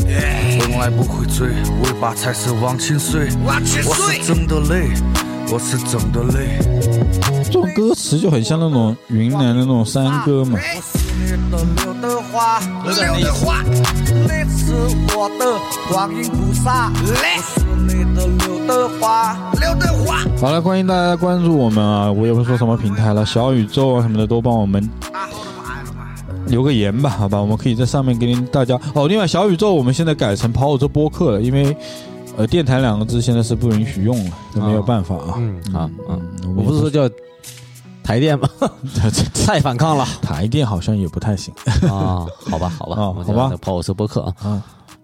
[0.59, 1.49] 从来不会醉，
[1.83, 3.29] 尾巴才是忘情水。
[3.43, 4.89] 我是真的累，
[5.53, 6.59] 我是真的累。
[7.43, 10.57] 这种歌词就很像那种云南的那种山歌嘛。
[20.39, 22.09] 好了，欢迎大家关注我们啊！
[22.09, 24.89] 我也不说什么平台了，小宇宙啊什么的都帮我们
[26.47, 27.41] 留个言吧，好吧？
[27.41, 29.05] 我们可以在上面给您大家哦。
[29.05, 31.75] 另外，小宇宙我们现在改成跑火车播客了，因为
[32.47, 35.41] 电台两个字现在是不允许用了这没有办法啊。
[35.73, 36.19] 啊啊
[36.55, 37.09] 我不是说叫
[38.03, 38.49] 台电吗？
[39.45, 40.05] 太反抗了。
[40.21, 41.53] 台电好像也不太行。
[41.89, 43.55] 啊好吧好吧好吧。
[43.61, 44.63] 跑火车播客啊。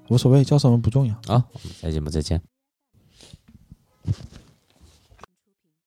[0.09, 1.13] 无所谓叫什么不重要。
[1.33, 1.43] 啊
[1.81, 2.41] 下节目再见。